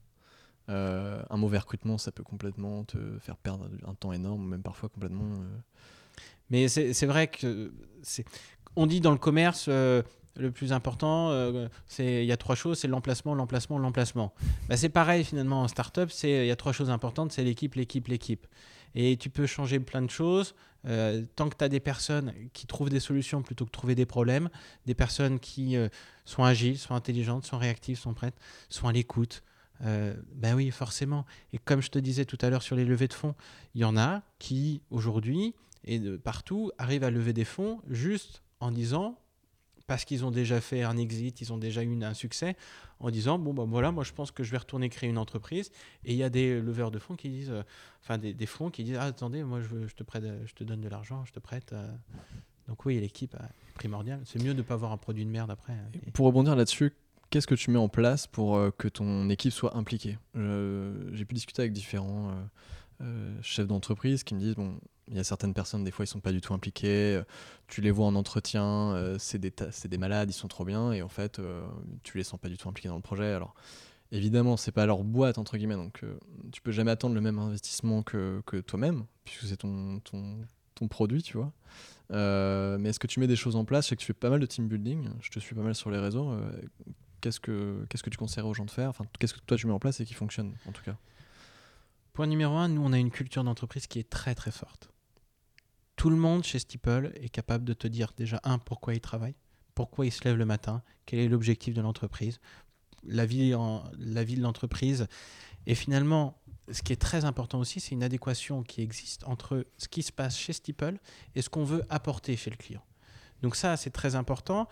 Euh, 0.68 1.24
un 1.30 1.38
mauvais 1.38 1.58
recrutement, 1.58 1.98
ça 1.98 2.12
peut 2.12 2.22
complètement 2.22 2.84
te 2.84 2.98
faire 3.20 3.38
perdre 3.38 3.70
un 3.88 3.96
temps 3.96 4.12
énorme, 4.12 4.46
même 4.46 4.62
parfois 4.62 4.90
complètement. 4.90 5.26
Mais 6.50 6.68
c'est 6.68 7.06
vrai 7.06 7.28
que 7.28 7.72
c'est. 8.04 8.26
On 8.76 8.86
dit 8.86 9.00
dans 9.00 9.12
le 9.12 9.18
commerce, 9.18 9.70
le 10.38 10.52
plus 10.52 10.74
important, 10.74 11.32
euh, 11.32 11.68
il 12.00 12.26
y 12.26 12.32
a 12.32 12.38
trois 12.38 12.56
choses, 12.56 12.80
c'est 12.80 12.88
l'emplacement, 12.88 13.36
l'emplacement, 13.36 13.78
l'emplacement. 13.78 14.34
Bah, 14.68 14.78
c'est 14.78 14.90
pareil 14.90 15.24
finalement 15.24 15.62
en 15.62 15.68
startup, 15.68 16.12
c'est 16.12 16.46
il 16.46 16.48
y 16.48 16.52
a 16.52 16.56
trois 16.56 16.72
choses 16.72 16.90
importantes, 16.90 17.32
c'est 17.32 17.44
l'équipe, 17.44 17.76
l'équipe, 17.76 18.08
l'équipe. 18.08 18.48
Et 18.96 19.18
tu 19.18 19.30
peux 19.30 19.46
changer 19.46 19.80
plein 19.80 20.02
de 20.02 20.10
choses 20.10 20.56
euh, 20.88 21.24
tant 21.36 21.50
que 21.50 21.56
tu 21.58 21.64
as 21.64 21.70
des 21.70 21.80
personnes 21.80 22.34
qui 22.54 22.66
trouvent 22.66 22.90
des 22.90 23.00
solutions 23.00 23.42
plutôt 23.42 23.66
que 23.66 23.72
trouver 23.72 23.96
des 23.96 24.06
problèmes, 24.06 24.50
des 24.86 24.96
personnes 24.96 25.40
qui 25.40 25.76
euh, 25.76 25.90
sont 26.26 26.44
agiles, 26.44 26.78
sont 26.78 26.96
intelligentes, 26.96 27.46
sont 27.46 27.58
réactives, 27.58 28.00
sont 28.00 28.14
prêtes, 28.14 28.36
sont 28.70 28.88
à 28.88 28.92
l'écoute. 28.92 29.44
ben 29.82 30.56
oui, 30.56 30.72
forcément. 30.72 31.26
Et 31.54 31.58
comme 31.58 31.82
je 31.82 31.90
te 31.90 32.00
disais 32.00 32.26
tout 32.26 32.38
à 32.42 32.50
l'heure 32.50 32.64
sur 32.64 32.76
les 32.76 32.86
levées 32.86 33.08
de 33.08 33.14
fonds, 33.14 33.36
il 33.76 33.82
y 33.82 33.86
en 33.86 33.96
a 33.98 34.22
qui 34.40 34.82
aujourd'hui 34.90 35.54
et 35.86 36.00
partout 36.18 36.72
arrivent 36.78 37.06
à 37.06 37.12
lever 37.12 37.34
des 37.34 37.46
fonds 37.46 37.82
juste 37.90 38.42
en 38.60 38.72
disant 38.72 39.18
parce 39.90 40.06
qu'ils 40.06 40.24
ont 40.24 40.30
déjà 40.30 40.62
fait 40.62 40.84
un 40.84 40.98
exit, 40.98 41.42
ils 41.42 41.52
ont 41.52 41.58
déjà 41.58 41.82
eu 41.82 42.04
un 42.04 42.14
succès, 42.14 42.56
en 43.00 43.10
disant 43.10 43.40
bon 43.40 43.56
ben 43.56 43.66
voilà, 43.66 43.92
moi 43.92 44.04
je 44.04 44.14
pense 44.14 44.30
que 44.30 44.44
je 44.44 44.52
vais 44.52 44.60
retourner 44.60 44.88
créer 44.88 45.10
une 45.10 45.18
entreprise. 45.18 45.72
Et 46.06 46.14
il 46.14 46.16
y 46.16 46.22
a 46.22 46.30
des 46.30 46.62
leveurs 46.62 46.92
de 46.92 47.00
fonds 47.00 47.16
qui 47.16 47.28
disent, 47.30 47.50
euh, 47.50 47.64
enfin 48.04 48.20
des, 48.20 48.46
fonds 48.46 48.70
qui 48.70 48.84
disent 48.84 49.00
ah, 49.00 49.06
attendez, 49.06 49.44
moi 49.44 49.62
je, 49.62 49.92
te 49.96 50.04
prête, 50.04 50.24
je 50.46 50.54
te 50.54 50.64
donne 50.64 50.82
de 50.82 50.88
l'argent, 50.88 51.26
je 51.26 51.32
te 51.32 51.40
prête. 51.40 51.74
Euh. 51.74 51.88
Donc 52.68 52.86
oui, 52.86 53.00
l'équipe 53.00 53.36
primordiale. 53.74 54.22
C'est 54.26 54.40
mieux 54.44 54.54
de 54.54 54.60
ne 54.60 54.62
pas 54.62 54.76
avoir 54.76 54.92
un 54.92 54.98
produit 54.98 55.26
de 55.26 55.32
merde 55.32 55.50
après. 55.50 55.74
Hein. 55.74 55.90
Pour 56.14 56.28
rebondir 56.28 56.56
là-dessus, 56.56 56.94
qu'est-ce 57.32 57.48
que 57.48 57.56
tu 57.56 57.72
mets 57.72 57.80
en 57.80 57.90
place 57.90 58.28
pour 58.28 58.58
euh, 58.58 58.70
que 58.70 58.88
ton 58.88 59.28
équipe 59.32 59.52
soit 59.52 59.76
impliquée? 59.76 60.20
J'ai 60.36 61.26
pu 61.26 61.34
discuter 61.34 61.64
avec 61.64 61.74
différents 61.74 62.32
chefs 63.42 63.66
d'entreprise 63.66 64.24
qui 64.24 64.36
me 64.36 64.40
disent 64.40 64.56
bon 64.56 64.80
il 65.10 65.18
y 65.18 65.20
a 65.20 65.24
certaines 65.24 65.54
personnes, 65.54 65.84
des 65.84 65.92
fois, 65.92 66.06
ils 66.06 66.08
sont 66.08 66.20
pas 66.20 66.32
du 66.32 66.42
tout 66.42 66.54
impliqués. 66.54 67.16
Euh, 67.16 67.24
tu 67.68 67.82
les 67.82 67.92
vois 67.92 68.06
en 68.06 68.16
entretien, 68.16 68.94
euh, 68.94 69.18
c'est 69.20 69.40
des, 69.40 69.52
des, 69.86 69.98
malades, 69.98 70.30
ils 70.30 70.34
sont 70.34 70.48
trop 70.48 70.66
bien, 70.66 70.92
et 70.92 71.02
en 71.02 71.10
fait, 71.10 71.40
euh, 71.40 71.66
tu 72.04 72.18
les 72.18 72.24
sens 72.24 72.40
pas 72.40 72.50
du 72.50 72.58
tout 72.58 72.70
impliqués 72.70 72.90
dans 72.90 72.96
le 72.96 73.02
projet. 73.02 73.34
Alors, 73.34 73.56
évidemment, 74.12 74.58
c'est 74.58 74.72
pas 74.72 74.86
leur 74.86 75.04
boîte, 75.04 75.38
entre 75.38 75.58
guillemets, 75.58 75.76
donc 75.76 76.04
tu 76.52 76.62
peux 76.62 76.72
jamais 76.72 76.92
attendre 76.92 77.16
le 77.16 77.22
même 77.22 77.40
investissement 77.40 78.04
que, 78.04 78.42
que 78.46 78.58
toi-même, 78.58 79.06
puisque 79.26 79.46
c'est 79.46 79.58
ton, 79.58 80.00
ton, 80.00 80.42
ton, 80.76 80.88
produit, 80.88 81.22
tu 81.24 81.38
vois. 81.38 81.52
mais 82.10 82.90
est-ce 82.90 83.00
que 83.00 83.08
tu 83.08 83.20
mets 83.20 83.28
des 83.28 83.36
choses 83.36 83.56
en 83.56 83.66
place? 83.66 83.86
Je 83.86 83.90
sais 83.90 83.96
que 83.96 84.02
tu 84.02 84.08
fais 84.08 84.14
pas 84.14 84.30
mal 84.30 84.40
de 84.40 84.46
team 84.46 84.68
building, 84.68 85.10
je 85.22 85.30
te 85.30 85.40
suis 85.40 85.56
pas 85.56 85.62
mal 85.62 85.76
sur 85.76 85.92
les 85.92 86.00
réseaux. 86.00 86.36
qu'est-ce, 87.22 87.40
que, 87.40 87.86
que 87.90 88.10
tu 88.10 88.18
conseillerais 88.18 88.50
aux 88.50 88.54
gens 88.54 88.66
de 88.66 88.72
faire? 88.72 88.90
Enfin, 88.90 89.06
Qu'est-ce 89.20 89.34
que 89.34 89.40
toi 89.40 89.58
tu 89.58 89.68
mets 89.68 89.74
en 89.74 89.80
place 89.80 90.00
et 90.00 90.06
qui 90.06 90.14
fonctionne, 90.14 90.54
en 90.68 90.72
tout 90.72 90.84
cas? 90.84 90.96
Point 92.14 92.28
numéro 92.28 92.56
un, 92.56 92.68
nous, 92.68 92.82
on 92.82 92.92
a 92.92 92.98
une 92.98 93.12
culture 93.12 93.44
d'entreprise 93.44 93.88
qui 93.88 94.00
est 94.00 94.10
très 94.10 94.36
très 94.36 94.52
forte. 94.52 94.90
Tout 96.00 96.10
le 96.10 96.16
monde 96.16 96.46
chez 96.46 96.60
Steeple 96.60 97.12
est 97.16 97.28
capable 97.28 97.66
de 97.66 97.74
te 97.74 97.86
dire 97.86 98.14
déjà, 98.16 98.40
un, 98.46 98.58
pourquoi 98.58 98.94
il 98.94 99.02
travaille, 99.02 99.36
pourquoi 99.76 100.06
il 100.06 100.14
se 100.14 100.24
lève 100.24 100.38
le 100.38 100.46
matin, 100.46 100.82
quel 101.06 101.20
est 101.20 101.28
l'objectif 101.28 101.74
de 101.74 101.82
l'entreprise, 101.82 102.40
la 103.04 103.26
vie, 103.26 103.50
de 103.52 104.42
l'entreprise. 104.42 105.08
Et 105.66 105.76
finalement, 105.76 106.42
ce 106.72 106.84
qui 106.84 106.94
est 106.94 107.02
très 107.02 107.26
important 107.26 107.60
aussi, 107.60 107.82
c'est 107.82 107.92
une 107.92 108.04
adéquation 108.04 108.64
qui 108.64 108.82
existe 108.82 109.26
entre 109.26 109.68
ce 109.78 109.90
qui 109.90 110.02
se 110.02 110.14
passe 110.14 110.38
chez 110.38 110.54
Steeple 110.54 111.00
et 111.36 111.42
ce 111.42 111.50
qu'on 111.50 111.66
veut 111.66 111.84
apporter 111.90 112.38
chez 112.38 112.50
le 112.50 112.56
client. 112.56 112.86
Donc 113.42 113.58
ça, 113.58 113.76
c'est 113.76 113.90
très 113.90 114.16
important. 114.16 114.70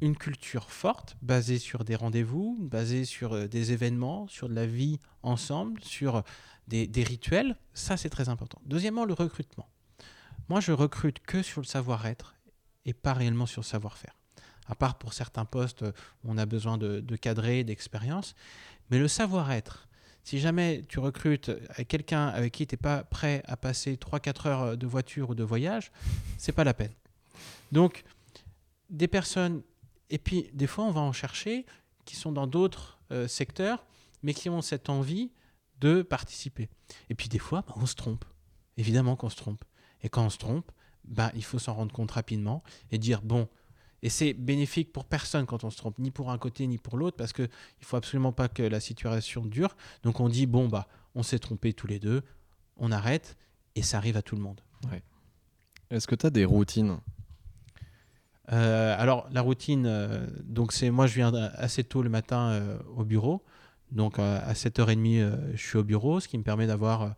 Une 0.00 0.16
culture 0.16 0.70
forte, 0.70 1.18
basée 1.20 1.58
sur 1.58 1.84
des 1.84 1.96
rendez-vous, 1.96 2.56
basée 2.58 3.04
sur 3.04 3.34
euh, 3.34 3.46
des 3.46 3.72
événements, 3.72 4.26
sur 4.26 4.48
de 4.48 4.54
la 4.54 4.64
vie 4.64 5.00
ensemble, 5.22 5.84
sur 5.84 6.22
des 6.66 7.04
rituels, 7.04 7.58
ça 7.74 7.98
c'est 7.98 8.08
très 8.08 8.30
important. 8.30 8.58
Deuxièmement, 8.64 9.04
le 9.04 9.12
recrutement. 9.12 9.68
Moi, 10.48 10.60
je 10.60 10.72
recrute 10.72 11.20
que 11.20 11.42
sur 11.42 11.60
le 11.60 11.66
savoir-être 11.66 12.34
et 12.84 12.92
pas 12.92 13.12
réellement 13.12 13.46
sur 13.46 13.60
le 13.60 13.66
savoir-faire. 13.66 14.16
à 14.66 14.74
part 14.74 14.96
pour 14.96 15.12
certains 15.12 15.44
postes 15.44 15.82
où 15.82 16.30
on 16.30 16.38
a 16.38 16.46
besoin 16.46 16.78
de, 16.78 17.16
cadrer, 17.16 17.64
d'expérience. 17.64 18.34
Mais 18.90 18.98
le 18.98 19.08
savoir-être, 19.08 19.88
si 20.24 20.38
jamais 20.38 20.82
tu 20.88 21.00
recrutes 21.00 21.50
quelqu'un 21.88 22.28
avec 22.28 22.52
qui 22.52 22.66
tu 22.66 22.74
n'es 22.74 22.78
pas 22.78 23.02
prêt 23.02 23.42
à 23.46 23.56
passer 23.56 23.96
3-4 23.96 24.48
heures 24.48 24.76
de 24.76 24.86
voiture 24.86 25.30
ou 25.30 25.34
de 25.34 25.42
voyage, 25.42 25.90
c'est 26.38 26.52
pas 26.52 26.64
la 26.64 26.74
peine. 26.74 26.92
Donc, 27.72 28.04
des 28.88 29.08
personnes, 29.08 29.62
et 30.10 30.18
puis 30.18 30.50
des 30.52 30.66
fois 30.66 30.84
on 30.84 30.90
va 30.90 31.00
en 31.00 31.12
chercher 31.12 31.66
qui 32.04 32.16
sont 32.16 32.32
dans 32.32 32.46
d'autres 32.46 32.98
euh, 33.10 33.26
secteurs, 33.28 33.84
mais 34.22 34.34
qui 34.34 34.48
ont 34.48 34.62
cette 34.62 34.88
envie 34.88 35.30
de 35.80 36.02
participer. 36.02 36.68
Et 37.10 37.14
puis 37.14 37.28
des 37.28 37.38
fois, 37.38 37.64
bah, 37.66 37.74
on 37.76 37.86
se 37.86 37.94
trompe. 37.94 38.24
Évidemment 38.76 39.16
qu'on 39.16 39.28
se 39.28 39.36
trompe. 39.36 39.64
Et 40.02 40.08
quand 40.08 40.24
on 40.24 40.30
se 40.30 40.38
trompe, 40.38 40.70
bah, 41.04 41.30
il 41.34 41.44
faut 41.44 41.58
s'en 41.58 41.74
rendre 41.74 41.92
compte 41.92 42.10
rapidement 42.10 42.62
et 42.90 42.98
dire, 42.98 43.22
bon, 43.22 43.48
et 44.02 44.08
c'est 44.08 44.32
bénéfique 44.32 44.92
pour 44.92 45.04
personne 45.04 45.46
quand 45.46 45.64
on 45.64 45.70
se 45.70 45.76
trompe, 45.76 45.98
ni 45.98 46.10
pour 46.10 46.30
un 46.30 46.38
côté 46.38 46.66
ni 46.66 46.78
pour 46.78 46.96
l'autre, 46.96 47.16
parce 47.16 47.32
qu'il 47.32 47.44
ne 47.44 47.84
faut 47.84 47.96
absolument 47.96 48.32
pas 48.32 48.48
que 48.48 48.62
la 48.62 48.80
situation 48.80 49.46
dure. 49.46 49.76
Donc 50.02 50.20
on 50.20 50.28
dit, 50.28 50.46
bon, 50.46 50.68
bah, 50.68 50.88
on 51.14 51.22
s'est 51.22 51.38
trompé 51.38 51.72
tous 51.72 51.86
les 51.86 51.98
deux, 51.98 52.22
on 52.76 52.90
arrête, 52.90 53.36
et 53.74 53.82
ça 53.82 53.98
arrive 53.98 54.16
à 54.16 54.22
tout 54.22 54.36
le 54.36 54.42
monde. 54.42 54.60
Est-ce 55.90 56.06
que 56.06 56.14
tu 56.14 56.26
as 56.26 56.30
des 56.30 56.44
routines? 56.44 56.98
Euh, 58.50 58.94
alors 58.98 59.28
la 59.30 59.40
routine, 59.40 59.86
euh, 59.86 60.26
donc 60.42 60.72
c'est 60.72 60.90
moi 60.90 61.06
je 61.06 61.14
viens 61.14 61.32
assez 61.32 61.84
tôt 61.84 62.02
le 62.02 62.10
matin 62.10 62.50
euh, 62.50 62.78
au 62.96 63.04
bureau, 63.04 63.44
donc 63.92 64.18
à 64.18 64.52
7h30 64.52 65.54
je 65.54 65.62
suis 65.62 65.78
au 65.78 65.84
bureau, 65.84 66.18
ce 66.18 66.26
qui 66.26 66.38
me 66.38 66.42
permet 66.42 66.66
d'avoir 66.66 67.14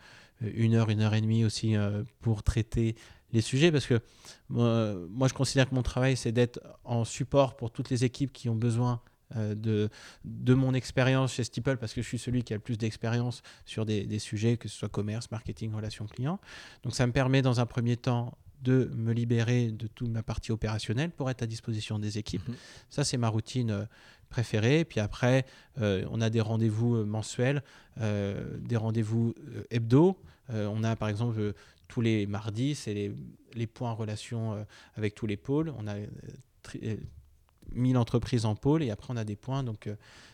une 0.55 0.75
heure, 0.75 0.91
une 0.91 1.01
heure 1.01 1.15
et 1.15 1.21
demie 1.21 1.45
aussi 1.45 1.75
pour 2.21 2.43
traiter 2.43 2.97
les 3.33 3.41
sujets, 3.41 3.73
parce 3.73 3.87
que 3.87 4.01
moi 4.49 5.29
je 5.29 5.35
considère 5.35 5.69
que 5.69 5.75
mon 5.75 5.83
travail 5.83 6.17
c'est 6.17 6.33
d'être 6.33 6.61
en 6.85 7.05
support 7.05 7.57
pour 7.57 7.71
toutes 7.71 7.91
les 7.91 8.05
équipes 8.05 8.33
qui 8.33 8.49
ont 8.49 8.55
besoin 8.55 9.01
de, 9.35 9.89
de 10.25 10.55
mon 10.55 10.75
expérience 10.75 11.33
chez 11.33 11.45
Steeple, 11.45 11.77
parce 11.79 11.95
que 11.95 12.03
je 12.03 12.07
suis 12.07 12.19
celui 12.19 12.45
qui 12.45 12.53
a 12.53 12.57
le 12.57 12.63
plus 12.63 12.79
d'expérience 12.79 13.43
sur 13.65 13.85
des, 13.85 14.07
des, 14.07 14.19
sujets, 14.19 14.57
que 14.57 14.69
ce 14.69 14.77
soit 14.77 14.89
commerce, 14.89 15.31
marketing, 15.31 15.73
relations 15.73 16.07
clients. 16.07 16.39
Donc 16.85 16.95
ça 16.95 17.07
me 17.07 17.13
permet 17.13 17.43
dans 17.43 17.59
un 17.59 17.67
premier 17.67 17.97
temps 17.97 18.37
de 18.65 18.91
me 18.97 19.13
libérer 19.13 19.71
de 19.71 19.87
toute 19.87 20.09
ma 20.09 20.23
partie 20.23 20.51
opérationnelle 20.51 21.11
pour 21.11 21.31
être 21.31 21.43
à 21.43 21.47
disposition 21.47 21.99
des 21.99 22.19
équipes. 22.19 22.49
Mhm. 22.49 22.55
Ça, 22.89 23.05
c'est 23.05 23.19
ma 23.19 23.29
routine 23.29 23.71
euh, 23.71 23.85
préférée. 24.31 24.85
Puis 24.85 25.01
après, 25.01 25.45
euh, 25.81 26.05
on 26.11 26.21
a 26.21 26.31
des 26.31 26.41
rendez-vous 26.41 26.97
euh, 26.97 27.05
mensuels, 27.05 27.63
des 27.97 28.77
rendez-vous 28.77 29.35
hebdo. 29.71 30.19
On 30.51 30.85
a 30.85 30.97
par 30.97 31.09
exemple 31.09 31.55
tous 31.89 32.01
les 32.01 32.27
mardis, 32.27 32.75
c'est 32.75 32.95
les, 32.95 33.13
les, 33.55 33.67
points 33.67 33.91
en 33.91 33.95
relation 33.95 34.67
avec 34.97 35.15
tous 35.15 35.27
les 35.27 35.37
pôles. 35.37 35.73
On 35.79 35.87
a 35.87 35.95
1000 37.73 37.97
entreprises 37.97 38.45
en 38.45 38.55
pôle 38.55 38.83
et 38.83 38.91
après 38.91 39.13
on 39.13 39.17
a 39.17 39.25
des 39.25 39.37
points. 39.37 39.63
Donc 39.63 39.89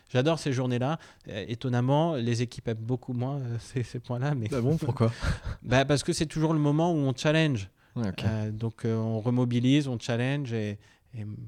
j'adore 0.09 0.39
ces 0.39 0.53
journées-là. 0.53 0.99
étonnamment, 1.27 2.15
les 2.15 2.41
équipes 2.41 2.67
aiment 2.67 2.77
beaucoup 2.77 3.13
moins 3.13 3.41
ces, 3.59 3.83
ces 3.83 3.99
points-là. 3.99 4.35
Mais... 4.35 4.47
Ah 4.53 4.61
bon, 4.61 4.77
pourquoi? 4.77 5.11
Bah, 5.63 5.85
Parce 5.85 6.03
que 6.03 6.13
c'est 6.13 6.25
toujours 6.25 6.53
le 6.53 6.59
moment 6.59 6.91
où 6.91 6.97
on 6.97 7.13
challenge. 7.15 7.69
Euh, 7.97 8.51
donc 8.51 8.85
euh, 8.85 8.95
on 8.95 9.19
remobilise, 9.19 9.87
on 9.87 9.99
challenge 9.99 10.53
et, 10.53 10.77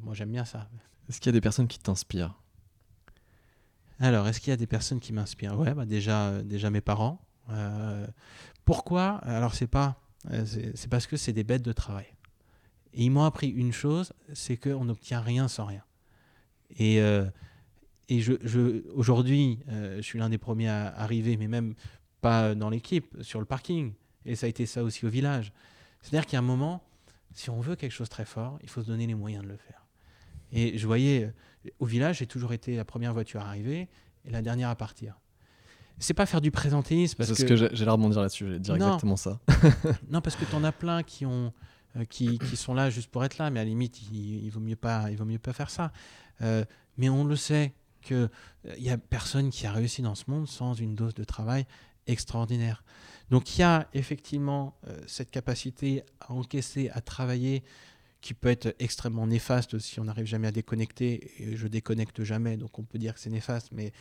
moi 0.04 0.14
j'aime 0.14 0.32
bien 0.32 0.46
ça. 0.46 0.70
Est-ce 1.10 1.20
qu'il 1.20 1.28
y 1.28 1.34
a 1.34 1.34
des 1.34 1.42
personnes 1.42 1.68
qui 1.68 1.80
t'inspirent? 1.80 2.36
Alors, 4.00 4.28
est-ce 4.28 4.40
qu'il 4.40 4.50
y 4.50 4.54
a 4.54 4.58
des 4.58 4.68
personnes 4.68 5.00
qui 5.00 5.14
m'inspirent? 5.14 5.58
Ouais, 5.58 5.74
bah 5.74 5.86
déjà, 5.86 6.28
euh, 6.28 6.44
déjà 6.44 6.70
mes 6.70 6.82
parents. 6.82 7.22
Pourquoi? 8.66 9.16
Alors 9.24 9.54
c'est 9.56 9.68
pas, 9.68 10.02
c'est 10.46 10.90
parce 10.90 11.08
que 11.08 11.18
c'est 11.18 11.34
des 11.34 11.44
bêtes 11.44 11.62
de 11.64 11.74
travail. 11.74 12.08
Et 12.94 13.06
ils 13.06 13.10
m'ont 13.10 13.24
appris 13.24 13.50
une 13.50 13.74
chose, 13.74 14.14
c'est 14.34 14.58
qu'on 14.58 14.86
n'obtient 14.86 15.20
rien 15.20 15.48
sans 15.48 15.66
rien. 15.66 15.84
Et, 16.78 16.98
et 16.98 18.22
je, 18.22 18.88
aujourd'hui, 18.92 19.60
je 19.68 20.02
suis 20.02 20.20
l'un 20.20 20.30
des 20.30 20.38
premiers 20.38 20.70
à 20.70 20.96
arriver, 20.96 21.38
mais 21.38 21.48
même 21.48 21.74
pas 22.22 22.54
dans 22.54 22.70
l'équipe, 22.70 23.18
sur 23.22 23.40
le 23.40 23.46
parking. 23.46 23.94
Et 24.26 24.36
ça 24.36 24.46
a 24.46 24.50
été 24.50 24.66
ça 24.66 24.84
aussi 24.84 25.06
au 25.06 25.10
village. 25.10 25.52
C'est-à-dire 26.02 26.26
qu'il 26.26 26.34
y 26.34 26.38
a 26.38 26.40
un 26.40 26.44
moment, 26.44 26.84
si 27.34 27.50
on 27.50 27.60
veut 27.60 27.76
quelque 27.76 27.92
chose 27.92 28.10
très 28.10 28.26
fort, 28.26 28.60
il 28.62 28.70
faut 28.70 28.82
se 28.82 28.88
donner 28.88 29.08
les 29.08 29.16
moyens 29.16 29.44
de 29.44 29.50
le 29.50 29.58
faire. 29.58 29.88
Et 30.52 30.78
je 30.78 30.86
voyais, 30.86 31.24
euh, 31.24 31.70
au 31.80 31.86
village, 31.86 32.20
j'ai 32.20 32.28
toujours 32.28 32.54
été 32.54 32.76
la 32.76 32.86
première 32.86 33.14
voiture 33.14 33.42
à 33.42 33.48
arriver 33.48 33.90
et 34.26 34.30
la 34.30 34.42
dernière 34.42 34.70
à 34.70 34.76
partir. 34.76 35.20
C'est 36.00 36.14
pas 36.14 36.26
faire 36.26 36.42
du 36.42 36.52
présentéisme. 36.52 37.24
C'est 37.24 37.36
ce 37.36 37.46
que 37.46 37.56
j'allais 37.56 37.92
rebondir 37.92 38.22
là-dessus, 38.22 38.46
j'allais 38.46 38.60
dire 38.60 38.76
exactement 38.76 39.16
ça. 39.16 39.40
non, 40.10 40.22
parce 40.22 40.36
que 40.36 40.46
tu 40.46 40.56
en 40.56 40.64
as 40.64 40.72
plein 40.72 41.04
qui, 41.04 41.26
ont, 41.26 41.54
euh, 41.96 42.06
qui, 42.06 42.40
qui, 42.40 42.58
sont 42.58 42.74
là 42.74 42.90
juste 42.90 43.10
pour 43.10 43.24
être 43.24 43.38
là, 43.38 43.50
mais 43.50 43.60
à 43.60 43.64
la 43.64 43.70
limite, 43.70 44.02
il, 44.12 44.44
il, 44.44 44.50
vaut, 44.50 44.60
mieux 44.60 44.76
pas, 44.76 45.10
il 45.12 45.18
vaut 45.18 45.26
mieux 45.26 45.40
pas 45.40 45.54
faire 45.54 45.70
ça. 45.70 45.92
Euh, 46.42 46.66
mais 46.98 47.10
on 47.10 47.24
le 47.24 47.36
sait, 47.36 47.74
qu'il 48.04 48.30
n'y 48.80 48.90
a 48.90 48.98
personne 48.98 49.50
qui 49.50 49.66
a 49.66 49.72
réussi 49.72 50.02
dans 50.02 50.16
ce 50.16 50.26
monde 50.28 50.48
sans 50.48 50.74
une 50.74 50.96
dose 50.96 51.16
de 51.16 51.24
travail 51.24 51.66
extraordinaire. 52.06 52.84
Donc 53.30 53.58
il 53.58 53.62
y 53.62 53.64
a 53.64 53.88
effectivement 53.94 54.78
euh, 54.88 55.00
cette 55.08 55.32
capacité 55.32 56.04
à 56.20 56.34
encaisser, 56.34 56.90
à 56.90 57.02
travailler, 57.02 57.64
qui 58.24 58.34
peut 58.34 58.48
être 58.48 58.74
extrêmement 58.80 59.28
néfaste 59.28 59.78
si 59.80 60.00
on 60.00 60.06
n'arrive 60.06 60.26
jamais 60.26 60.48
à 60.48 60.52
déconnecter. 60.54 61.30
Et 61.40 61.58
je 61.58 61.68
déconnecte 61.68 62.24
jamais, 62.24 62.56
donc 62.56 62.80
on 62.80 62.84
peut 62.84 62.98
dire 62.98 63.14
que 63.14 63.20
c'est 63.20 63.30
néfaste, 63.30 63.68
mais 63.74 63.92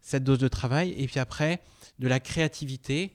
cette 0.00 0.22
dose 0.22 0.38
de 0.38 0.46
travail. 0.46 0.94
Et 0.96 1.06
puis 1.08 1.18
après, 1.18 1.60
de 1.98 2.08
la 2.08 2.20
créativité. 2.20 3.12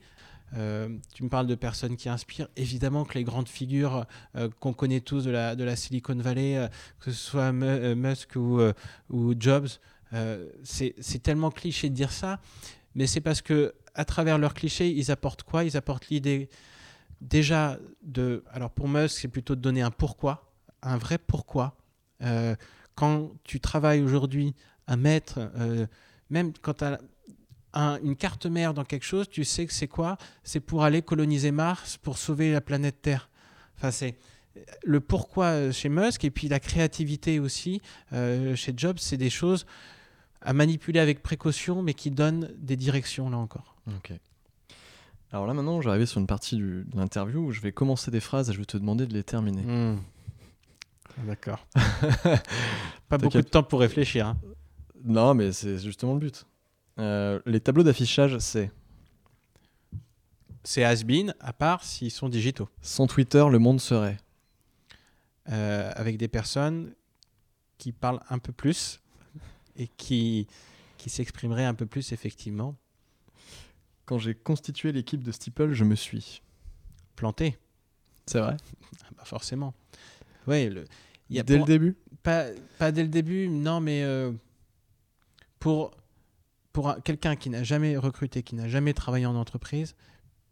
Euh, 0.56 0.96
tu 1.14 1.24
me 1.24 1.28
parles 1.28 1.46
de 1.46 1.54
personnes 1.54 1.96
qui 1.96 2.08
inspirent. 2.08 2.48
Évidemment 2.56 3.04
que 3.04 3.14
les 3.18 3.24
grandes 3.24 3.48
figures 3.50 4.06
euh, 4.34 4.48
qu'on 4.60 4.72
connaît 4.72 5.00
tous 5.00 5.24
de 5.24 5.30
la, 5.30 5.54
de 5.54 5.62
la 5.62 5.76
Silicon 5.76 6.16
Valley, 6.16 6.70
que 7.00 7.10
ce 7.10 7.18
soit 7.18 7.52
Musk 7.52 8.36
ou, 8.36 8.60
ou 9.10 9.34
Jobs, 9.38 9.68
c'est 10.62 11.22
tellement 11.22 11.50
cliché 11.50 11.90
de 11.90 11.94
dire 11.94 12.12
ça, 12.12 12.40
mais 12.94 13.06
c'est 13.06 13.20
parce 13.20 13.42
que 13.42 13.74
à 13.94 14.06
travers 14.06 14.38
leurs 14.38 14.54
clichés, 14.54 14.90
ils 14.90 15.10
apportent 15.10 15.42
quoi? 15.42 15.64
Ils 15.64 15.76
apportent 15.76 16.08
l'idée 16.08 16.48
déjà 17.20 17.78
de... 18.02 18.42
Alors 18.50 18.70
pour 18.70 18.88
Musk, 18.88 19.18
c'est 19.18 19.28
plutôt 19.28 19.54
de 19.54 19.60
donner 19.60 19.82
un 19.82 19.90
pourquoi, 19.90 20.47
un 20.82 20.96
vrai 20.96 21.18
pourquoi. 21.18 21.76
Euh, 22.22 22.54
quand 22.94 23.30
tu 23.44 23.60
travailles 23.60 24.02
aujourd'hui 24.02 24.54
à 24.86 24.96
mettre, 24.96 25.38
euh, 25.56 25.86
même 26.30 26.52
quand 26.60 26.74
tu 26.74 26.84
as 26.84 26.98
une 28.02 28.16
carte 28.16 28.46
mère 28.46 28.74
dans 28.74 28.84
quelque 28.84 29.04
chose, 29.04 29.28
tu 29.28 29.44
sais 29.44 29.66
que 29.66 29.72
c'est 29.72 29.88
quoi? 29.88 30.16
C'est 30.42 30.60
pour 30.60 30.84
aller 30.84 31.02
coloniser 31.02 31.52
Mars, 31.52 31.96
pour 31.96 32.18
sauver 32.18 32.52
la 32.52 32.60
planète 32.60 33.02
Terre. 33.02 33.28
Enfin, 33.76 33.90
c'est 33.90 34.16
le 34.84 35.00
pourquoi 35.00 35.70
chez 35.70 35.88
Musk 35.88 36.24
et 36.24 36.30
puis 36.30 36.48
la 36.48 36.60
créativité 36.60 37.38
aussi 37.38 37.80
euh, 38.12 38.56
chez 38.56 38.72
Jobs, 38.76 38.98
c'est 38.98 39.16
des 39.16 39.30
choses 39.30 39.66
à 40.40 40.52
manipuler 40.52 41.00
avec 41.00 41.22
précaution, 41.22 41.82
mais 41.82 41.94
qui 41.94 42.10
donnent 42.10 42.50
des 42.58 42.76
directions 42.76 43.28
là 43.30 43.36
encore. 43.36 43.76
Ok. 43.88 44.12
Alors 45.30 45.46
là 45.46 45.54
maintenant, 45.54 45.80
j'arrive 45.80 46.06
sur 46.06 46.20
une 46.20 46.26
partie 46.26 46.56
de 46.56 46.84
l'interview 46.94 47.40
où 47.40 47.52
je 47.52 47.60
vais 47.60 47.72
commencer 47.72 48.10
des 48.10 48.20
phrases 48.20 48.48
et 48.50 48.52
je 48.52 48.58
vais 48.58 48.64
te 48.64 48.78
demander 48.78 49.06
de 49.06 49.12
les 49.12 49.24
terminer. 49.24 49.62
Hmm. 49.62 49.98
D'accord. 51.26 51.66
Pas 53.08 53.18
beaucoup 53.18 53.38
de 53.38 53.42
temps 53.42 53.62
pour 53.62 53.80
réfléchir. 53.80 54.26
Hein. 54.26 54.38
Non, 55.04 55.34
mais 55.34 55.52
c'est 55.52 55.78
justement 55.78 56.14
le 56.14 56.20
but. 56.20 56.46
Euh, 56.98 57.40
les 57.46 57.60
tableaux 57.60 57.82
d'affichage, 57.82 58.38
c'est 58.38 58.70
C'est 60.64 60.84
has-been, 60.84 61.34
à 61.40 61.52
part 61.52 61.84
s'ils 61.84 62.10
sont 62.10 62.28
digitaux. 62.28 62.68
Sans 62.82 63.06
Twitter, 63.06 63.44
le 63.50 63.58
monde 63.58 63.80
serait 63.80 64.16
euh, 65.50 65.92
Avec 65.94 66.18
des 66.18 66.28
personnes 66.28 66.94
qui 67.78 67.92
parlent 67.92 68.20
un 68.28 68.38
peu 68.38 68.52
plus 68.52 69.00
et 69.76 69.86
qui, 69.86 70.48
qui 70.96 71.10
s'exprimeraient 71.10 71.64
un 71.64 71.74
peu 71.74 71.86
plus 71.86 72.12
effectivement 72.12 72.74
quand 74.08 74.16
j'ai 74.16 74.34
constitué 74.34 74.90
l'équipe 74.90 75.22
de 75.22 75.30
Steeple, 75.30 75.72
je 75.72 75.84
me 75.84 75.94
suis 75.94 76.40
planté. 77.14 77.58
C'est 78.24 78.40
vrai 78.40 78.56
ah 79.02 79.08
bah 79.14 79.24
Forcément. 79.26 79.74
Ouais, 80.46 80.70
le, 80.70 80.86
y 81.36 81.40
a 81.40 81.42
dès 81.42 81.58
le 81.58 81.64
début 81.64 81.96
pas, 82.22 82.46
pas 82.78 82.92
dès 82.92 83.02
le 83.02 83.08
début, 83.08 83.48
non, 83.48 83.80
mais 83.80 84.02
euh, 84.02 84.32
pour, 85.58 85.92
pour 86.72 86.96
quelqu'un 87.02 87.36
qui 87.36 87.50
n'a 87.50 87.62
jamais 87.62 87.96
recruté, 87.96 88.42
qui 88.42 88.54
n'a 88.54 88.68
jamais 88.68 88.92
travaillé 88.92 89.26
en 89.26 89.36
entreprise, 89.36 89.94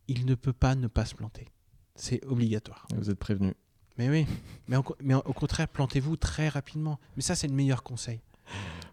il 0.09 0.27
ne 0.27 0.35
peut 0.35 0.53
pas 0.53 0.75
ne 0.75 0.87
pas 0.87 1.05
se 1.05 1.15
planter. 1.15 1.49
C'est 1.95 2.25
obligatoire. 2.27 2.87
Vous 2.97 3.11
êtes 3.11 3.19
prévenu. 3.19 3.55
Mais 3.99 4.09
oui, 4.11 4.27
mais, 4.69 4.77
mais 5.01 5.15
au 5.15 5.33
contraire, 5.33 5.69
plantez-vous 5.69 6.17
très 6.17 6.49
rapidement. 6.49 6.99
Mais 7.17 7.23
ça, 7.23 7.35
c'est 7.35 7.49
le 7.49 7.55
meilleur 7.55 7.83
conseil. 7.83 8.21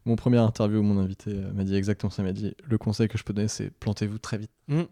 Mon 0.05 0.15
premier 0.15 0.37
interview, 0.37 0.81
mon 0.81 0.99
invité 0.99 1.31
euh, 1.31 1.53
m'a 1.53 1.63
dit 1.63 1.75
exactement 1.75 2.09
ça. 2.09 2.23
M'a 2.23 2.33
dit 2.33 2.55
le 2.63 2.77
conseil 2.77 3.07
que 3.07 3.17
je 3.17 3.23
peux 3.23 3.33
donner, 3.33 3.47
c'est 3.47 3.69
plantez-vous 3.69 4.17
très 4.17 4.37
vite. 4.37 4.51
Mm. 4.67 4.83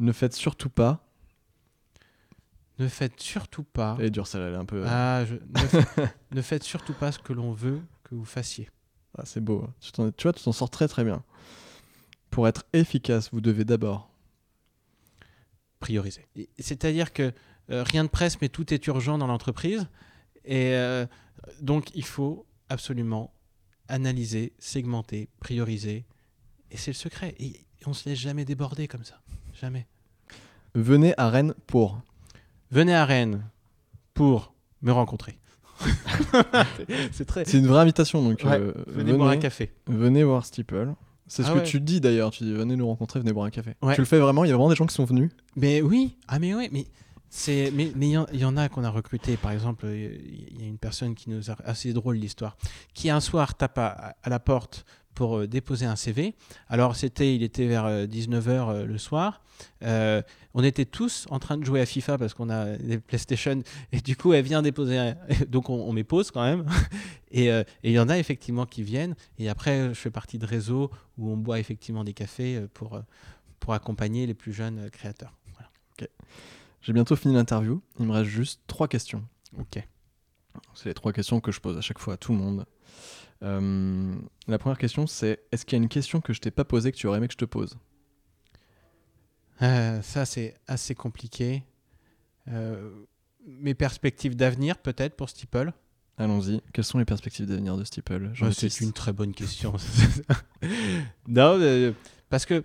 Ne 0.00 0.12
faites 0.12 0.34
surtout 0.34 0.70
pas. 0.70 1.05
Ne 2.78 2.88
faites 2.88 3.20
surtout 3.20 3.62
pas. 3.62 3.96
Et 4.00 4.10
dur, 4.10 4.26
ça 4.26 4.38
elle 4.38 4.54
est 4.54 4.56
un 4.56 4.64
peu. 4.64 4.82
Euh, 4.84 4.86
ah, 4.86 5.24
ne, 6.32 6.42
faites 6.42 6.62
surtout 6.62 6.92
pas 6.92 7.12
ce 7.12 7.18
que 7.18 7.32
l'on 7.32 7.52
veut 7.52 7.80
que 8.04 8.14
vous 8.14 8.24
fassiez. 8.24 8.68
Ah, 9.16 9.22
c'est 9.24 9.40
beau. 9.40 9.64
Hein. 9.66 9.74
Tu, 9.80 9.92
tu, 9.92 10.22
vois, 10.24 10.32
tu 10.32 10.42
t'en 10.42 10.52
sors 10.52 10.70
très 10.70 10.88
très 10.88 11.04
bien. 11.04 11.22
Pour 12.30 12.46
être 12.48 12.66
efficace, 12.72 13.30
vous 13.32 13.40
devez 13.40 13.64
d'abord 13.64 14.10
prioriser. 15.80 16.26
C'est-à-dire 16.58 17.12
que 17.12 17.32
euh, 17.70 17.82
rien 17.82 18.04
de 18.04 18.08
presse, 18.08 18.40
mais 18.40 18.48
tout 18.48 18.74
est 18.74 18.86
urgent 18.86 19.18
dans 19.18 19.26
l'entreprise. 19.26 19.88
Et 20.44 20.76
donc 21.60 21.90
il 21.94 22.04
faut 22.04 22.46
absolument 22.68 23.32
analyser, 23.88 24.52
segmenter, 24.58 25.28
prioriser. 25.40 26.04
Et 26.70 26.76
c'est 26.76 26.90
le 26.90 26.96
secret. 26.96 27.34
Et 27.38 27.60
on 27.86 27.92
se 27.92 28.08
laisse 28.08 28.18
jamais 28.18 28.44
déborder 28.44 28.88
comme 28.88 29.04
ça. 29.04 29.20
Jamais. 29.54 29.86
Venez 30.74 31.14
à 31.16 31.30
Rennes 31.30 31.54
pour. 31.66 32.00
Venez 32.70 32.94
à 32.94 33.04
Rennes 33.04 33.44
pour 34.14 34.54
me 34.82 34.92
rencontrer. 34.92 35.38
c'est 37.12 37.26
très. 37.26 37.44
C'est 37.44 37.58
une 37.58 37.66
vraie 37.66 37.80
invitation 37.80 38.22
donc. 38.22 38.44
Euh, 38.44 38.72
venez, 38.86 39.12
boire 39.12 39.28
un 39.28 39.36
café. 39.36 39.72
Venez 39.86 40.24
voir 40.24 40.44
Steeple. 40.44 40.94
C'est 41.28 41.42
ce 41.42 41.50
ah 41.50 41.60
que 41.60 41.66
tu 41.66 41.80
dis 41.80 42.00
d'ailleurs. 42.00 42.30
Tu 42.30 42.44
dis 42.44 42.52
venez 42.52 42.76
nous 42.76 42.86
rencontrer, 42.86 43.20
venez 43.20 43.32
boire 43.32 43.46
un 43.46 43.50
café. 43.50 43.74
Tu 43.94 44.00
le 44.00 44.06
fais 44.06 44.18
vraiment? 44.18 44.44
Il 44.44 44.48
y 44.48 44.52
a 44.52 44.54
vraiment 44.54 44.70
des 44.70 44.76
gens 44.76 44.86
qui 44.86 44.94
sont 44.94 45.04
venus? 45.04 45.30
Mais 45.54 45.82
oui. 45.82 46.16
Ah 46.28 46.38
mais 46.38 46.54
oui. 46.54 46.68
Mais 46.72 46.86
c'est 47.28 47.70
mais 47.74 47.92
il 47.96 48.38
y, 48.38 48.44
en 48.44 48.56
a 48.56 48.68
qu'on 48.68 48.84
a 48.84 48.90
recruté. 48.90 49.36
Par 49.36 49.50
exemple, 49.52 49.86
il 49.86 50.60
y 50.60 50.64
a 50.64 50.66
une 50.66 50.78
personne 50.78 51.14
qui 51.14 51.30
nous 51.30 51.50
a 51.50 51.56
assez 51.64 51.92
drôle 51.92 52.16
l'histoire, 52.16 52.56
qui 52.94 53.10
un 53.10 53.20
soir 53.20 53.56
tape 53.56 53.78
à, 53.78 54.14
la 54.26 54.38
porte 54.38 54.84
pour 55.16 55.38
euh, 55.38 55.46
déposer 55.48 55.86
un 55.86 55.96
CV. 55.96 56.36
Alors 56.68 56.94
c'était, 56.94 57.34
il 57.34 57.42
était 57.42 57.66
vers 57.66 57.86
19h 58.06 58.48
euh, 58.48 58.86
le 58.86 58.98
soir. 58.98 59.42
on 59.82 60.62
était 60.62 60.84
tous 60.84 61.26
en 61.30 61.40
train 61.40 61.56
de 61.56 61.64
jouer 61.64 61.80
à 61.80 61.86
FIFA 61.86 62.18
parce 62.18 62.34
qu'on 62.34 62.50
a 62.50 62.76
des 62.76 62.98
PlayStation 62.98 63.62
et 63.90 64.00
du 64.00 64.16
coup 64.16 64.32
elle 64.32 64.44
vient 64.44 64.62
déposer 64.62 65.14
donc 65.48 65.70
on, 65.70 65.92
met 65.92 66.04
pause 66.04 66.30
quand 66.30 66.42
même 66.42 66.66
et 67.30 67.48
il 67.82 67.90
y 67.90 67.98
en 67.98 68.08
a 68.08 68.18
effectivement 68.18 68.66
qui 68.66 68.82
viennent 68.82 69.16
et 69.38 69.48
après 69.48 69.88
je 69.88 69.94
fais 69.94 70.10
partie 70.10 70.38
de 70.38 70.46
réseaux 70.46 70.90
où 71.16 71.30
on 71.30 71.36
boit 71.36 71.58
effectivement 71.58 72.04
des 72.04 72.12
cafés 72.12 72.66
pour, 72.74 73.00
pour 73.58 73.72
accompagner 73.72 74.26
les 74.26 74.34
plus 74.34 74.52
jeunes 74.52 74.90
créateurs. 74.90 75.32
J'ai 76.82 76.92
bientôt 76.92 77.16
fini 77.16 77.34
l'interview. 77.34 77.82
Il 77.98 78.06
me 78.06 78.12
reste 78.12 78.30
juste 78.30 78.60
trois 78.68 78.86
questions. 78.86 79.24
Ok. 79.58 79.82
C'est 80.74 80.88
les 80.88 80.94
trois 80.94 81.12
questions 81.12 81.40
que 81.40 81.50
je 81.50 81.60
pose 81.60 81.76
à 81.76 81.80
chaque 81.80 81.98
fois 81.98 82.14
à 82.14 82.16
tout 82.16 82.32
le 82.32 82.38
monde. 82.38 82.64
Euh, 83.42 84.14
la 84.48 84.58
première 84.58 84.78
question, 84.78 85.06
c'est 85.06 85.40
est-ce 85.52 85.64
qu'il 85.64 85.76
y 85.76 85.80
a 85.80 85.82
une 85.82 85.88
question 85.88 86.20
que 86.20 86.32
je 86.32 86.40
t'ai 86.40 86.50
pas 86.50 86.64
posée 86.64 86.92
que 86.92 86.96
tu 86.96 87.06
aurais 87.06 87.18
aimé 87.18 87.28
que 87.28 87.34
je 87.34 87.38
te 87.38 87.44
pose? 87.44 87.76
Euh, 89.62 90.00
Ça, 90.02 90.24
c'est 90.24 90.54
assez 90.66 90.94
compliqué. 90.94 91.64
Euh, 92.48 92.90
mes 93.46 93.74
perspectives 93.74 94.36
d'avenir, 94.36 94.78
peut-être, 94.78 95.16
pour 95.16 95.28
Steeple? 95.28 95.72
Allons-y. 96.18 96.62
Quelles 96.72 96.84
sont 96.84 96.98
les 96.98 97.04
perspectives 97.04 97.46
d'avenir 97.46 97.76
de 97.76 97.84
Steeple? 97.84 98.32
C'est 98.52 98.80
une 98.80 98.92
très 98.92 99.12
bonne 99.12 99.34
question. 99.34 99.74
non, 101.28 101.92
parce 102.30 102.46
que 102.46 102.64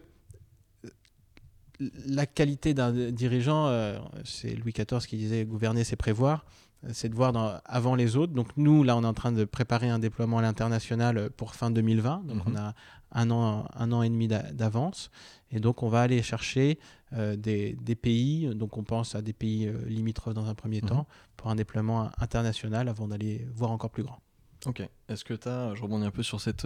la 2.06 2.26
qualité 2.26 2.74
d'un 2.74 3.12
dirigeant, 3.12 4.00
c'est 4.24 4.56
Louis 4.56 4.72
XIV 4.72 5.06
qui 5.06 5.18
disait 5.18 5.44
gouverner, 5.44 5.84
c'est 5.84 5.98
prévoir, 5.98 6.46
c'est 6.92 7.10
de 7.10 7.16
voir 7.16 7.62
avant 7.66 7.96
les 7.96 8.16
autres. 8.16 8.34
Donc 8.34 8.48
nous, 8.58 8.84
là, 8.84 8.98
on 8.98 9.04
est 9.04 9.08
en 9.08 9.14
train 9.14 9.32
de 9.32 9.46
préparer 9.46 9.90
un 9.90 10.00
déploiement 10.00 10.40
à 10.40 10.42
l'international 10.42 11.30
pour 11.32 11.56
fin 11.56 11.72
2020. 11.72 12.24
Donc 12.26 12.42
on 12.46 12.52
mhm. 12.52 12.58
a 12.58 12.74
un 13.12 13.30
an, 13.32 13.66
un 13.74 13.92
an 13.92 14.02
et 14.02 14.10
demi 14.10 14.28
d'avance. 14.28 15.12
Et 15.52 15.60
donc 15.60 15.84
on 15.84 15.90
va 15.90 16.02
aller 16.02 16.22
chercher 16.22 16.80
euh, 17.14 17.36
des, 17.36 17.76
pays, 17.96 18.48
donc 18.56 18.78
on 18.78 18.84
pense 18.84 19.16
à 19.16 19.22
des 19.22 19.34
pays 19.34 19.72
limitrophes 19.86 20.34
dans 20.34 20.48
un 20.48 20.56
premier 20.56 20.82
mhm. 20.82 20.90
temps, 20.90 21.08
pour 21.38 21.50
un 21.50 21.56
déploiement 21.56 22.10
international 22.20 22.88
avant 22.90 23.08
d'aller 23.08 23.48
voir 23.54 23.72
encore 23.72 23.92
plus 23.92 24.04
grand. 24.04 24.20
Ok. 24.66 24.88
Est-ce 25.10 25.26
que 25.26 25.34
tu 25.34 25.50
as, 25.50 25.74
je 25.76 25.82
rebondis 25.82 26.06
un 26.06 26.12
peu 26.12 26.24
sur 26.24 26.40
cette 26.40 26.66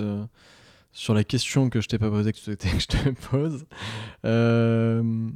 sur 0.95 1.13
la 1.13 1.25
question 1.25 1.69
que 1.69 1.81
je 1.81 1.87
t'ai 1.87 1.99
pas 1.99 2.09
posée, 2.09 2.31
que 2.31 2.37
tu 2.37 2.67
je 2.79 2.87
te 2.87 3.09
pose. 3.29 3.65
Euh, 4.23 5.29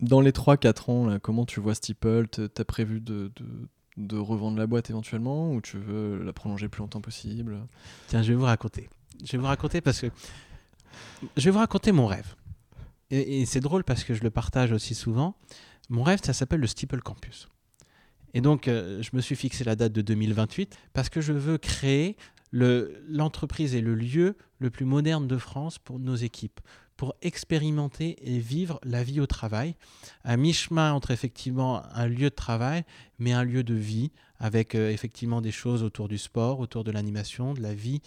dans 0.00 0.20
les 0.20 0.32
3-4 0.32 0.90
ans, 0.90 1.06
là, 1.06 1.18
comment 1.18 1.46
tu 1.46 1.60
vois 1.60 1.74
Steeple? 1.74 2.28
T'as 2.28 2.64
prévu 2.64 3.00
de, 3.00 3.32
de, 3.34 3.68
revendre 4.12 4.58
la 4.58 4.66
boîte 4.66 4.90
éventuellement 4.90 5.52
ou 5.52 5.60
tu 5.60 5.78
veux 5.78 6.22
la 6.22 6.32
prolonger 6.32 6.66
le 6.66 6.70
plus 6.70 6.80
longtemps 6.80 7.00
possible? 7.00 7.58
Tiens, 8.06 8.22
je 8.22 8.28
vais 8.28 8.34
vous 8.34 8.44
raconter. 8.44 8.88
Je 9.24 9.32
vais 9.32 9.38
vous 9.38 9.46
raconter 9.46 9.80
parce 9.80 10.00
que 10.00 10.08
je 11.36 11.44
vais 11.44 11.50
vous 11.50 11.58
raconter 11.58 11.92
mon 11.92 12.06
rêve. 12.06 12.34
Et, 13.10 13.46
c'est 13.46 13.60
drôle 13.60 13.84
parce 13.84 14.04
que 14.04 14.14
je 14.14 14.22
le 14.22 14.30
partage 14.30 14.72
aussi 14.72 14.94
souvent. 14.94 15.34
Mon 15.88 16.02
rêve, 16.02 16.20
ça 16.22 16.32
s'appelle 16.32 16.60
le 16.60 16.66
Steeple 16.66 17.00
Campus. 17.00 17.48
Et 18.34 18.42
donc, 18.42 18.68
euh, 18.68 19.02
je 19.02 19.10
me 19.14 19.22
suis 19.22 19.36
fixé 19.36 19.64
la 19.64 19.74
date 19.74 19.92
de 19.92 20.02
2028 20.02 20.76
parce 20.92 21.08
que 21.08 21.22
je 21.22 21.32
veux 21.32 21.56
créer 21.56 22.16
l'entreprise 22.52 23.74
est 23.74 23.80
le 23.80 23.94
lieu 23.94 24.36
le 24.58 24.70
plus 24.70 24.84
moderne 24.84 25.26
de 25.26 25.36
France 25.36 25.78
pour 25.78 25.98
nos 25.98 26.14
équipes, 26.14 26.60
pour 26.98 27.14
expérimenter 27.22 28.16
et 28.22 28.40
vivre 28.40 28.80
la 28.82 29.04
vie 29.04 29.20
au 29.20 29.26
travail, 29.26 29.76
à 30.24 30.36
mi-chemin 30.36 30.92
entre 30.92 31.12
effectivement 31.12 31.84
un 31.94 32.08
lieu 32.08 32.28
de 32.28 32.34
travail, 32.34 32.84
mais 33.20 33.32
un 33.32 33.44
lieu 33.44 33.62
de 33.62 33.74
vie, 33.74 34.10
avec 34.40 34.74
euh, 34.74 34.90
effectivement 34.90 35.40
des 35.40 35.52
choses 35.52 35.84
autour 35.84 36.08
du 36.08 36.18
sport, 36.18 36.58
autour 36.58 36.82
de 36.82 36.90
l'animation, 36.90 37.54
de 37.54 37.62
la 37.62 37.72
vie. 37.72 38.02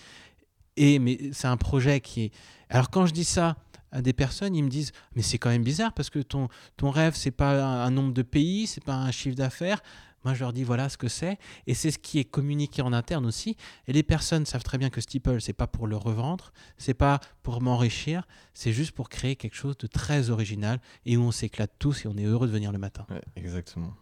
Et 0.76 1.00
mais 1.00 1.18
c'est 1.32 1.48
un 1.48 1.56
projet 1.56 2.02
qui 2.02 2.24
est. 2.24 2.32
Alors 2.70 2.90
quand 2.90 3.06
je 3.06 3.14
dis 3.14 3.24
ça 3.24 3.56
à 3.94 4.02
des 4.02 4.14
personnes, 4.14 4.56
ils 4.56 4.64
me 4.64 4.70
disent 4.70 4.92
mais 5.16 5.22
c'est 5.22 5.38
quand 5.38 5.50
même 5.50 5.64
bizarre 5.64 5.94
parce 5.94 6.10
que 6.10 6.20
ton 6.20 6.50
ton 6.76 6.90
rêve 6.90 7.16
c'est 7.16 7.32
pas 7.32 7.64
un 7.64 7.92
nombre 7.92 8.14
de 8.14 8.24
pays, 8.24 8.68
c'est 8.68 8.84
pas 8.84 8.96
un 8.96 9.12
chiffre 9.12 9.38
d'affaires. 9.38 9.82
Moi, 10.24 10.34
je 10.34 10.40
leur 10.42 10.54
dis 10.54 10.64
voilà 10.64 10.90
ce 10.90 10.98
que 10.98 11.08
c'est. 11.08 11.38
Et 11.68 11.74
c'est 11.74 11.92
ce 11.92 11.98
qui 11.98 12.20
est 12.20 12.24
communiqué 12.24 12.82
en 12.82 12.94
interne 12.94 13.26
aussi. 13.26 13.56
Et 13.88 13.94
les 13.94 14.04
personnes 14.04 14.46
savent 14.46 14.64
très 14.64 14.78
bien 14.78 14.90
que 14.90 15.02
Steeple, 15.02 15.42
c'est 15.42 15.54
pas 15.54 15.68
pour 15.68 15.88
le 15.88 15.98
revendre, 15.98 16.54
c'est 16.78 16.94
pas 16.94 17.20
pour 17.44 17.62
m'enrichir, 17.62 18.28
c'est 18.54 18.72
juste 18.72 18.92
pour 18.92 19.10
créer 19.10 19.36
quelque 19.36 19.56
chose 19.56 19.78
de 19.78 19.88
très 19.88 20.30
original 20.30 20.80
et 21.06 21.18
où 21.18 21.22
on 21.22 21.32
s'éclate 21.32 21.72
tous 21.80 22.06
et 22.06 22.08
on 22.08 22.18
est 22.18 22.26
heureux 22.26 22.48
de 22.48 22.54
venir 22.54 22.72
le 22.72 22.78
matin. 22.78 23.06
exactement. 23.36 23.94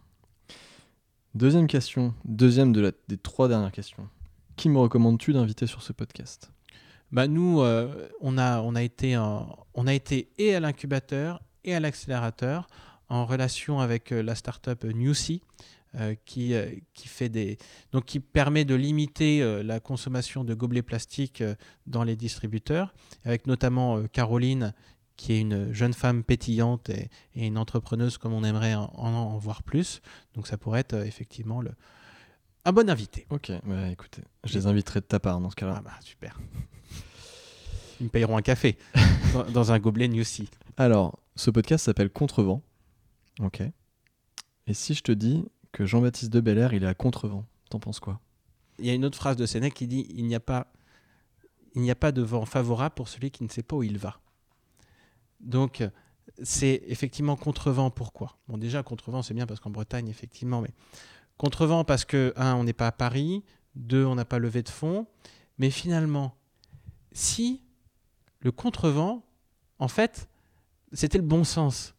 Deuxième 1.36 1.68
question, 1.68 2.16
deuxième 2.26 2.74
de 2.74 2.82
la, 2.82 2.92
des 3.08 3.18
trois 3.18 3.48
dernières 3.48 3.72
questions. 3.72 4.10
Qui 4.56 4.68
me 4.68 4.80
recommandes-tu 4.80 5.32
d'inviter 5.32 5.68
sur 5.68 5.84
ce 5.84 5.94
podcast? 5.94 6.52
Bah 7.12 7.28
nous, 7.28 7.62
euh, 7.62 8.10
on, 8.20 8.38
a, 8.38 8.62
on, 8.62 8.76
a 8.76 8.84
été 8.84 9.18
on 9.18 9.88
a 9.88 9.94
été 9.94 10.32
et 10.38 10.54
à 10.56 10.60
l'incubateur 10.60 11.42
et 11.64 11.74
à 11.74 11.80
l'accélérateur 11.80 12.68
en 13.10 13.26
relation 13.26 13.80
avec 13.80 14.12
euh, 14.12 14.22
la 14.22 14.36
startup 14.36 14.84
Newsy, 14.84 15.42
euh, 15.96 16.14
qui, 16.24 16.54
euh, 16.54 16.70
qui, 16.94 17.08
fait 17.08 17.30
des, 17.30 17.58
donc 17.92 18.06
qui 18.06 18.20
permet 18.20 18.64
de 18.64 18.76
limiter 18.76 19.42
euh, 19.42 19.64
la 19.64 19.80
consommation 19.80 20.44
de 20.44 20.54
gobelets 20.54 20.84
plastiques 20.84 21.44
dans 21.88 22.04
les 22.04 22.16
distributeurs, 22.16 22.94
avec 23.26 23.48
notamment 23.48 24.04
Caroline, 24.08 24.76
qui 25.16 25.34
est 25.34 25.40
une 25.40 25.74
jeune 25.74 25.94
femme 25.94 26.24
pétillante 26.24 26.92
et, 26.92 27.10
une 27.34 27.58
entrepreneuse 27.58 28.20
comme 28.20 28.34
on 28.34 28.44
aimerait 28.44 28.76
en, 28.76 28.92
en, 28.94 29.38
voir 29.40 29.64
plus. 29.64 30.02
Donc 30.36 30.46
ça 30.46 30.60
pourrait 30.60 30.82
être 30.82 30.94
effectivement 30.94 31.60
le, 31.60 31.72
un 32.66 32.72
bon 32.72 32.88
invité. 32.88 33.26
Ok, 33.32 33.52
bah, 33.66 33.90
écoutez, 33.90 34.22
je 34.44 34.54
les 34.54 34.68
inviterai 34.68 35.00
de 35.00 35.06
ta 35.06 35.20
part 35.20 35.42
dans 35.42 35.50
ce 35.50 35.56
cas-là. 35.56 35.74
Ah 35.78 35.82
bah, 35.82 35.98
super. 36.02 36.40
Ils 38.00 38.04
me 38.04 38.10
payeront 38.10 38.38
un 38.38 38.44
café 38.44 38.78
dans, 39.34 39.44
dans, 39.46 39.72
un 39.72 39.80
gobelet 39.80 40.08
Newsy. 40.08 40.52
Alors, 40.78 41.18
ce 41.36 41.50
podcast 41.50 41.86
s'appelle 41.86 42.12
Contrevent. 42.12 42.62
Ok. 43.40 43.64
Et 44.68 44.74
si 44.76 44.94
je 44.94 45.02
te 45.02 45.12
dis 45.12 45.46
que 45.72 45.86
Jean-Baptiste 45.86 46.32
de 46.32 46.40
Belair, 46.40 46.74
il 46.74 46.84
est 46.84 46.88
à 46.88 46.94
contrevent. 46.94 47.46
T'en 47.70 47.80
penses 47.80 48.00
quoi? 48.00 48.20
Il 48.80 48.86
y 48.86 48.90
a 48.90 48.94
une 48.94 49.06
autre 49.06 49.18
phrase 49.18 49.36
de 49.36 49.46
Sénèque 49.46 49.74
qui 49.74 49.88
dit 49.88 50.08
il 50.10 50.26
n'y 50.26 50.36
a 50.36 50.40
pas 50.40 50.72
il 51.76 51.82
n'y 51.82 51.92
a 51.92 51.96
pas 51.96 52.12
de 52.12 52.22
vent 52.22 52.46
favorable 52.46 52.96
pour 52.96 53.10
celui 53.10 53.30
qui 53.30 53.44
ne 53.44 53.50
sait 53.50 53.62
pas 53.64 53.76
où 53.76 53.84
il 53.84 53.98
va. 53.98 54.20
Donc 55.40 55.88
c'est 56.42 56.82
effectivement 56.88 57.36
contrevent 57.36 57.92
pourquoi? 57.92 58.38
Bon 58.48 58.58
déjà 58.58 58.82
contrevent 58.84 59.22
c'est 59.22 59.34
bien 59.34 59.46
parce 59.46 59.60
qu'en 59.60 59.70
Bretagne 59.70 60.08
effectivement 60.08 60.62
mais 60.62 60.72
contrevent 61.38 61.84
parce 61.84 62.06
que 62.06 62.34
un 62.36 62.56
on 62.56 62.64
n'est 62.64 62.74
pas 62.74 62.88
à 62.88 62.92
Paris, 62.92 63.44
deux 63.76 64.06
on 64.06 64.16
n'a 64.16 64.26
pas 64.26 64.40
levé 64.40 64.64
de 64.64 64.70
fonds, 64.70 65.08
mais 65.58 65.70
finalement 65.70 66.36
si 67.12 67.64
le 68.40 68.52
contrevent 68.52 69.24
en 69.78 69.88
fait 69.88 70.30
c'était 70.94 71.18
le 71.18 71.24
bon 71.24 71.44
sens 71.44 71.94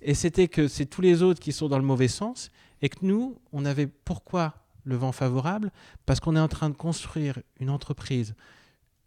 et 0.00 0.14
c'était 0.14 0.48
que 0.48 0.68
c'est 0.68 0.86
tous 0.86 1.00
les 1.00 1.22
autres 1.22 1.40
qui 1.40 1.52
sont 1.52 1.68
dans 1.68 1.78
le 1.78 1.84
mauvais 1.84 2.08
sens 2.08 2.50
et 2.84 2.90
que 2.90 2.98
nous, 3.00 3.40
on 3.50 3.64
avait 3.64 3.86
pourquoi 3.86 4.56
le 4.84 4.94
vent 4.94 5.10
favorable? 5.10 5.72
Parce 6.04 6.20
qu'on 6.20 6.36
est 6.36 6.40
en 6.40 6.48
train 6.48 6.68
de 6.68 6.74
construire 6.74 7.40
une 7.58 7.70
entreprise 7.70 8.34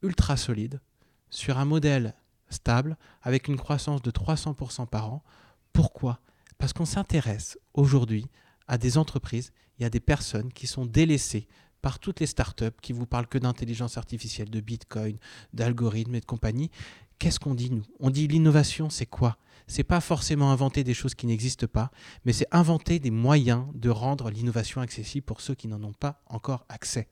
ultra 0.01 0.35
solide 0.35 0.81
sur 1.29 1.59
un 1.59 1.65
modèle 1.65 2.15
stable 2.49 2.97
avec 3.21 3.47
une 3.47 3.55
croissance 3.55 4.01
de 4.01 4.09
300% 4.09 4.87
par 4.87 5.13
an. 5.13 5.23
Pourquoi? 5.73 6.19
Parce 6.57 6.73
qu'on 6.73 6.85
s'intéresse 6.85 7.59
aujourd'hui 7.75 8.25
à 8.67 8.79
des 8.79 8.97
entreprises 8.97 9.51
et 9.77 9.85
à 9.85 9.91
des 9.91 9.99
personnes 9.99 10.51
qui 10.51 10.65
sont 10.65 10.87
délaissées 10.87 11.47
par 11.83 11.99
toutes 11.99 12.19
les 12.19 12.25
startups 12.25 12.81
qui 12.81 12.93
vous 12.93 13.05
parlent 13.05 13.27
que 13.27 13.37
d'intelligence 13.37 13.99
artificielle, 13.99 14.49
de 14.49 14.59
bitcoin, 14.59 15.19
d'algorithmes 15.53 16.15
et 16.15 16.19
de 16.19 16.25
compagnie. 16.25 16.71
Qu'est-ce 17.19 17.39
qu'on 17.39 17.55
dit 17.55 17.71
nous? 17.71 17.83
On 17.99 18.09
dit 18.09 18.27
l'innovation, 18.27 18.89
c'est 18.89 19.05
quoi? 19.05 19.37
C'est 19.67 19.83
pas 19.83 19.99
forcément 19.99 20.51
inventer 20.51 20.83
des 20.83 20.93
choses 20.93 21.13
qui 21.13 21.27
n'existent 21.27 21.67
pas, 21.67 21.91
mais 22.23 22.31
c'est 22.31 22.47
inventer 22.51 22.99
des 22.99 23.11
moyens 23.11 23.65
de 23.73 23.89
rendre 23.89 24.29
l'innovation 24.29 24.79
accessible 24.81 25.25
pour 25.25 25.41
ceux 25.41 25.55
qui 25.55 25.67
n'en 25.67 25.83
ont 25.83 25.93
pas 25.93 26.21
encore 26.27 26.65
accès. 26.69 27.09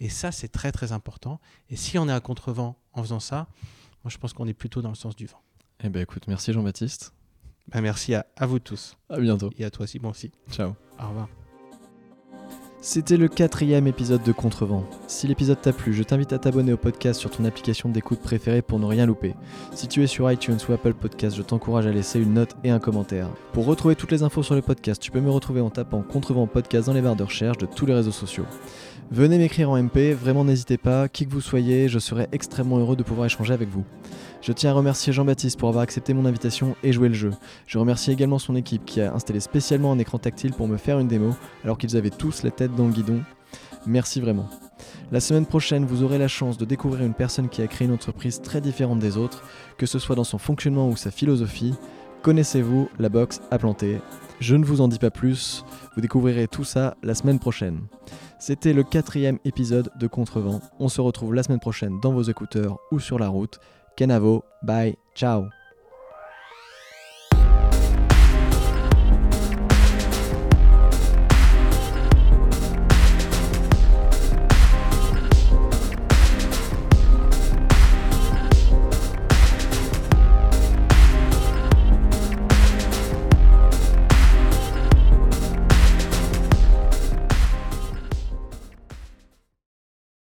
Et 0.00 0.08
ça, 0.08 0.32
c'est 0.32 0.48
très 0.48 0.72
très 0.72 0.92
important. 0.92 1.40
Et 1.70 1.76
si 1.76 1.98
on 1.98 2.08
est 2.08 2.12
à 2.12 2.20
contrevent 2.20 2.76
en 2.92 3.02
faisant 3.02 3.20
ça, 3.20 3.46
moi 4.02 4.10
je 4.10 4.18
pense 4.18 4.32
qu'on 4.32 4.48
est 4.48 4.54
plutôt 4.54 4.82
dans 4.82 4.88
le 4.88 4.96
sens 4.96 5.14
du 5.14 5.26
vent. 5.26 5.40
Eh 5.82 5.88
bien 5.88 6.02
écoute, 6.02 6.24
merci 6.26 6.52
Jean-Baptiste. 6.52 7.12
Ben, 7.68 7.80
merci 7.80 8.14
à, 8.14 8.26
à, 8.36 8.46
vous 8.46 8.58
tous. 8.58 8.96
À 9.08 9.18
bientôt. 9.20 9.50
Et 9.56 9.64
à 9.64 9.70
toi 9.70 9.84
aussi, 9.84 9.98
bon 9.98 10.10
aussi. 10.10 10.30
Ciao. 10.50 10.74
Au 10.98 11.08
revoir. 11.08 11.28
C'était 12.86 13.16
le 13.16 13.28
quatrième 13.28 13.86
épisode 13.86 14.22
de 14.24 14.32
Contrevent. 14.32 14.84
Si 15.06 15.26
l'épisode 15.26 15.58
t'a 15.58 15.72
plu, 15.72 15.94
je 15.94 16.02
t'invite 16.02 16.34
à 16.34 16.38
t'abonner 16.38 16.74
au 16.74 16.76
podcast 16.76 17.18
sur 17.18 17.30
ton 17.30 17.46
application 17.46 17.88
d'écoute 17.88 18.20
préférée 18.20 18.60
pour 18.60 18.78
ne 18.78 18.84
rien 18.84 19.06
louper. 19.06 19.34
Si 19.72 19.88
tu 19.88 20.02
es 20.02 20.06
sur 20.06 20.30
iTunes 20.30 20.58
ou 20.68 20.72
Apple 20.74 20.92
Podcast, 20.92 21.34
je 21.34 21.40
t'encourage 21.40 21.86
à 21.86 21.92
laisser 21.92 22.20
une 22.20 22.34
note 22.34 22.54
et 22.62 22.68
un 22.68 22.78
commentaire. 22.78 23.30
Pour 23.54 23.64
retrouver 23.64 23.96
toutes 23.96 24.12
les 24.12 24.22
infos 24.22 24.42
sur 24.42 24.54
le 24.54 24.60
podcast, 24.60 25.00
tu 25.00 25.10
peux 25.10 25.22
me 25.22 25.30
retrouver 25.30 25.62
en 25.62 25.70
tapant 25.70 26.02
Contrevent 26.02 26.46
Podcast 26.46 26.88
dans 26.88 26.92
les 26.92 27.00
barres 27.00 27.16
de 27.16 27.22
recherche 27.22 27.56
de 27.56 27.64
tous 27.64 27.86
les 27.86 27.94
réseaux 27.94 28.12
sociaux. 28.12 28.44
Venez 29.10 29.38
m'écrire 29.38 29.70
en 29.70 29.80
MP, 29.80 30.12
vraiment 30.12 30.44
n'hésitez 30.44 30.78
pas, 30.78 31.08
qui 31.08 31.26
que 31.26 31.30
vous 31.30 31.40
soyez, 31.40 31.88
je 31.88 31.98
serai 31.98 32.26
extrêmement 32.32 32.78
heureux 32.78 32.96
de 32.96 33.02
pouvoir 33.02 33.26
échanger 33.26 33.52
avec 33.52 33.68
vous. 33.68 33.84
Je 34.40 34.52
tiens 34.52 34.70
à 34.70 34.74
remercier 34.74 35.12
Jean-Baptiste 35.12 35.58
pour 35.58 35.68
avoir 35.68 35.82
accepté 35.82 36.14
mon 36.14 36.24
invitation 36.24 36.74
et 36.82 36.92
joué 36.92 37.08
le 37.08 37.14
jeu. 37.14 37.30
Je 37.66 37.78
remercie 37.78 38.10
également 38.10 38.38
son 38.38 38.56
équipe 38.56 38.84
qui 38.84 39.00
a 39.00 39.14
installé 39.14 39.40
spécialement 39.40 39.92
un 39.92 39.98
écran 39.98 40.18
tactile 40.18 40.52
pour 40.52 40.68
me 40.68 40.78
faire 40.78 40.98
une 40.98 41.06
démo 41.06 41.34
alors 41.64 41.78
qu'ils 41.78 41.96
avaient 41.96 42.10
tous 42.10 42.42
la 42.42 42.50
tête 42.50 42.74
dans 42.74 42.86
le 42.86 42.92
guidon. 42.92 43.20
Merci 43.86 44.20
vraiment. 44.20 44.48
La 45.12 45.20
semaine 45.20 45.46
prochaine, 45.46 45.84
vous 45.84 46.02
aurez 46.02 46.18
la 46.18 46.28
chance 46.28 46.56
de 46.56 46.64
découvrir 46.64 47.04
une 47.04 47.14
personne 47.14 47.48
qui 47.48 47.62
a 47.62 47.66
créé 47.66 47.86
une 47.86 47.94
entreprise 47.94 48.40
très 48.40 48.60
différente 48.60 48.98
des 48.98 49.16
autres, 49.16 49.44
que 49.76 49.86
ce 49.86 49.98
soit 49.98 50.16
dans 50.16 50.24
son 50.24 50.38
fonctionnement 50.38 50.88
ou 50.88 50.96
sa 50.96 51.10
philosophie. 51.10 51.74
Connaissez-vous 52.22 52.88
la 52.98 53.10
box 53.10 53.42
à 53.50 53.58
planter? 53.58 54.00
Je 54.40 54.56
ne 54.56 54.64
vous 54.64 54.80
en 54.80 54.88
dis 54.88 54.98
pas 54.98 55.10
plus, 55.10 55.64
vous 55.94 56.00
découvrirez 56.00 56.48
tout 56.48 56.64
ça 56.64 56.96
la 57.02 57.14
semaine 57.14 57.38
prochaine. 57.38 57.80
C'était 58.38 58.72
le 58.72 58.82
quatrième 58.82 59.38
épisode 59.44 59.90
de 59.98 60.06
Contrevent. 60.06 60.60
On 60.78 60.88
se 60.88 61.00
retrouve 61.00 61.34
la 61.34 61.42
semaine 61.42 61.60
prochaine 61.60 62.00
dans 62.00 62.12
vos 62.12 62.22
écouteurs 62.22 62.78
ou 62.90 63.00
sur 63.00 63.18
la 63.18 63.28
route. 63.28 63.58
Kenavo, 63.96 64.44
bye, 64.62 64.96
ciao 65.14 65.46